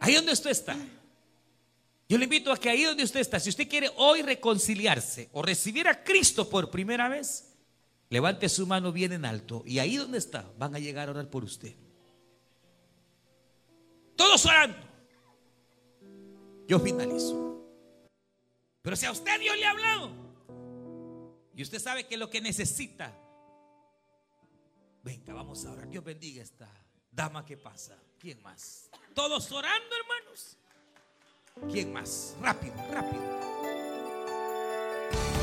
Ahí 0.00 0.14
donde 0.14 0.32
usted 0.32 0.50
está. 0.50 0.76
Yo 2.08 2.16
le 2.16 2.24
invito 2.24 2.50
a 2.52 2.56
que 2.56 2.70
ahí 2.70 2.84
donde 2.84 3.04
usted 3.04 3.20
está, 3.20 3.38
si 3.38 3.50
usted 3.50 3.68
quiere 3.68 3.90
hoy 3.96 4.22
reconciliarse 4.22 5.28
o 5.32 5.42
recibir 5.42 5.88
a 5.88 6.02
Cristo 6.02 6.48
por 6.48 6.70
primera 6.70 7.08
vez, 7.08 7.52
levante 8.08 8.48
su 8.48 8.66
mano 8.66 8.92
bien 8.92 9.12
en 9.12 9.26
alto 9.26 9.62
y 9.66 9.78
ahí 9.78 9.96
donde 9.96 10.16
está 10.16 10.50
van 10.58 10.74
a 10.74 10.78
llegar 10.78 11.08
a 11.08 11.10
orar 11.10 11.28
por 11.28 11.44
usted. 11.44 11.74
Todos 14.16 14.46
orando. 14.46 14.78
Yo 16.66 16.80
finalizo. 16.80 17.62
Pero 18.82 18.96
si 18.96 19.06
a 19.06 19.12
usted 19.12 19.38
Dios 19.38 19.56
le 19.58 19.66
ha 19.66 19.70
hablado 19.70 20.10
y 21.54 21.62
usted 21.62 21.78
sabe 21.78 22.06
que 22.06 22.16
lo 22.16 22.30
que 22.30 22.40
necesita, 22.40 23.12
venga, 25.08 25.32
vamos 25.32 25.64
a 25.64 25.72
orar. 25.72 25.88
Dios 25.88 26.04
bendiga 26.04 26.42
esta 26.42 26.68
dama 27.10 27.42
que 27.46 27.56
pasa. 27.56 27.96
¿Quién 28.18 28.42
más? 28.42 28.90
Todos 29.14 29.50
orando, 29.50 29.88
hermanos. 29.96 30.58
¿Quién 31.72 31.94
más? 31.94 32.36
Rápido, 32.42 32.74
rápido. 32.92 33.22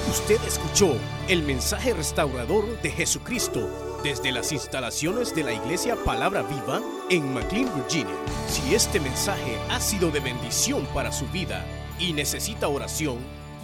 Usted 0.08 0.40
escuchó 0.44 0.96
el 1.28 1.42
mensaje 1.42 1.96
restaurador 1.96 2.80
de 2.84 2.92
Jesucristo 2.92 4.00
desde 4.04 4.32
las 4.32 4.52
instalaciones 4.52 5.34
de 5.34 5.44
la 5.44 5.54
iglesia 5.54 5.96
Palabra 5.96 6.44
Viva 6.44 6.80
en 7.10 7.34
McLean, 7.34 7.74
Virginia. 7.76 8.16
Si 8.48 8.76
este 8.76 9.00
mensaje 9.00 9.58
ha 9.72 9.80
sido 9.80 10.12
de 10.12 10.20
bendición 10.20 10.86
para 10.94 11.12
su 11.12 11.26
vida 11.30 11.66
y 11.98 12.14
necesita 12.14 12.68
oración, 12.68 13.18